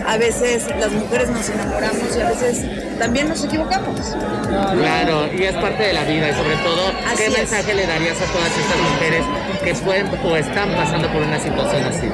a 0.07 0.17
veces 0.17 0.67
las 0.79 0.91
mujeres 0.91 1.29
nos 1.29 1.49
enamoramos 1.51 2.17
y 2.17 2.21
a 2.21 2.29
veces 2.31 2.65
también 2.99 3.29
nos 3.29 3.45
equivocamos. 3.45 4.01
Claro, 4.49 5.33
y 5.33 5.43
es 5.45 5.55
parte 5.57 5.83
de 5.83 5.93
la 5.93 6.05
vida 6.05 6.31
y 6.31 6.35
sobre 6.35 6.57
todo, 6.57 6.89
Así 7.07 7.17
¿qué 7.19 7.27
es. 7.27 7.39
mensaje 7.39 7.75
le 7.75 7.87
darías 7.87 8.17
a 8.17 8.25
todas 8.33 8.49
estas 8.49 8.79
mujeres 8.93 9.25
que 9.63 9.75
pueden 9.85 10.09
o 10.25 10.37
están 10.37 10.75
pasando 10.75 11.13
por 11.13 11.23
una 11.23 11.39
situación 11.39 11.85
así? 11.85 12.09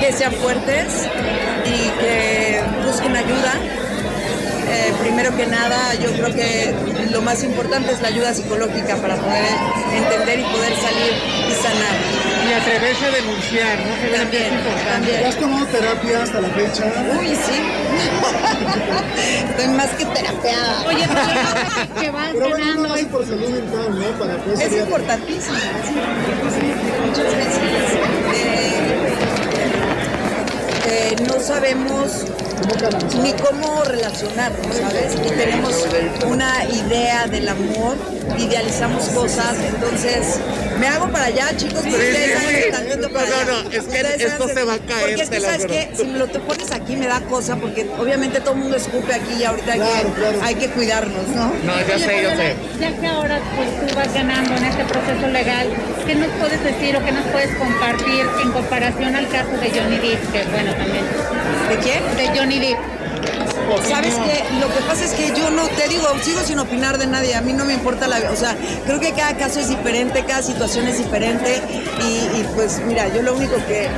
que 0.00 0.12
sean 0.12 0.32
fuertes 0.32 1.06
y 1.66 2.00
que 2.00 2.60
busquen 2.86 3.14
ayuda. 3.14 3.52
Eh, 4.72 4.92
primero 5.02 5.36
que 5.36 5.46
nada, 5.46 5.94
yo 5.94 6.10
creo 6.12 6.32
que 6.34 6.72
lo 7.10 7.20
más 7.22 7.42
importante 7.42 7.92
es 7.92 8.00
la 8.00 8.08
ayuda 8.08 8.32
psicológica 8.34 8.96
para 8.96 9.16
poder 9.16 9.44
entender 9.94 10.38
y 10.40 10.44
poder 10.44 10.74
salir 10.76 11.12
y 11.48 11.52
sanar. 11.54 11.96
Y 12.48 12.52
atreverse 12.52 13.06
a 13.06 13.10
denunciar, 13.10 13.78
¿no? 13.78 14.00
Que 14.00 14.16
También, 14.16 14.42
es 14.44 14.52
importante. 14.52 14.90
también. 14.92 15.26
¿Has 15.26 15.36
tomado 15.36 15.66
terapia 15.66 16.22
hasta 16.22 16.40
la 16.40 16.48
fecha? 16.48 16.84
Uy, 17.18 17.28
sí. 17.28 17.60
Estoy 19.50 19.68
más 19.68 19.88
que 19.90 20.04
terapeada. 20.06 20.82
Oye, 20.86 21.06
pero 21.08 21.20
que 22.00 22.10
vas 22.10 22.28
Pero 22.32 22.50
ganando. 22.56 22.88
por 23.10 23.26
salud 23.26 23.48
mental, 23.50 23.98
¿no? 23.98 24.06
Para 24.18 24.34
Es 24.64 24.72
importantísimo, 24.72 25.56
es 25.56 25.90
importantísimo. 25.90 27.06
Muchas 27.06 27.36
veces 27.36 27.58
eh, 28.34 29.39
no 31.26 31.40
sabemos 31.40 32.24
ni 33.22 33.32
cómo 33.34 33.84
relacionarnos, 33.84 34.76
¿sabes? 34.76 35.14
Y 35.14 35.30
tenemos 35.30 35.86
una 36.26 36.64
idea 36.64 37.26
del 37.26 37.48
amor, 37.48 37.96
idealizamos 38.38 39.04
cosas, 39.10 39.56
entonces 39.66 40.38
me 40.78 40.86
hago 40.88 41.08
para 41.10 41.26
allá, 41.26 41.48
chicos, 41.56 41.80
pero 41.82 41.96
Sí, 41.96 42.02
ustedes 42.02 42.38
sí, 42.38 42.46
sí. 42.64 42.70
tantito 42.70 43.10
para 43.12 43.26
No, 43.28 43.34
allá. 43.36 43.44
no, 43.44 43.52
no, 43.52 43.60
es 43.60 43.68
que 43.70 43.78
Ustedes 43.80 44.20
esto 44.22 44.48
se 44.48 44.64
va 44.64 44.74
a 44.74 44.78
caer, 44.78 45.00
Porque 45.00 45.22
es 45.22 45.30
que, 45.30 45.40
¿sabes 45.40 45.66
qué? 45.66 45.90
Si 45.96 46.04
me 46.04 46.18
lo 46.18 46.26
te 46.28 46.38
pones 46.40 46.70
aquí 46.72 46.96
me 46.96 47.06
da 47.06 47.20
cosa, 47.22 47.56
porque 47.56 47.88
obviamente 47.98 48.40
todo 48.40 48.52
el 48.54 48.60
mundo 48.60 48.76
escupe 48.76 49.12
aquí 49.14 49.34
y 49.40 49.44
ahorita 49.44 49.72
hay, 49.72 49.78
Claro, 49.80 50.14
que, 50.14 50.20
claro. 50.20 50.38
hay 50.42 50.54
que 50.54 50.68
cuidarnos, 50.70 51.28
¿no? 51.28 51.46
No, 51.64 51.78
yo 51.86 51.94
Oye, 51.94 52.04
sé, 52.04 52.22
yo 52.22 52.30
sé. 52.30 52.54
Ya 52.80 52.96
que 52.98 53.06
ahora 53.06 53.40
pues, 53.56 53.88
tú 53.90 53.94
vas 53.96 54.12
ganando 54.14 54.56
en 54.56 54.64
este 54.64 54.84
proceso 54.84 55.26
legal, 55.28 55.68
¿qué 56.06 56.14
nos 56.14 56.28
puedes 56.38 56.62
decir 56.64 56.96
o 56.96 57.04
qué 57.04 57.12
nos 57.12 57.24
puedes 57.26 57.54
compartir 57.56 58.24
en 58.42 58.52
comparación 58.52 59.16
al 59.16 59.28
caso 59.28 59.50
de 59.60 59.70
Johnny 59.70 59.96
Depp? 59.98 60.32
Que 60.32 60.44
bueno, 60.50 60.72
también. 60.74 61.04
¿De 61.68 61.76
quién? 61.82 62.16
De 62.16 62.38
Johnny 62.38 62.58
Depp. 62.58 62.78
¿Sabes 63.88 64.14
qué? 64.14 64.44
Lo 64.60 64.68
que 64.68 64.80
pasa 64.86 65.04
es 65.04 65.12
que 65.12 65.28
yo 65.28 65.50
no, 65.50 65.68
te 65.68 65.88
digo, 65.88 66.06
sigo 66.22 66.40
sin 66.42 66.58
opinar 66.58 66.98
de 66.98 67.06
nadie, 67.06 67.34
a 67.34 67.40
mí 67.40 67.52
no 67.52 67.64
me 67.64 67.74
importa 67.74 68.08
la... 68.08 68.18
O 68.30 68.36
sea, 68.36 68.56
creo 68.84 69.00
que 69.00 69.12
cada 69.12 69.36
caso 69.36 69.60
es 69.60 69.68
diferente, 69.68 70.24
cada 70.24 70.42
situación 70.42 70.86
es 70.86 70.98
diferente 70.98 71.62
y, 72.02 72.40
y, 72.40 72.46
pues 72.54 72.80
mira, 72.84 73.08
yo 73.08 73.22
lo 73.22 73.34
único 73.34 73.56
que, 73.66 73.88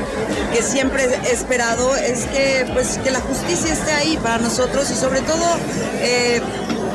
que 0.52 0.62
siempre 0.62 1.04
he 1.04 1.32
esperado 1.32 1.96
es 1.96 2.24
que, 2.26 2.66
pues, 2.72 2.98
que 3.02 3.10
la 3.10 3.20
justicia 3.20 3.72
esté 3.72 3.92
ahí 3.92 4.18
para 4.22 4.38
nosotros 4.38 4.90
y 4.90 4.94
sobre 4.94 5.20
todo 5.20 5.44
eh, 6.00 6.40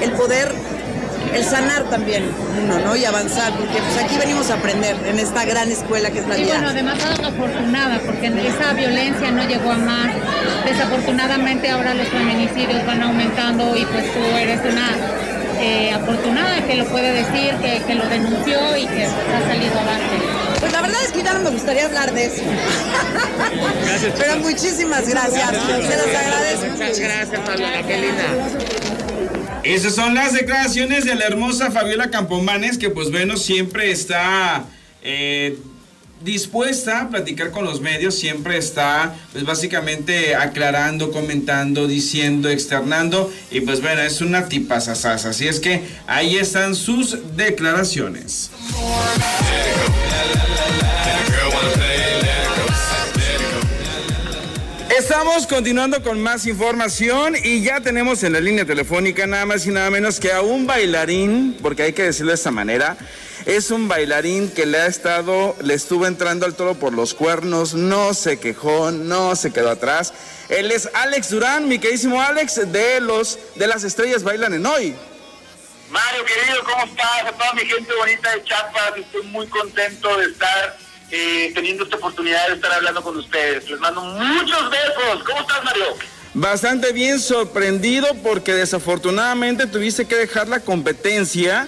el 0.02 0.12
poder, 0.12 0.54
el 1.38 1.46
sanar 1.46 1.84
también 1.90 2.24
uno, 2.64 2.80
¿no? 2.80 2.96
Y 2.96 3.06
avanzar, 3.06 3.54
porque 3.54 3.78
pues 3.80 4.04
aquí 4.04 4.18
venimos 4.18 4.50
a 4.50 4.56
aprender 4.56 4.96
en 5.06 5.20
esta 5.20 5.46
gran 5.46 5.72
escuela 5.72 6.10
que 6.10 6.20
es 6.20 6.28
la 6.28 6.38
Y 6.38 6.44
vida. 6.44 6.54
bueno, 6.56 6.70
además 6.70 6.98
afortunada, 7.24 8.00
porque 8.06 8.28
esa 8.28 8.74
violencia 8.74 9.32
no 9.32 9.48
llegó 9.48 9.72
a 9.72 9.78
más. 9.78 10.12
Desafortunadamente 10.66 11.70
ahora 11.70 11.94
los 11.94 12.08
feminicidios 12.10 12.86
van 12.86 13.04
aumentando 13.04 13.76
y 13.78 13.86
pues 13.86 14.12
tú 14.14 14.20
eres 14.36 14.60
una 14.70 14.90
eh, 15.60 15.92
afortunada 15.94 16.62
que 16.66 16.76
lo 16.76 16.86
puede 16.86 17.12
decir, 17.14 17.54
que, 17.62 17.82
que 17.86 17.96
lo 17.96 18.06
denunció 18.08 18.76
y 18.78 18.86
que 18.88 19.06
ha 19.06 19.48
salido 19.48 19.80
avante. 19.80 20.18
Pues 20.60 20.72
la 20.72 20.82
verdad 20.82 21.02
es 21.04 21.12
que 21.12 21.24
ya 21.24 21.34
no 21.34 21.40
me 21.40 21.50
gustaría 21.52 21.86
hablar 21.86 22.12
de 22.14 22.26
eso. 22.26 22.42
Pero 24.18 24.38
muchísimas 24.38 25.08
gracias. 25.08 25.50
Se 25.50 25.98
los 25.98 26.16
agradezco. 26.16 26.68
Muchas 26.72 27.00
gracias, 27.00 27.42
Fabiola, 27.46 27.84
qué 27.88 27.98
linda. 27.98 29.07
Esas 29.64 29.96
son 29.96 30.16
las 30.16 30.34
declaraciones 30.34 31.06
de 31.06 31.16
la 31.16 31.26
hermosa 31.26 31.72
Fabiola 31.72 32.10
Campomanes, 32.10 32.78
que 32.78 32.90
pues 32.90 33.12
bueno, 33.12 33.38
siempre 33.38 33.92
está 33.92 34.66
eh, 35.02 35.58
dispuesta 36.24 37.02
a 37.02 37.10
platicar 37.10 37.52
con 37.52 37.66
los 37.66 37.82
medios, 37.82 38.16
siempre 38.16 38.58
está 38.58 39.16
pues 39.32 39.46
básicamente 39.46 40.36
aclarando, 40.36 41.12
comentando, 41.12 41.88
diciendo, 41.88 42.50
externando, 42.50 43.32
y 43.52 43.62
pues 43.62 43.82
bueno, 43.82 44.02
es 44.02 44.22
una 44.22 44.48
tipazazasa. 44.48 45.30
Así 45.30 45.48
es 45.48 45.60
que 45.60 45.84
ahí 46.08 46.38
están 46.38 46.76
sus 46.76 47.18
declaraciones. 47.36 48.52
Estamos 55.10 55.48
continuando 55.48 56.04
con 56.04 56.22
más 56.22 56.46
información 56.48 57.34
y 57.42 57.64
ya 57.64 57.80
tenemos 57.80 58.24
en 58.24 58.34
la 58.34 58.42
línea 58.42 58.66
telefónica 58.66 59.26
nada 59.26 59.46
más 59.46 59.66
y 59.66 59.70
nada 59.70 59.90
menos 59.90 60.20
que 60.20 60.34
a 60.34 60.42
un 60.42 60.68
bailarín, 60.68 61.58
porque 61.62 61.84
hay 61.84 61.94
que 61.94 62.04
decirlo 62.04 62.32
de 62.32 62.36
esta 62.36 62.52
manera, 62.52 62.98
es 63.46 63.72
un 63.72 63.88
bailarín 63.88 64.52
que 64.52 64.66
le 64.66 64.80
ha 64.80 64.86
estado, 64.86 65.56
le 65.62 65.76
estuvo 65.76 66.06
entrando 66.06 66.46
al 66.46 66.56
toro 66.56 66.76
por 66.76 66.92
los 66.92 67.14
cuernos, 67.14 67.74
no 67.74 68.14
se 68.14 68.38
quejó, 68.38 68.92
no 68.92 69.38
se 69.38 69.54
quedó 69.54 69.70
atrás. 69.70 70.14
Él 70.50 70.74
es 70.74 70.90
Alex 70.94 71.30
Durán, 71.30 71.70
mi 71.70 71.80
queridísimo 71.80 72.22
Alex, 72.22 72.70
de 72.70 73.00
los 73.00 73.40
de 73.56 73.66
las 73.66 73.86
estrellas 73.86 74.24
bailan 74.24 74.56
en 74.56 74.66
hoy. 74.66 74.94
Mario, 75.90 76.26
querido, 76.26 76.62
¿cómo 76.66 76.84
estás? 76.84 77.24
A 77.28 77.32
toda 77.32 77.54
mi 77.54 77.62
gente 77.62 77.94
bonita 77.98 78.30
de 78.36 78.44
Chiapas, 78.44 78.98
estoy 78.98 79.24
muy 79.28 79.48
contento 79.48 80.18
de 80.18 80.26
estar 80.26 80.78
eh, 81.12 81.52
teniendo 81.56 81.84
esta 81.84 81.98
oportunidad 81.98 82.48
de 82.48 82.56
estar 82.56 82.72
hablando 82.74 83.02
con 83.02 83.18
ustedes. 83.18 83.70
Les 83.70 83.80
mando 83.80 84.02
muchos 84.02 84.70
besos. 84.70 85.24
¿Cómo 85.26 85.40
estás, 85.42 85.64
Mario? 85.64 85.86
Bastante 86.34 86.92
bien 86.92 87.20
sorprendido 87.20 88.08
porque 88.24 88.54
desafortunadamente 88.54 89.66
tuviste 89.68 90.06
que 90.08 90.16
dejar 90.16 90.48
la 90.48 90.60
competencia 90.60 91.68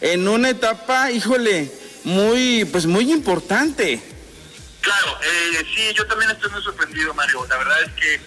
en 0.00 0.26
una 0.28 0.50
etapa, 0.50 1.10
híjole, 1.10 1.70
muy, 2.04 2.64
pues 2.66 2.86
muy 2.86 3.10
importante. 3.12 4.00
Claro, 4.80 5.18
eh, 5.22 5.64
sí, 5.74 5.92
yo 5.94 6.06
también 6.06 6.30
estoy 6.30 6.50
muy 6.50 6.62
sorprendido, 6.62 7.12
Mario. 7.14 7.46
La 7.48 7.56
verdad 7.58 7.76
es 7.82 7.92
que 7.92 8.20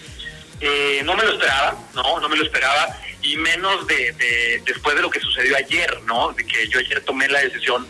eh, 0.60 1.02
no 1.04 1.14
me 1.14 1.24
lo 1.24 1.32
esperaba, 1.32 1.76
no, 1.94 2.20
no 2.20 2.28
me 2.28 2.36
lo 2.36 2.44
esperaba, 2.44 2.96
y 3.22 3.36
menos 3.36 3.86
de, 3.86 4.12
de- 4.12 4.62
después 4.64 4.94
de 4.96 5.02
lo 5.02 5.10
que 5.10 5.20
sucedió 5.20 5.56
ayer, 5.56 6.00
¿no? 6.06 6.32
De 6.32 6.44
que 6.46 6.68
yo 6.68 6.78
ayer 6.78 7.00
tomé 7.02 7.28
la 7.28 7.40
decisión 7.40 7.86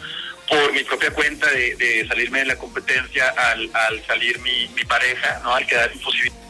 por 0.49 0.73
mi 0.73 0.85
propia 0.85 1.11
cuenta 1.11 1.51
de, 1.51 1.75
de 1.77 2.07
salirme 2.07 2.41
de 2.41 2.47
la 2.47 2.57
competencia 2.57 3.29
al, 3.31 3.71
al 3.73 4.07
salir 4.07 4.39
mi, 4.41 4.69
mi 4.69 4.85
pareja, 4.85 5.41
¿no? 5.43 5.55
Al 5.55 5.67
quedar 5.67 5.91
imposibilitado. 5.93 6.45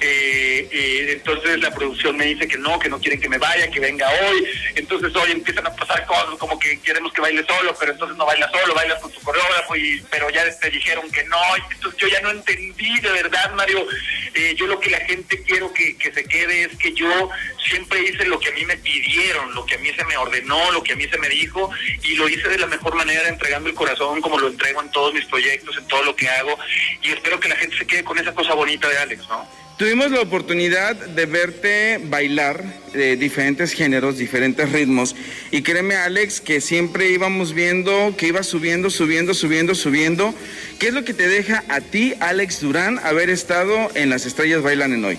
Eh, 0.00 0.68
eh, 0.70 1.12
entonces 1.12 1.58
la 1.60 1.70
producción 1.70 2.16
me 2.16 2.26
dice 2.26 2.46
que 2.48 2.58
no, 2.58 2.78
que 2.78 2.88
no 2.88 2.98
quieren 2.98 3.20
que 3.20 3.28
me 3.28 3.38
vaya, 3.38 3.70
que 3.70 3.80
venga 3.80 4.08
hoy. 4.10 4.44
Entonces 4.74 5.14
hoy 5.14 5.30
empiezan 5.30 5.66
a 5.66 5.74
pasar 5.74 6.04
cosas 6.06 6.36
como 6.38 6.58
que 6.58 6.80
queremos 6.80 7.12
que 7.12 7.20
baile 7.20 7.44
solo, 7.46 7.74
pero 7.78 7.92
entonces 7.92 8.16
no 8.16 8.26
baila 8.26 8.50
solo, 8.50 8.74
bailas 8.74 9.00
con 9.00 9.12
tu 9.12 9.20
coreógrafo, 9.20 9.76
y, 9.76 10.02
pero 10.10 10.28
ya 10.30 10.44
te 10.58 10.70
dijeron 10.70 11.10
que 11.10 11.24
no. 11.24 11.38
Entonces 11.70 11.98
yo 12.00 12.08
ya 12.08 12.20
no 12.20 12.30
entendí 12.30 13.00
de 13.00 13.10
verdad, 13.10 13.52
Mario. 13.54 13.86
Eh, 14.34 14.54
yo 14.56 14.66
lo 14.66 14.80
que 14.80 14.90
la 14.90 15.00
gente 15.00 15.42
quiero 15.44 15.72
que 15.72 15.96
se 16.12 16.24
quede 16.24 16.64
es 16.64 16.76
que 16.76 16.92
yo 16.92 17.30
siempre 17.64 18.02
hice 18.02 18.24
lo 18.26 18.38
que 18.38 18.48
a 18.48 18.52
mí 18.52 18.64
me 18.64 18.76
pidieron, 18.76 19.54
lo 19.54 19.64
que 19.64 19.76
a 19.76 19.78
mí 19.78 19.90
se 19.96 20.04
me 20.04 20.16
ordenó, 20.16 20.70
lo 20.72 20.82
que 20.82 20.92
a 20.92 20.96
mí 20.96 21.06
se 21.08 21.18
me 21.18 21.28
dijo, 21.28 21.70
y 22.02 22.14
lo 22.14 22.28
hice 22.28 22.48
de 22.48 22.58
la 22.58 22.66
mejor 22.66 22.94
manera, 22.94 23.28
entregando 23.28 23.68
el 23.68 23.74
corazón 23.74 24.20
como 24.20 24.38
lo 24.38 24.48
entrego 24.48 24.82
en 24.82 24.90
todos 24.90 25.14
mis 25.14 25.24
proyectos, 25.26 25.76
en 25.76 25.86
todo 25.86 26.02
lo 26.02 26.16
que 26.16 26.28
hago, 26.28 26.58
y 27.02 27.10
espero 27.10 27.40
que 27.40 27.48
la 27.48 27.56
gente 27.56 27.76
se 27.76 27.86
quede 27.86 28.04
con 28.04 28.18
esa 28.18 28.34
cosa 28.34 28.54
bonita 28.54 28.88
de 28.88 28.98
Alex, 28.98 29.28
¿no? 29.28 29.62
Tuvimos 29.78 30.10
la 30.12 30.20
oportunidad 30.20 30.94
de 30.94 31.26
verte 31.26 31.98
bailar 32.04 32.62
de 32.92 33.16
diferentes 33.16 33.72
géneros, 33.72 34.18
diferentes 34.18 34.70
ritmos. 34.70 35.16
Y 35.50 35.62
créeme, 35.62 35.96
Alex, 35.96 36.40
que 36.40 36.60
siempre 36.60 37.08
íbamos 37.08 37.52
viendo 37.52 38.14
que 38.16 38.28
ibas 38.28 38.46
subiendo, 38.46 38.90
subiendo, 38.90 39.34
subiendo, 39.34 39.74
subiendo. 39.74 40.34
¿Qué 40.78 40.88
es 40.88 40.94
lo 40.94 41.04
que 41.04 41.14
te 41.14 41.26
deja 41.26 41.64
a 41.68 41.80
ti, 41.80 42.14
Alex 42.20 42.60
Durán, 42.60 43.00
haber 43.00 43.30
estado 43.30 43.90
en 43.94 44.10
las 44.10 44.24
estrellas 44.24 44.62
bailan 44.62 44.92
en 44.92 45.04
hoy? 45.04 45.18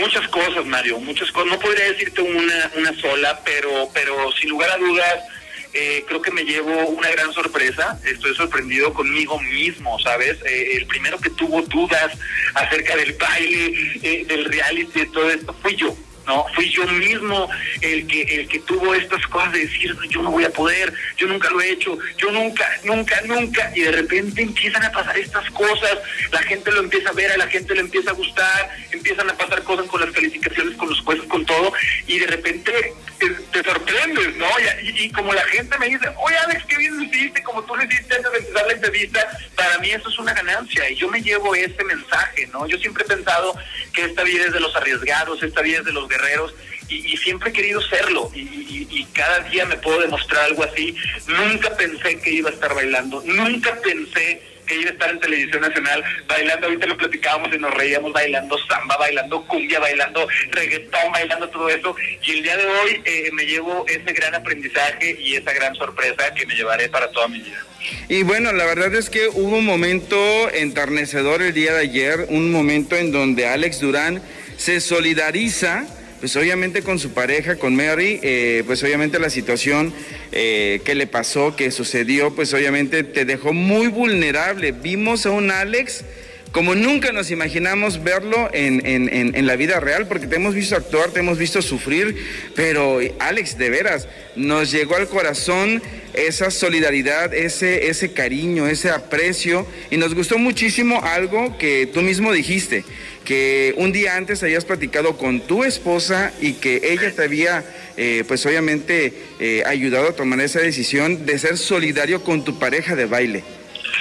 Muchas 0.00 0.28
cosas, 0.28 0.64
Mario, 0.66 0.98
muchas 1.00 1.30
cosas. 1.32 1.50
No 1.50 1.58
podría 1.58 1.86
decirte 1.86 2.22
una, 2.22 2.70
una 2.76 3.00
sola, 3.00 3.40
pero, 3.44 3.88
pero 3.92 4.30
sin 4.32 4.50
lugar 4.50 4.70
a 4.70 4.76
dudas, 4.76 5.24
eh, 5.72 6.04
creo 6.06 6.22
que 6.22 6.30
me 6.30 6.44
llevo 6.44 6.72
una 6.88 7.10
gran 7.10 7.32
sorpresa. 7.32 7.98
Estoy 8.04 8.34
sorprendido 8.34 8.92
conmigo 8.92 9.38
mismo, 9.40 9.98
¿sabes? 10.00 10.38
Eh, 10.44 10.76
el 10.76 10.86
primero 10.86 11.18
que 11.18 11.30
tuvo 11.30 11.62
dudas 11.62 12.12
acerca 12.54 12.96
del 12.96 13.12
baile, 13.14 13.98
eh, 14.02 14.24
del 14.26 14.44
reality, 14.44 15.06
todo 15.06 15.30
esto, 15.30 15.54
fui 15.62 15.76
yo. 15.76 15.94
¿No? 16.28 16.46
Fui 16.54 16.70
yo 16.70 16.86
mismo 16.86 17.48
el 17.80 18.06
que, 18.06 18.22
el 18.22 18.48
que 18.48 18.60
tuvo 18.60 18.94
estas 18.94 19.26
cosas 19.26 19.52
de 19.52 19.60
decir, 19.60 19.96
yo 20.10 20.22
no 20.22 20.30
voy 20.30 20.44
a 20.44 20.50
poder, 20.50 20.92
yo 21.16 21.26
nunca 21.26 21.48
lo 21.50 21.60
he 21.60 21.70
hecho, 21.70 21.98
yo 22.18 22.30
nunca, 22.30 22.68
nunca, 22.84 23.20
nunca, 23.22 23.72
y 23.74 23.80
de 23.80 23.92
repente 23.92 24.42
empiezan 24.42 24.84
a 24.84 24.92
pasar 24.92 25.18
estas 25.18 25.50
cosas, 25.50 25.98
la 26.30 26.42
gente 26.42 26.70
lo 26.70 26.80
empieza 26.80 27.08
a 27.08 27.14
ver, 27.14 27.32
a 27.32 27.38
la 27.38 27.48
gente 27.48 27.74
le 27.74 27.80
empieza 27.80 28.10
a 28.10 28.14
gustar, 28.14 28.70
empiezan 28.92 29.30
a 29.30 29.36
pasar 29.36 29.62
cosas 29.62 29.86
con 29.86 30.02
las 30.02 30.10
calificaciones, 30.10 30.76
con 30.76 30.90
los 30.90 31.00
jueces, 31.00 31.24
con 31.26 31.46
todo, 31.46 31.72
y 32.06 32.18
de 32.18 32.26
repente 32.26 32.94
te, 33.18 33.64
sorprendes, 33.64 34.36
¿no? 34.36 34.46
Y, 34.82 35.10
como 35.10 35.32
la 35.32 35.44
gente 35.46 35.76
me 35.78 35.88
dice, 35.88 36.08
oye 36.16 36.36
Alex, 36.36 36.64
qué 36.66 36.76
bien 36.76 36.96
lo 36.96 37.02
hiciste, 37.02 37.42
como 37.42 37.62
tú 37.64 37.74
lo 37.74 37.82
hiciste 37.84 38.14
antes 38.14 38.32
de 38.32 38.38
empezar 38.38 38.66
la 38.66 38.72
entrevista, 38.74 39.28
para 39.56 39.78
mí 39.78 39.90
eso 39.90 40.08
es 40.08 40.18
una 40.18 40.32
ganancia, 40.32 40.88
y 40.90 40.94
yo 40.94 41.08
me 41.08 41.20
llevo 41.22 41.54
ese 41.54 41.82
mensaje, 41.84 42.46
¿no? 42.52 42.66
Yo 42.66 42.78
siempre 42.78 43.04
he 43.04 43.08
pensado 43.08 43.56
que 43.92 44.04
esta 44.04 44.22
vida 44.22 44.44
es 44.44 44.52
de 44.52 44.60
los 44.60 44.74
arriesgados, 44.76 45.42
esta 45.42 45.62
vida 45.62 45.78
es 45.78 45.84
de 45.84 45.92
los 45.92 46.08
guerreros, 46.18 46.54
y, 46.88 47.16
siempre 47.18 47.50
he 47.50 47.52
querido 47.52 47.80
serlo 47.82 48.30
y, 48.34 49.06
cada 49.12 49.40
día 49.40 49.64
me 49.64 49.76
puedo 49.76 50.00
demostrar 50.00 50.44
algo 50.44 50.62
así. 50.62 50.94
Nunca 51.26 51.76
pensé 51.76 52.20
que 52.20 52.30
iba 52.30 52.50
a 52.50 52.52
estar 52.52 52.72
bailando, 52.72 53.20
nunca 53.26 53.74
pensé 53.82 54.40
que 54.64 54.76
iba 54.76 54.90
a 54.90 54.92
estar 54.92 55.10
en 55.10 55.18
televisión 55.18 55.62
nacional 55.62 56.04
bailando, 56.28 56.66
ahorita 56.66 56.86
lo 56.86 56.96
platicábamos 56.96 57.52
y 57.52 57.58
nos 57.58 57.74
reíamos 57.74 58.12
bailando 58.12 58.56
samba, 58.68 58.96
bailando 58.96 59.44
cumbia, 59.46 59.80
bailando 59.80 60.28
reggaetón, 60.50 61.10
bailando 61.12 61.48
todo 61.48 61.68
eso 61.68 61.96
y 62.22 62.30
el 62.30 62.42
día 62.42 62.56
de 62.56 62.66
hoy 62.66 63.02
eh, 63.04 63.30
me 63.32 63.44
llevo 63.44 63.84
ese 63.88 64.12
gran 64.12 64.34
aprendizaje 64.34 65.16
y 65.18 65.34
esa 65.34 65.52
gran 65.52 65.74
sorpresa 65.74 66.32
que 66.34 66.46
me 66.46 66.54
llevaré 66.54 66.88
para 66.88 67.10
toda 67.10 67.28
mi 67.28 67.40
vida. 67.40 67.64
Y 68.08 68.22
bueno, 68.22 68.52
la 68.52 68.66
verdad 68.66 68.94
es 68.94 69.10
que 69.10 69.28
hubo 69.28 69.56
un 69.56 69.64
momento 69.64 70.50
enternecedor 70.50 71.42
el 71.42 71.54
día 71.54 71.72
de 71.72 71.80
ayer, 71.80 72.26
un 72.28 72.52
momento 72.52 72.94
en 72.94 73.10
donde 73.10 73.48
Alex 73.48 73.80
Durán 73.80 74.22
se 74.58 74.80
solidariza 74.80 75.86
pues 76.20 76.36
obviamente 76.36 76.82
con 76.82 76.98
su 76.98 77.10
pareja, 77.10 77.56
con 77.56 77.76
Mary, 77.76 78.20
eh, 78.22 78.62
pues 78.66 78.82
obviamente 78.82 79.18
la 79.18 79.30
situación 79.30 79.92
eh, 80.32 80.80
que 80.84 80.94
le 80.94 81.06
pasó, 81.06 81.54
que 81.54 81.70
sucedió, 81.70 82.34
pues 82.34 82.52
obviamente 82.54 83.04
te 83.04 83.24
dejó 83.24 83.52
muy 83.52 83.88
vulnerable. 83.88 84.72
Vimos 84.72 85.26
a 85.26 85.30
un 85.30 85.50
Alex 85.50 86.04
como 86.52 86.74
nunca 86.74 87.12
nos 87.12 87.30
imaginamos 87.30 88.02
verlo 88.02 88.48
en, 88.52 88.80
en, 88.86 89.46
la 89.46 89.56
vida 89.56 89.80
real, 89.80 90.06
porque 90.08 90.26
te 90.26 90.36
hemos 90.36 90.54
visto 90.54 90.76
actuar, 90.76 91.10
te 91.10 91.20
hemos 91.20 91.38
visto 91.38 91.60
sufrir, 91.60 92.16
pero 92.54 93.00
Alex, 93.18 93.58
de 93.58 93.70
veras, 93.70 94.08
nos 94.34 94.70
llegó 94.70 94.96
al 94.96 95.08
corazón 95.08 95.82
esa 96.14 96.50
solidaridad, 96.50 97.34
ese, 97.34 97.88
ese 97.88 98.12
cariño, 98.12 98.66
ese 98.66 98.90
aprecio, 98.90 99.66
y 99.90 99.96
nos 99.98 100.14
gustó 100.14 100.38
muchísimo 100.38 101.02
algo 101.02 101.56
que 101.58 101.88
tú 101.92 102.00
mismo 102.00 102.32
dijiste 102.32 102.84
que 103.24 103.74
un 103.76 103.92
día 103.92 104.16
antes 104.16 104.42
habías 104.42 104.64
platicado 104.64 105.18
con 105.18 105.40
tu 105.40 105.62
esposa 105.62 106.32
y 106.40 106.54
que 106.54 106.80
ella 106.82 107.12
te 107.14 107.24
había, 107.24 107.62
eh, 107.98 108.24
pues 108.26 108.46
obviamente, 108.46 109.12
eh, 109.38 109.62
ayudado 109.66 110.08
a 110.08 110.12
tomar 110.12 110.40
esa 110.40 110.60
decisión 110.60 111.26
de 111.26 111.38
ser 111.38 111.58
solidario 111.58 112.22
con 112.22 112.42
tu 112.42 112.58
pareja 112.58 112.96
de 112.96 113.04
baile. 113.04 113.44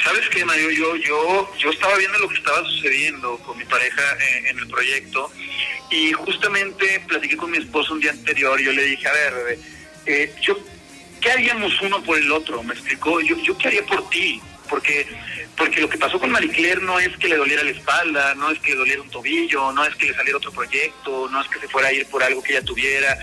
¿Sabes 0.03 0.27
qué, 0.29 0.43
Mario? 0.45 0.69
Yo, 0.71 0.95
yo, 0.97 1.53
yo 1.57 1.69
estaba 1.69 1.97
viendo 1.97 2.19
lo 2.19 2.29
que 2.29 2.35
estaba 2.35 2.63
sucediendo 2.63 3.37
con 3.39 3.57
mi 3.57 3.65
pareja 3.65 4.01
en, 4.37 4.47
en 4.47 4.59
el 4.59 4.67
proyecto 4.67 5.31
y 5.89 6.11
justamente 6.13 7.01
platiqué 7.07 7.37
con 7.37 7.51
mi 7.51 7.57
esposa 7.57 7.93
un 7.93 7.99
día 7.99 8.11
anterior 8.11 8.59
yo 8.59 8.71
le 8.71 8.83
dije, 8.83 9.07
a 9.07 9.13
ver, 9.13 9.59
eh, 10.05 10.33
yo, 10.41 10.57
¿qué 11.21 11.31
haríamos 11.31 11.81
uno 11.81 12.03
por 12.03 12.17
el 12.17 12.31
otro? 12.31 12.61
Me 12.63 12.73
explicó, 12.73 13.21
yo, 13.21 13.37
yo 13.43 13.57
qué 13.57 13.67
haría 13.69 13.85
por 13.85 14.09
ti, 14.09 14.41
porque 14.67 15.07
porque 15.57 15.81
lo 15.81 15.89
que 15.89 15.97
pasó 15.97 16.19
con 16.19 16.29
Marie 16.29 16.51
Claire 16.51 16.81
no 16.81 16.99
es 16.99 17.17
que 17.17 17.27
le 17.27 17.35
doliera 17.35 17.63
la 17.63 17.71
espalda, 17.71 18.35
no 18.35 18.51
es 18.51 18.59
que 18.59 18.71
le 18.71 18.77
doliera 18.77 19.01
un 19.01 19.09
tobillo, 19.09 19.71
no 19.71 19.83
es 19.83 19.95
que 19.95 20.05
le 20.05 20.13
saliera 20.13 20.37
otro 20.37 20.51
proyecto, 20.51 21.27
no 21.29 21.41
es 21.41 21.47
que 21.47 21.59
se 21.59 21.67
fuera 21.67 21.87
a 21.87 21.93
ir 21.93 22.05
por 22.07 22.21
algo 22.23 22.43
que 22.43 22.53
ella 22.53 22.63
tuviera, 22.63 23.17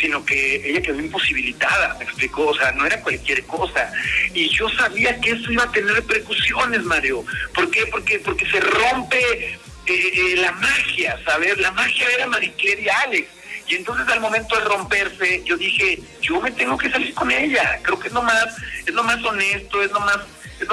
sino 0.00 0.24
que 0.24 0.66
ella 0.68 0.80
quedó 0.80 0.98
imposibilitada, 0.98 1.94
me 1.98 2.04
explicó, 2.04 2.46
o 2.46 2.56
sea, 2.56 2.72
no 2.72 2.86
era 2.86 3.02
cualquier 3.02 3.44
cosa. 3.44 3.92
Y 4.32 4.48
yo 4.48 4.68
sabía 4.70 5.20
que 5.20 5.32
eso 5.32 5.52
iba 5.52 5.64
a 5.64 5.72
tener 5.72 5.92
repercusiones, 5.92 6.82
Mario. 6.84 7.22
¿Por 7.54 7.70
qué? 7.70 7.86
Porque, 7.86 8.18
porque 8.18 8.46
se 8.50 8.60
rompe 8.60 9.18
eh, 9.50 9.58
eh, 9.86 10.36
la 10.38 10.52
magia, 10.52 11.20
¿sabes? 11.26 11.58
La 11.58 11.70
magia 11.72 12.06
era 12.14 12.26
Marie 12.26 12.54
Claire 12.56 12.82
y 12.82 12.88
Alex. 12.88 13.28
Y 13.68 13.74
entonces 13.76 14.06
al 14.08 14.20
momento 14.20 14.56
de 14.56 14.64
romperse, 14.64 15.42
yo 15.44 15.56
dije, 15.56 15.98
yo 16.22 16.40
me 16.40 16.50
tengo 16.50 16.78
que 16.78 16.90
salir 16.90 17.14
con 17.14 17.30
ella. 17.30 17.78
Creo 17.82 17.98
que 17.98 18.08
es 18.08 18.14
lo 18.14 18.22
más, 18.22 18.46
es 18.86 18.94
lo 18.94 19.02
más 19.02 19.22
honesto, 19.22 19.82
es 19.82 19.90
lo 19.90 20.00
más 20.00 20.18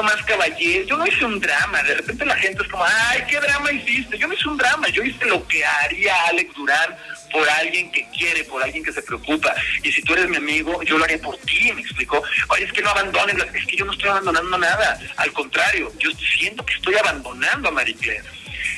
más 0.01 0.23
caballero. 0.23 0.85
Yo 0.85 0.97
no 0.97 1.05
hice 1.05 1.25
un 1.25 1.39
drama. 1.39 1.83
De 1.83 1.95
repente 1.95 2.25
la 2.25 2.35
gente 2.35 2.63
es 2.63 2.69
como, 2.69 2.83
ay, 2.85 3.23
¿qué 3.29 3.39
drama 3.39 3.71
hiciste? 3.71 4.17
Yo 4.17 4.27
no 4.27 4.33
hice 4.33 4.47
un 4.47 4.57
drama. 4.57 4.87
Yo 4.89 5.03
hice 5.03 5.25
lo 5.25 5.45
que 5.47 5.63
haría 5.65 6.13
Alex 6.27 6.53
Durán 6.55 6.95
por 7.31 7.49
alguien 7.49 7.91
que 7.91 8.07
quiere, 8.09 8.43
por 8.45 8.63
alguien 8.63 8.83
que 8.83 8.91
se 8.91 9.01
preocupa. 9.01 9.53
Y 9.83 9.91
si 9.91 10.01
tú 10.03 10.13
eres 10.13 10.29
mi 10.29 10.37
amigo, 10.37 10.81
yo 10.83 10.97
lo 10.97 11.03
haré 11.03 11.17
por 11.17 11.37
ti, 11.37 11.71
me 11.73 11.81
explicó. 11.81 12.23
Oye, 12.49 12.65
es 12.65 12.73
que 12.73 12.81
no 12.81 12.89
abandones, 12.89 13.35
es 13.53 13.65
que 13.67 13.77
yo 13.77 13.85
no 13.85 13.93
estoy 13.93 14.09
abandonando 14.09 14.57
nada. 14.57 14.99
Al 15.17 15.31
contrario, 15.33 15.91
yo 15.99 16.09
siento 16.37 16.65
que 16.65 16.73
estoy 16.73 16.95
abandonando 16.95 17.69
a 17.69 17.71
Marie 17.71 17.95
Claire. 17.95 18.23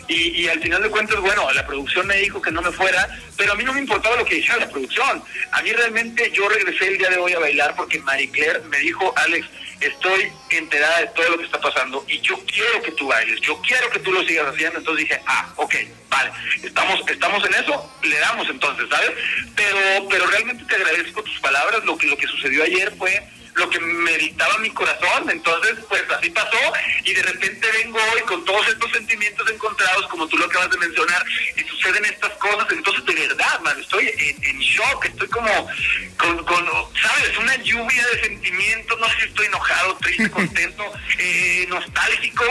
Y, 0.08 0.42
y, 0.42 0.48
al 0.48 0.62
final 0.62 0.82
de 0.84 0.90
cuentas, 0.90 1.20
bueno, 1.20 1.52
la 1.52 1.66
producción 1.66 2.08
me 2.08 2.18
dijo 2.18 2.42
que 2.42 2.52
no 2.52 2.62
me 2.62 2.72
fuera, 2.72 3.08
pero 3.38 3.54
a 3.54 3.56
mí 3.56 3.64
no 3.64 3.74
me 3.74 3.80
importaba 3.80 4.16
lo 4.18 4.26
que 4.26 4.36
dijera 4.36 4.58
la 4.60 4.70
producción. 4.70 5.24
A 5.52 5.62
mí 5.62 5.72
realmente 5.72 6.32
yo 6.32 6.48
regresé 6.50 6.88
el 6.88 6.98
día 6.98 7.10
de 7.10 7.18
hoy 7.18 7.34
a 7.34 7.40
bailar 7.40 7.76
porque 7.76 8.00
Marie 8.00 8.30
Claire 8.32 8.62
me 8.70 8.78
dijo, 8.80 9.14
Alex, 9.16 9.48
estoy 9.80 10.32
enterada 10.50 11.00
de 11.00 11.08
todo 11.08 11.30
lo 11.30 11.38
que 11.38 11.46
está 11.46 11.60
pasando 11.60 12.06
y 12.08 12.20
yo 12.22 12.40
quiero 12.46 12.82
que 12.82 12.92
tú 12.92 13.08
bailes, 13.08 13.40
yo 13.42 13.60
quiero 13.62 13.90
que 13.90 14.00
tú 14.00 14.12
lo 14.12 14.24
sigas 14.24 14.48
haciendo. 14.48 14.80
Entonces 14.80 15.08
dije, 15.08 15.22
ah, 15.26 15.54
ok, 15.56 15.76
vale, 16.10 16.32
estamos, 16.64 17.02
estamos 17.08 17.46
en 17.46 17.54
eso, 17.56 18.00
le 18.04 18.20
damos 18.20 18.50
entonces, 18.50 18.86
¿sabes? 18.90 19.12
Pero, 19.56 20.08
pero 20.10 20.28
realmente 20.28 20.66
te 20.66 20.76
agradezco 20.76 21.24
tus 21.24 21.40
palabras, 21.40 21.84
lo 21.86 21.98
que, 21.98 22.08
lo 22.08 22.18
que 22.18 22.28
sucedió 22.28 22.64
ayer 22.64 22.94
fue 22.98 23.22
lo 23.56 23.70
que 23.70 23.80
me 23.80 24.18
dictaba 24.18 24.58
mi 24.60 24.70
corazón. 24.72 25.30
Entonces, 25.30 25.76
pues 25.88 26.04
así 26.10 26.30
pasó 26.30 26.58
y 27.04 27.14
de 27.14 27.24
repente 27.24 27.68
vengo 27.72 28.00
hoy 28.14 28.22
con 28.22 28.44
todos 28.46 28.68
estos 28.68 28.92
sentimientos 28.92 29.50
encontrados, 29.50 30.08
como 30.08 30.28
tú 30.28 30.38
lo 30.38 30.46
acabas 30.46 30.70
de 30.72 30.78
mencionar, 30.78 31.26
y 31.56 31.64
suceden 31.64 32.06
estas 32.06 32.32
cosas. 32.34 32.68
Entonces, 32.72 33.06
de 33.06 33.28
verdad, 33.28 33.60
man, 33.62 33.80
estoy 33.80 34.12
en, 34.18 34.60
shock, 34.60 35.06
estoy 35.06 35.28
como 35.28 35.68
con, 36.18 36.44
con, 36.46 36.66
¿sabes? 37.02 37.38
Una 37.38 37.56
lluvia 37.58 38.08
de 38.08 38.22
sentimientos, 38.22 39.00
no 39.00 39.08
sé 39.10 39.16
si 39.20 39.28
estoy 39.28 39.46
enojado, 39.48 39.98
triste, 39.98 40.30
contento, 40.32 40.84
eh, 41.20 41.66
nostálgico 41.70 42.46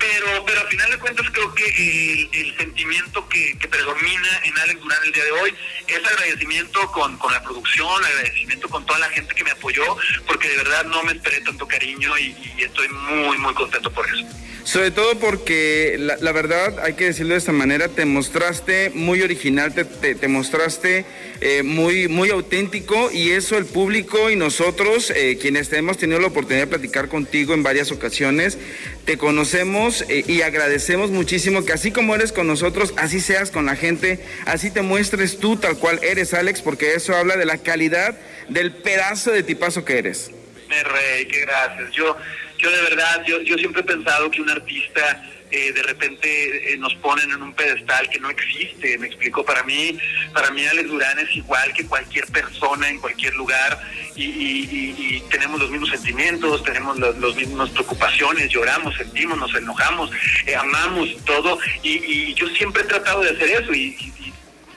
pero 0.00 0.44
pero 0.46 0.60
al 0.60 0.68
final 0.68 0.90
de 0.90 0.98
cuentas 0.98 1.26
creo 1.30 1.54
que 1.54 2.28
el, 2.32 2.56
sentimiento 2.56 3.28
que, 3.28 3.56
predomina 3.70 4.40
en 4.44 4.58
Alex 4.58 4.80
Durán 4.80 4.98
el 5.04 5.12
día 5.12 5.24
de 5.24 5.32
hoy 5.32 5.54
es 5.86 5.98
agradecimiento 5.98 6.90
con, 6.90 7.18
la 7.30 7.42
producción, 7.42 8.04
agradecimiento 8.04 8.68
con 8.68 8.84
toda 8.86 8.98
la 8.98 9.10
gente 9.10 9.34
que 9.34 9.44
me 9.44 9.50
apoyó, 9.50 9.96
porque 10.26 10.39
de 10.48 10.56
verdad 10.56 10.84
no 10.86 11.02
me 11.02 11.12
esperé 11.12 11.40
tanto 11.40 11.66
cariño 11.66 12.16
y 12.18 12.62
estoy 12.62 12.88
muy, 12.88 13.38
muy 13.38 13.54
contento 13.54 13.90
por 13.92 14.06
eso. 14.06 14.26
Sobre 14.64 14.90
todo 14.90 15.18
porque 15.18 15.96
la, 15.98 16.32
verdad, 16.32 16.78
hay 16.80 16.94
que 16.94 17.06
decirlo 17.06 17.34
de 17.34 17.38
esta 17.38 17.52
manera, 17.52 17.88
te 17.88 18.04
mostraste 18.04 18.90
muy 18.90 19.22
original, 19.22 19.74
te, 19.74 19.84
te, 19.84 20.28
mostraste 20.28 21.04
eh, 21.40 21.62
muy, 21.62 22.08
muy 22.08 22.30
auténtico 22.30 23.10
y 23.10 23.30
eso 23.30 23.56
el 23.56 23.64
público 23.64 24.30
y 24.30 24.36
nosotros, 24.36 25.10
eh, 25.10 25.38
quienes 25.40 25.72
hemos 25.72 25.96
tenido 25.96 26.20
la 26.20 26.28
oportunidad 26.28 26.64
de 26.64 26.66
platicar 26.66 27.08
contigo 27.08 27.54
en 27.54 27.62
varias 27.62 27.90
ocasiones, 27.90 28.58
te 29.04 29.16
conocemos 29.16 30.04
eh, 30.08 30.24
y 30.26 30.42
agradecemos 30.42 31.10
muchísimo 31.10 31.64
que 31.64 31.72
así 31.72 31.90
como 31.90 32.14
eres 32.14 32.32
con 32.32 32.46
nosotros, 32.46 32.92
así 32.96 33.20
seas 33.20 33.50
con 33.50 33.66
la 33.66 33.76
gente, 33.76 34.20
así 34.46 34.70
te 34.70 34.82
muestres 34.82 35.38
tú 35.38 35.56
tal 35.56 35.78
cual 35.78 35.98
eres, 36.02 36.34
Alex, 36.34 36.60
porque 36.60 36.94
eso 36.94 37.16
habla 37.16 37.36
de 37.36 37.46
la 37.46 37.58
calidad 37.58 38.18
del 38.48 38.72
pedazo 38.72 39.30
de 39.30 39.42
tipazo 39.42 39.84
que 39.84 39.98
eres. 39.98 40.30
Me 40.68 40.82
rey, 40.84 41.26
qué 41.26 41.40
gracias. 41.40 41.90
Yo 41.90 42.16
yo 42.60 42.70
de 42.70 42.82
verdad, 42.82 43.22
yo, 43.26 43.40
yo 43.42 43.56
siempre 43.56 43.80
he 43.82 43.84
pensado 43.84 44.30
que 44.30 44.40
un 44.40 44.50
artista 44.50 45.22
eh, 45.52 45.72
de 45.72 45.82
repente 45.82 46.72
eh, 46.72 46.76
nos 46.76 46.94
ponen 46.96 47.28
en 47.32 47.42
un 47.42 47.52
pedestal 47.52 48.08
que 48.08 48.20
no 48.20 48.30
existe, 48.30 48.96
me 48.98 49.08
explico, 49.08 49.44
para 49.44 49.64
mí, 49.64 49.98
para 50.32 50.52
mí 50.52 50.64
Alex 50.64 50.88
Durán 50.88 51.18
es 51.18 51.34
igual 51.34 51.72
que 51.72 51.84
cualquier 51.86 52.26
persona 52.26 52.88
en 52.88 53.00
cualquier 53.00 53.34
lugar 53.34 53.80
y, 54.14 55.20
tenemos 55.30 55.60
los 55.60 55.70
mismos 55.70 55.90
sentimientos, 55.90 56.62
tenemos 56.64 56.98
las 56.98 57.34
mismas 57.34 57.70
preocupaciones, 57.70 58.48
lloramos, 58.50 58.94
sentimos, 58.96 59.38
nos 59.38 59.54
enojamos, 59.54 60.10
eh, 60.46 60.54
amamos 60.54 61.08
todo 61.24 61.58
y, 61.82 62.34
yo 62.34 62.48
siempre 62.50 62.82
he 62.82 62.86
tratado 62.86 63.22
de 63.22 63.30
hacer 63.30 63.62
eso 63.62 63.72
y, 63.72 63.96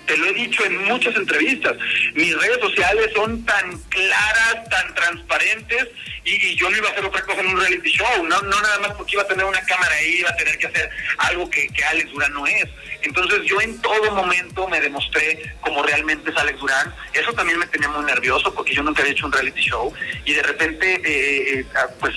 te 0.06 0.18
lo 0.18 0.26
he 0.28 0.34
dicho 0.34 0.66
en 0.66 0.84
muchas 0.86 1.16
entrevistas, 1.16 1.76
mis 2.14 2.36
redes 2.38 2.60
sociales 2.60 3.10
son 3.16 3.44
tan 3.46 3.78
claras, 3.90 4.70
tan 4.70 4.94
transparentes 4.96 5.88
y, 6.24 6.56
yo 6.56 6.70
no 6.70 6.78
iba 6.78 6.90
a 6.90 6.92
hacer 6.92 7.06
otra 7.06 7.22
cosa 7.22 7.42
en 7.42 7.48
un 7.48 7.60
reality 7.60 7.90
show, 7.90 8.24
no, 8.24 8.42
no 8.42 8.62
nada 8.62 8.80
más 8.80 8.92
porque 8.92 9.14
iba 9.14 9.24
a 9.24 9.28
tener 9.28 9.46
una 9.46 9.62
cámara 9.62 9.94
ahí, 9.96 10.20
iba 10.20 10.30
a 10.30 10.36
tener 10.36 10.58
que 10.58 10.68
hacer 10.68 10.90
algo 11.18 11.50
que, 11.50 11.68
que 11.68 11.84
Alex 11.84 12.12
Durán 12.12 12.34
no 12.34 12.46
es. 12.48 12.66
Entonces 13.02 13.42
yo 13.46 13.60
en 13.60 13.82
todo 13.82 14.12
momento 14.12 14.68
me 14.68 14.80
demostré 14.80 15.54
como 15.60 15.84
realmente 15.84 16.32
es 16.32 16.38
Alex 16.38 16.60
Durán. 16.60 16.94
Eso 17.14 17.34
también 17.34 17.60
me 17.60 17.68
tenía 17.68 17.90
muy 17.90 18.06
nervioso 18.06 18.54
porque 18.54 18.74
yo 18.74 18.84
nunca 18.84 19.02
había 19.02 19.14
hecho 19.14 19.26
un 19.26 19.34
reality 19.34 19.62
show 19.62 19.94
y 20.26 20.34
de 20.34 20.44
repente, 20.44 21.02
eh, 21.04 21.60
eh, 21.60 21.66
ah, 21.76 21.88
pues 22.00 22.16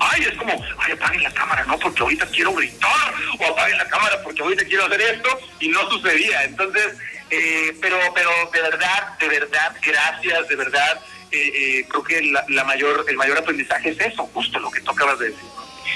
ay, 0.00 0.22
es 0.22 0.38
como, 0.38 0.52
ay, 0.78 0.92
apaguen 0.92 1.22
la 1.22 1.32
cámara, 1.32 1.64
no, 1.64 1.78
porque 1.78 2.02
ahorita 2.02 2.26
quiero 2.26 2.52
gritar, 2.54 3.14
o 3.38 3.46
apaguen 3.46 3.78
la 3.78 3.88
cámara 3.88 4.16
porque 4.22 4.42
ahorita 4.42 4.64
quiero 4.64 4.86
hacer 4.86 5.00
esto, 5.00 5.38
y 5.60 5.68
no 5.68 5.88
sucedía. 5.90 6.44
Entonces, 6.44 6.96
Eh, 7.32 7.76
pero, 7.80 7.96
pero 8.12 8.28
de 8.52 8.60
verdad, 8.60 9.16
de 9.20 9.28
verdad, 9.28 9.76
gracias, 9.86 10.48
de 10.48 10.56
verdad. 10.56 11.00
Eh, 11.30 11.52
eh, 11.54 11.86
creo 11.88 12.02
que 12.02 12.20
la, 12.48 12.64
mayor, 12.64 13.04
el 13.08 13.16
mayor 13.16 13.38
aprendizaje 13.38 13.90
es 13.90 14.00
eso, 14.00 14.28
justo 14.34 14.58
lo 14.58 14.68
que 14.68 14.80
tú 14.80 14.90
acabas 14.90 15.20
de 15.20 15.26
decir. 15.26 15.44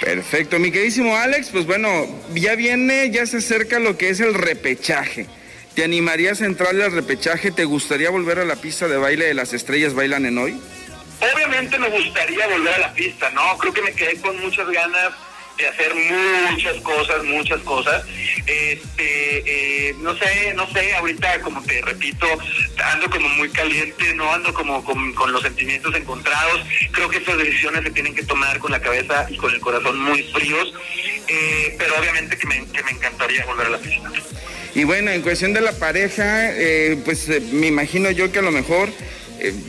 Perfecto, 0.00 0.60
mi 0.60 0.70
queridísimo 0.70 1.16
Alex, 1.16 1.50
pues 1.50 1.66
bueno, 1.66 2.06
ya 2.34 2.54
viene, 2.54 3.10
ya 3.10 3.26
se 3.26 3.38
acerca 3.38 3.80
lo 3.80 3.98
que 3.98 4.10
es 4.10 4.20
el 4.20 4.34
repechaje. 4.34 5.26
¿Te 5.74 5.82
animarías 5.82 6.40
a 6.40 6.46
entrarle 6.46 6.84
al 6.84 6.92
repechaje? 6.92 7.50
¿Te 7.50 7.64
gustaría 7.64 8.10
volver 8.10 8.38
a 8.38 8.44
la 8.44 8.54
pista 8.54 8.86
de 8.86 8.96
baile 8.96 9.26
de 9.26 9.34
las 9.34 9.52
estrellas 9.52 9.92
bailan 9.92 10.26
en 10.26 10.38
hoy? 10.38 10.60
Obviamente 11.32 11.78
me 11.78 11.88
gustaría 11.88 12.46
volver 12.48 12.74
a 12.74 12.78
la 12.78 12.92
pista, 12.92 13.30
¿no? 13.30 13.56
Creo 13.58 13.72
que 13.72 13.82
me 13.82 13.92
quedé 13.92 14.20
con 14.20 14.38
muchas 14.40 14.68
ganas 14.68 15.12
de 15.56 15.68
hacer 15.68 15.92
muchas 16.50 16.76
cosas, 16.82 17.24
muchas 17.24 17.60
cosas. 17.60 18.04
Este, 18.46 19.88
eh, 19.88 19.94
no 20.00 20.16
sé, 20.16 20.52
no 20.54 20.70
sé, 20.72 20.94
ahorita 20.96 21.40
como 21.40 21.62
te 21.62 21.80
repito, 21.80 22.26
ando 22.84 23.08
como 23.08 23.28
muy 23.30 23.48
caliente, 23.50 24.14
no 24.14 24.32
ando 24.32 24.52
como 24.52 24.84
con, 24.84 25.14
los 25.32 25.42
sentimientos 25.42 25.94
encontrados. 25.94 26.60
Creo 26.92 27.08
que 27.08 27.18
estas 27.18 27.38
decisiones 27.38 27.84
se 27.84 27.90
tienen 27.90 28.14
que 28.14 28.24
tomar 28.24 28.58
con 28.58 28.72
la 28.72 28.80
cabeza 28.80 29.26
y 29.30 29.36
con 29.36 29.54
el 29.54 29.60
corazón 29.60 29.98
muy 29.98 30.22
fríos, 30.24 30.74
eh, 31.28 31.74
pero 31.78 31.96
obviamente 31.98 32.36
que 32.36 32.46
me, 32.46 32.66
que 32.66 32.82
me 32.82 32.90
encantaría 32.90 33.46
volver 33.46 33.68
a 33.68 33.70
la 33.70 33.78
pista. 33.78 34.10
Y 34.74 34.82
bueno, 34.82 35.12
en 35.12 35.22
cuestión 35.22 35.52
de 35.52 35.60
la 35.60 35.72
pareja, 35.72 36.50
eh, 36.52 36.98
pues 37.04 37.28
me 37.52 37.68
imagino 37.68 38.10
yo 38.10 38.32
que 38.32 38.40
a 38.40 38.42
lo 38.42 38.50
mejor 38.50 38.90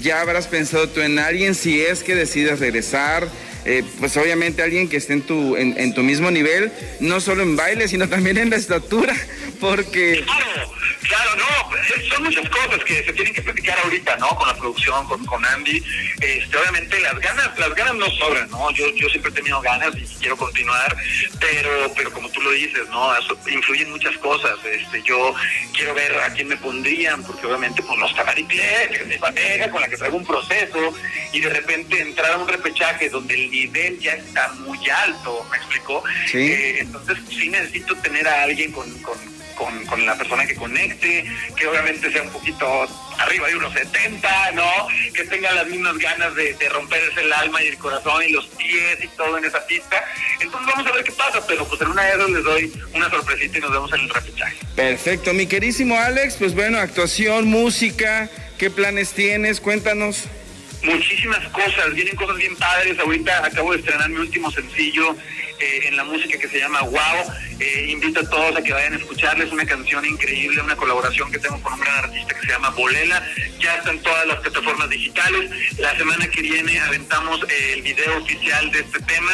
ya 0.01 0.21
habrás 0.21 0.47
pensado 0.47 0.89
tú 0.89 1.01
en 1.01 1.19
alguien 1.19 1.55
si 1.55 1.81
es 1.81 2.03
que 2.03 2.15
decides 2.15 2.59
regresar 2.59 3.27
eh, 3.65 3.83
pues 3.99 4.15
obviamente 4.17 4.61
alguien 4.61 4.87
que 4.87 4.97
esté 4.97 5.13
en 5.13 5.23
tu, 5.23 5.55
en, 5.57 5.93
tu 5.93 6.03
mismo 6.03 6.29
nivel, 6.29 6.71
no 6.99 7.19
solo 7.19 7.43
en 7.43 7.55
baile, 7.55 7.87
sino 7.87 8.07
también 8.07 8.37
en 8.37 8.51
la 8.51 8.57
estatura, 8.57 9.15
porque... 9.59 10.23
Claro, 10.23 10.71
claro, 11.07 11.31
no, 11.35 11.75
son 12.09 12.23
muchas 12.23 12.49
cosas 12.49 12.83
que 12.83 13.03
se 13.03 13.13
tienen 13.13 13.33
que 13.33 13.41
platicar 13.41 13.77
ahorita, 13.79 14.17
¿no? 14.17 14.29
Con 14.29 14.47
la 14.47 14.55
producción, 14.55 15.07
con, 15.07 15.25
con 15.25 15.43
Andy. 15.45 15.83
Este, 16.21 16.57
obviamente 16.57 16.99
las 16.99 17.19
ganas, 17.19 17.57
las 17.57 17.73
ganas 17.73 17.95
no 17.95 18.09
sobran, 18.11 18.49
¿no? 18.51 18.71
Yo, 18.71 18.93
yo 18.95 19.09
siempre 19.09 19.31
he 19.31 19.33
tenido 19.33 19.61
ganas 19.61 19.95
y 19.95 20.05
quiero 20.19 20.37
continuar, 20.37 20.95
pero, 21.39 21.91
pero 21.95 22.11
como 22.11 22.29
tú 22.29 22.41
lo 22.41 22.51
dices, 22.51 22.87
¿no? 22.89 23.11
influyen 23.47 23.89
muchas 23.91 24.15
cosas. 24.17 24.57
Este, 24.65 25.01
yo 25.03 25.33
quiero 25.73 25.93
ver 25.93 26.15
a 26.19 26.33
quién 26.33 26.47
me 26.47 26.57
pondrían, 26.57 27.23
porque 27.23 27.47
obviamente 27.47 27.81
pues 27.81 27.97
no 27.97 28.07
está 28.07 28.23
Mariclet, 28.23 28.89
que 28.89 28.97
es 28.97 29.07
mi 29.07 29.17
pareja, 29.17 29.69
con 29.71 29.81
la 29.81 29.87
que 29.87 29.97
traigo 29.97 30.17
un 30.17 30.25
proceso, 30.25 30.93
y 31.31 31.39
de 31.39 31.49
repente 31.49 31.99
entrar 31.99 32.33
a 32.33 32.37
un 32.37 32.47
repechaje 32.47 33.09
donde 33.09 33.33
el 33.33 33.54
nivel 33.55 33.99
ya 33.99 34.13
está 34.13 34.51
muy 34.53 34.77
alto, 34.89 35.45
¿me 35.49 35.57
explicó? 35.57 36.03
Eh, 36.33 36.77
entonces 36.79 37.17
sí 37.29 37.49
necesito 37.49 37.95
tener 37.97 38.27
a 38.27 38.43
alguien 38.43 38.71
con, 38.71 38.87
con, 38.99 40.05
la 40.05 40.17
persona 40.17 40.45
que 40.45 40.55
conecte, 40.55 41.25
que 41.55 41.67
obviamente 41.67 42.11
sea 42.11 42.21
un 42.21 42.29
poquito 42.29 42.65
arriba 43.17 43.47
de 43.47 43.55
unos 43.55 43.73
70, 43.73 44.51
¿no? 44.51 44.69
Que 45.13 45.23
tenga 45.23 45.51
las 45.53 45.67
mismas 45.67 45.97
ganas 45.97 46.35
de, 46.35 46.55
romperse 46.69 47.21
el 47.21 47.31
alma 47.31 47.63
y 47.63 47.67
el 47.67 47.77
corazón 47.77 48.21
y 48.27 48.33
los 48.33 48.45
pies 48.47 48.97
y 49.01 49.07
todo 49.15 49.37
en 49.37 49.45
esa 49.45 49.65
pista. 49.65 50.03
Entonces 50.41 50.73
vamos 50.75 50.91
a 50.91 50.95
ver 50.95 51.03
qué 51.05 51.11
pasa, 51.13 51.45
pero 51.47 51.65
pues 51.65 51.81
en 51.81 51.87
una 51.87 52.03
de 52.03 52.09
esas 52.09 52.29
les 52.29 52.43
doy 52.43 52.73
una 52.93 53.09
sorpresita 53.09 53.57
y 53.57 53.61
nos 53.61 53.71
vemos 53.71 53.93
en 53.93 54.01
el 54.01 54.09
repechaje. 54.09 54.57
Perfecto, 54.75 55.33
mi 55.33 55.47
querísimo 55.47 55.97
Alex, 55.97 56.35
pues 56.35 56.53
bueno, 56.53 56.77
actuación, 56.77 57.47
música, 57.47 58.29
¿qué 58.57 58.69
planes 58.69 59.13
tienes? 59.13 59.61
Cuéntanos 59.61 60.25
muchísimas 60.85 61.47
cosas, 61.49 61.93
vienen 61.93 62.15
cosas 62.15 62.37
bien 62.37 62.55
padres. 62.55 62.97
Ahorita 62.99 63.45
acabo 63.45 63.71
de 63.71 63.79
estrenar 63.79 64.09
mi 64.09 64.17
último 64.17 64.51
sencillo 64.51 65.15
eh, 65.59 65.87
en 65.87 65.95
la 65.95 66.03
música 66.03 66.37
que 66.37 66.49
se 66.49 66.59
llama 66.59 66.81
Wow. 66.81 67.33
Eh, 67.59 67.87
invito 67.89 68.19
a 68.19 68.29
todos 68.29 68.57
a 68.57 68.61
que 68.61 68.73
vayan 68.73 68.93
a 68.93 68.97
escucharles 68.97 69.49
una 69.53 69.65
canción 69.65 70.05
increíble, 70.05 70.61
una 70.61 70.75
colaboración 70.75 71.31
que 71.31 71.39
tengo 71.39 71.61
con 71.61 71.73
un 71.73 71.79
gran 71.79 72.03
artista 72.03 72.33
que 72.35 72.41
se 72.45 72.51
llama 72.51 72.71
Bolela. 72.71 73.25
Ya 73.59 73.75
está 73.75 73.91
en 73.91 74.01
todas 74.03 74.27
las 74.27 74.39
plataformas 74.41 74.89
digitales. 74.89 75.49
La 75.77 75.95
semana 75.97 76.27
que 76.27 76.41
viene 76.41 76.77
aventamos 76.81 77.41
eh, 77.49 77.73
el 77.75 77.83
video 77.83 78.17
oficial 78.17 78.69
de 78.71 78.79
este 78.79 78.99
tema. 79.01 79.31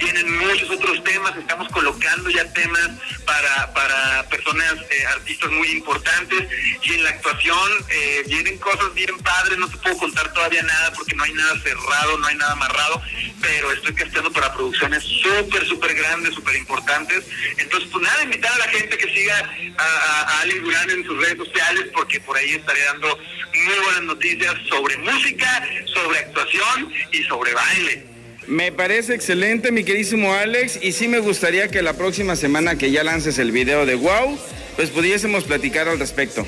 vienen 0.00 0.38
muchos 0.38 0.70
otros 0.70 1.04
temas, 1.04 1.36
estamos 1.36 1.68
colocando 1.68 2.30
ya 2.30 2.50
temas 2.52 2.90
para, 3.26 3.72
para 3.74 4.26
personas, 4.30 4.74
artistas 5.14 5.50
muy 5.50 5.68
importantes. 5.68 6.48
Y 6.82 6.94
en 6.94 7.04
la 7.04 7.10
actuación 7.10 7.70
vienen 8.26 8.56
cosas 8.58 8.94
bien 8.94 9.16
padres, 9.18 9.58
no 9.58 9.68
te 9.68 9.76
puedo 9.76 9.98
contar 9.98 10.32
todavía 10.32 10.62
nada 10.62 10.92
porque 10.94 11.14
no 11.14 11.24
hay 11.24 11.32
nada 11.32 11.58
cerrado, 11.60 12.18
no 12.18 12.26
hay 12.26 12.36
nada 12.36 12.52
amarrado, 12.52 13.02
pero 13.40 13.72
estoy 13.72 13.94
casteando 13.94 14.32
para 14.32 14.52
producciones 14.54 15.02
súper, 15.02 15.33
súper 15.66 15.94
grandes, 15.94 16.34
súper 16.34 16.56
importantes. 16.56 17.24
Entonces, 17.58 17.88
pues 17.90 18.02
nada, 18.02 18.22
invitar 18.24 18.52
a 18.52 18.58
la 18.58 18.68
gente 18.68 18.96
que 18.96 19.14
siga 19.14 19.38
a, 19.76 19.84
a, 19.84 20.40
Alex 20.40 20.62
Durán 20.62 20.90
en 20.90 21.04
sus 21.04 21.18
redes 21.18 21.38
sociales 21.38 21.84
porque 21.92 22.20
por 22.20 22.36
ahí 22.36 22.50
estaré 22.50 22.80
dando 22.84 23.18
muy 23.54 23.84
buenas 23.84 24.02
noticias 24.02 24.54
sobre 24.68 24.96
música, 24.98 25.68
sobre 25.86 26.18
actuación 26.18 26.92
y 27.12 27.22
sobre 27.24 27.54
baile. 27.54 28.04
Me 28.46 28.72
parece 28.72 29.14
excelente, 29.14 29.72
mi 29.72 29.84
queridísimo 29.84 30.34
Alex, 30.34 30.78
y 30.82 30.92
sí 30.92 31.08
me 31.08 31.18
gustaría 31.18 31.68
que 31.68 31.80
la 31.80 31.94
próxima 31.94 32.36
semana 32.36 32.76
que 32.76 32.90
ya 32.90 33.02
lances 33.02 33.38
el 33.38 33.52
video 33.52 33.86
de 33.86 33.94
Wow, 33.94 34.38
pues 34.76 34.90
pudiésemos 34.90 35.44
platicar 35.44 35.88
al 35.88 35.98
respecto. 35.98 36.46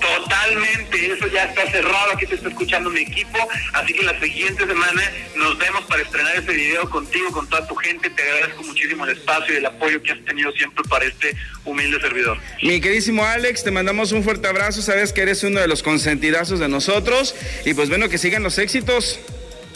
Totalmente, 0.00 1.12
eso 1.12 1.26
ya 1.28 1.44
está 1.44 1.70
cerrado, 1.70 2.12
aquí 2.12 2.26
te 2.26 2.36
está 2.36 2.48
escuchando 2.48 2.90
mi 2.90 3.00
equipo, 3.00 3.38
así 3.72 3.92
que 3.92 4.02
la 4.04 4.18
siguiente 4.20 4.66
semana 4.66 5.02
nos 5.36 5.58
vemos 5.58 5.84
para 5.86 6.02
estrenar 6.02 6.36
ese 6.36 6.52
video 6.52 6.88
contigo, 6.88 7.30
con 7.32 7.48
toda 7.48 7.66
tu 7.66 7.74
gente, 7.76 8.10
te 8.10 8.22
agradezco 8.22 8.62
muchísimo 8.62 9.04
el 9.04 9.16
espacio 9.16 9.54
y 9.54 9.56
el 9.58 9.66
apoyo 9.66 10.02
que 10.02 10.12
has 10.12 10.24
tenido 10.24 10.52
siempre 10.52 10.84
para 10.88 11.04
este 11.04 11.34
humilde 11.64 12.00
servidor. 12.00 12.38
Mi 12.62 12.80
queridísimo 12.80 13.24
Alex, 13.24 13.64
te 13.64 13.70
mandamos 13.70 14.12
un 14.12 14.22
fuerte 14.22 14.48
abrazo, 14.48 14.82
sabes 14.82 15.12
que 15.12 15.22
eres 15.22 15.42
uno 15.44 15.60
de 15.60 15.68
los 15.68 15.82
consentidazos 15.82 16.60
de 16.60 16.68
nosotros 16.68 17.34
y 17.64 17.74
pues 17.74 17.88
bueno, 17.88 18.08
que 18.08 18.18
sigan 18.18 18.42
los 18.42 18.58
éxitos. 18.58 19.20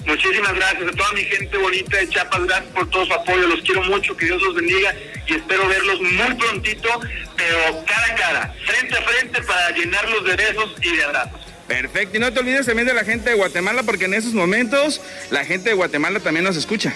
Muchísimas 0.06 0.54
gracias 0.54 0.88
a 0.88 0.96
toda 0.96 1.12
mi 1.12 1.24
gente 1.24 1.56
bonita 1.56 1.96
de 1.96 2.08
Chiapas, 2.08 2.44
gracias 2.44 2.72
por 2.72 2.90
todo 2.90 3.06
su 3.06 3.12
apoyo, 3.12 3.46
los 3.46 3.60
quiero 3.62 3.82
mucho, 3.84 4.16
que 4.16 4.26
Dios 4.26 4.42
los 4.42 4.54
bendiga 4.54 4.94
y 5.26 5.34
espero 5.34 5.68
verlos 5.68 6.00
muy 6.00 6.34
prontito, 6.34 6.88
pero 7.36 7.84
cara 7.86 8.06
a 8.06 8.14
cara, 8.14 8.54
frente 8.66 8.98
a 8.98 9.02
frente 9.02 9.42
para 9.42 9.70
llenarlos 9.70 10.24
de 10.24 10.36
besos 10.36 10.74
y 10.82 10.96
de 10.96 11.04
abrazos. 11.04 11.40
Perfecto, 11.68 12.16
y 12.16 12.20
no 12.20 12.32
te 12.32 12.40
olvides 12.40 12.66
también 12.66 12.88
de 12.88 12.94
la 12.94 13.04
gente 13.04 13.30
de 13.30 13.36
Guatemala, 13.36 13.84
porque 13.84 14.06
en 14.06 14.14
esos 14.14 14.34
momentos 14.34 15.00
la 15.30 15.44
gente 15.44 15.70
de 15.70 15.74
Guatemala 15.74 16.20
también 16.20 16.44
nos 16.44 16.56
escucha. 16.56 16.92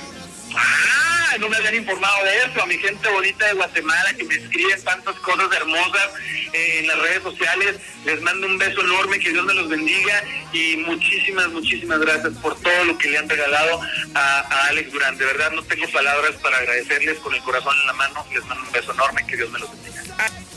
Ah, 0.55 1.06
no 1.39 1.49
me 1.49 1.57
habían 1.57 1.75
informado 1.75 2.25
de 2.25 2.39
eso, 2.39 2.63
a 2.63 2.67
mi 2.67 2.79
gente 2.79 3.09
bonita 3.09 3.47
de 3.47 3.55
Guatemala 3.55 4.15
que 4.15 4.25
me 4.25 4.35
escriben 4.35 4.83
tantas 4.83 5.15
cosas 5.17 5.49
hermosas 5.57 6.09
eh, 6.53 6.81
en 6.81 6.87
las 6.87 6.99
redes 6.99 7.23
sociales, 7.23 7.77
les 8.05 8.21
mando 8.23 8.47
un 8.47 8.59
beso 8.59 8.81
enorme, 8.81 9.19
que 9.19 9.31
Dios 9.31 9.45
me 9.45 9.55
los 9.55 9.69
bendiga. 9.69 10.23
Y 10.53 10.77
muchísimas, 10.79 11.49
muchísimas 11.49 11.99
gracias 11.99 12.33
por 12.41 12.59
todo 12.61 12.85
lo 12.85 12.97
que 12.99 13.11
le 13.11 13.19
han 13.19 13.29
regalado 13.29 13.81
a, 14.15 14.41
a 14.41 14.67
Alex 14.69 14.93
Durán. 14.93 15.19
De 15.19 15.25
verdad 15.25 15.51
no 15.53 15.63
tengo 15.65 15.87
palabras 15.89 16.33
para 16.43 16.59
agradecerles 16.59 17.19
con 17.19 17.35
el 17.35 17.43
corazón 17.43 17.75
en 17.81 17.87
la 17.87 17.93
mano, 17.93 18.27
les 18.33 18.45
mando 18.47 18.65
un 18.65 18.73
beso 18.73 18.93
enorme, 18.93 19.27
que 19.27 19.37
Dios 19.37 19.51
me 19.51 19.59
los 19.59 19.71
bendiga. 19.71 20.03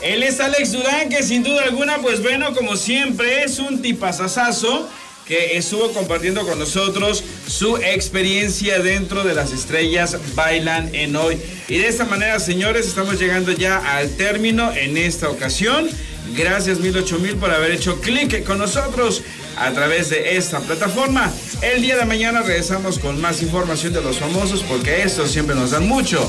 Él 0.00 0.22
es 0.22 0.40
Alex 0.40 0.72
Durán, 0.72 1.10
que 1.10 1.22
sin 1.22 1.42
duda 1.42 1.64
alguna, 1.64 1.98
pues 1.98 2.22
bueno, 2.22 2.54
como 2.54 2.76
siempre, 2.76 3.44
es 3.44 3.58
un 3.58 3.82
tipazazazo 3.82 4.90
que 5.26 5.56
estuvo 5.56 5.92
compartiendo 5.92 6.44
con 6.46 6.58
nosotros 6.58 7.22
su 7.46 7.76
experiencia 7.76 8.80
dentro 8.80 9.22
de 9.22 9.34
las 9.34 9.52
estrellas 9.52 10.16
Bailan 10.34 10.94
en 10.94 11.16
Hoy. 11.16 11.38
Y 11.68 11.78
de 11.78 11.88
esta 11.88 12.04
manera, 12.04 12.40
señores, 12.40 12.86
estamos 12.86 13.18
llegando 13.18 13.52
ya 13.52 13.78
al 13.96 14.10
término 14.16 14.72
en 14.72 14.96
esta 14.96 15.28
ocasión. 15.28 15.88
Gracias 16.36 16.78
mil 16.78 16.96
ocho 16.96 17.18
mil 17.18 17.36
por 17.36 17.50
haber 17.50 17.72
hecho 17.72 18.00
clic 18.00 18.44
con 18.44 18.58
nosotros 18.58 19.22
a 19.56 19.70
través 19.72 20.10
de 20.10 20.36
esta 20.36 20.60
plataforma. 20.60 21.32
El 21.60 21.82
día 21.82 21.96
de 21.96 22.04
mañana 22.04 22.42
regresamos 22.42 22.98
con 22.98 23.20
más 23.20 23.42
información 23.42 23.92
de 23.92 24.02
los 24.02 24.18
famosos 24.18 24.62
porque 24.62 25.02
estos 25.02 25.30
siempre 25.30 25.54
nos 25.54 25.72
dan 25.72 25.88
mucho 25.88 26.20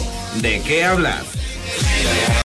de 0.41 0.61
qué 0.61 0.83
hablar. 0.83 1.23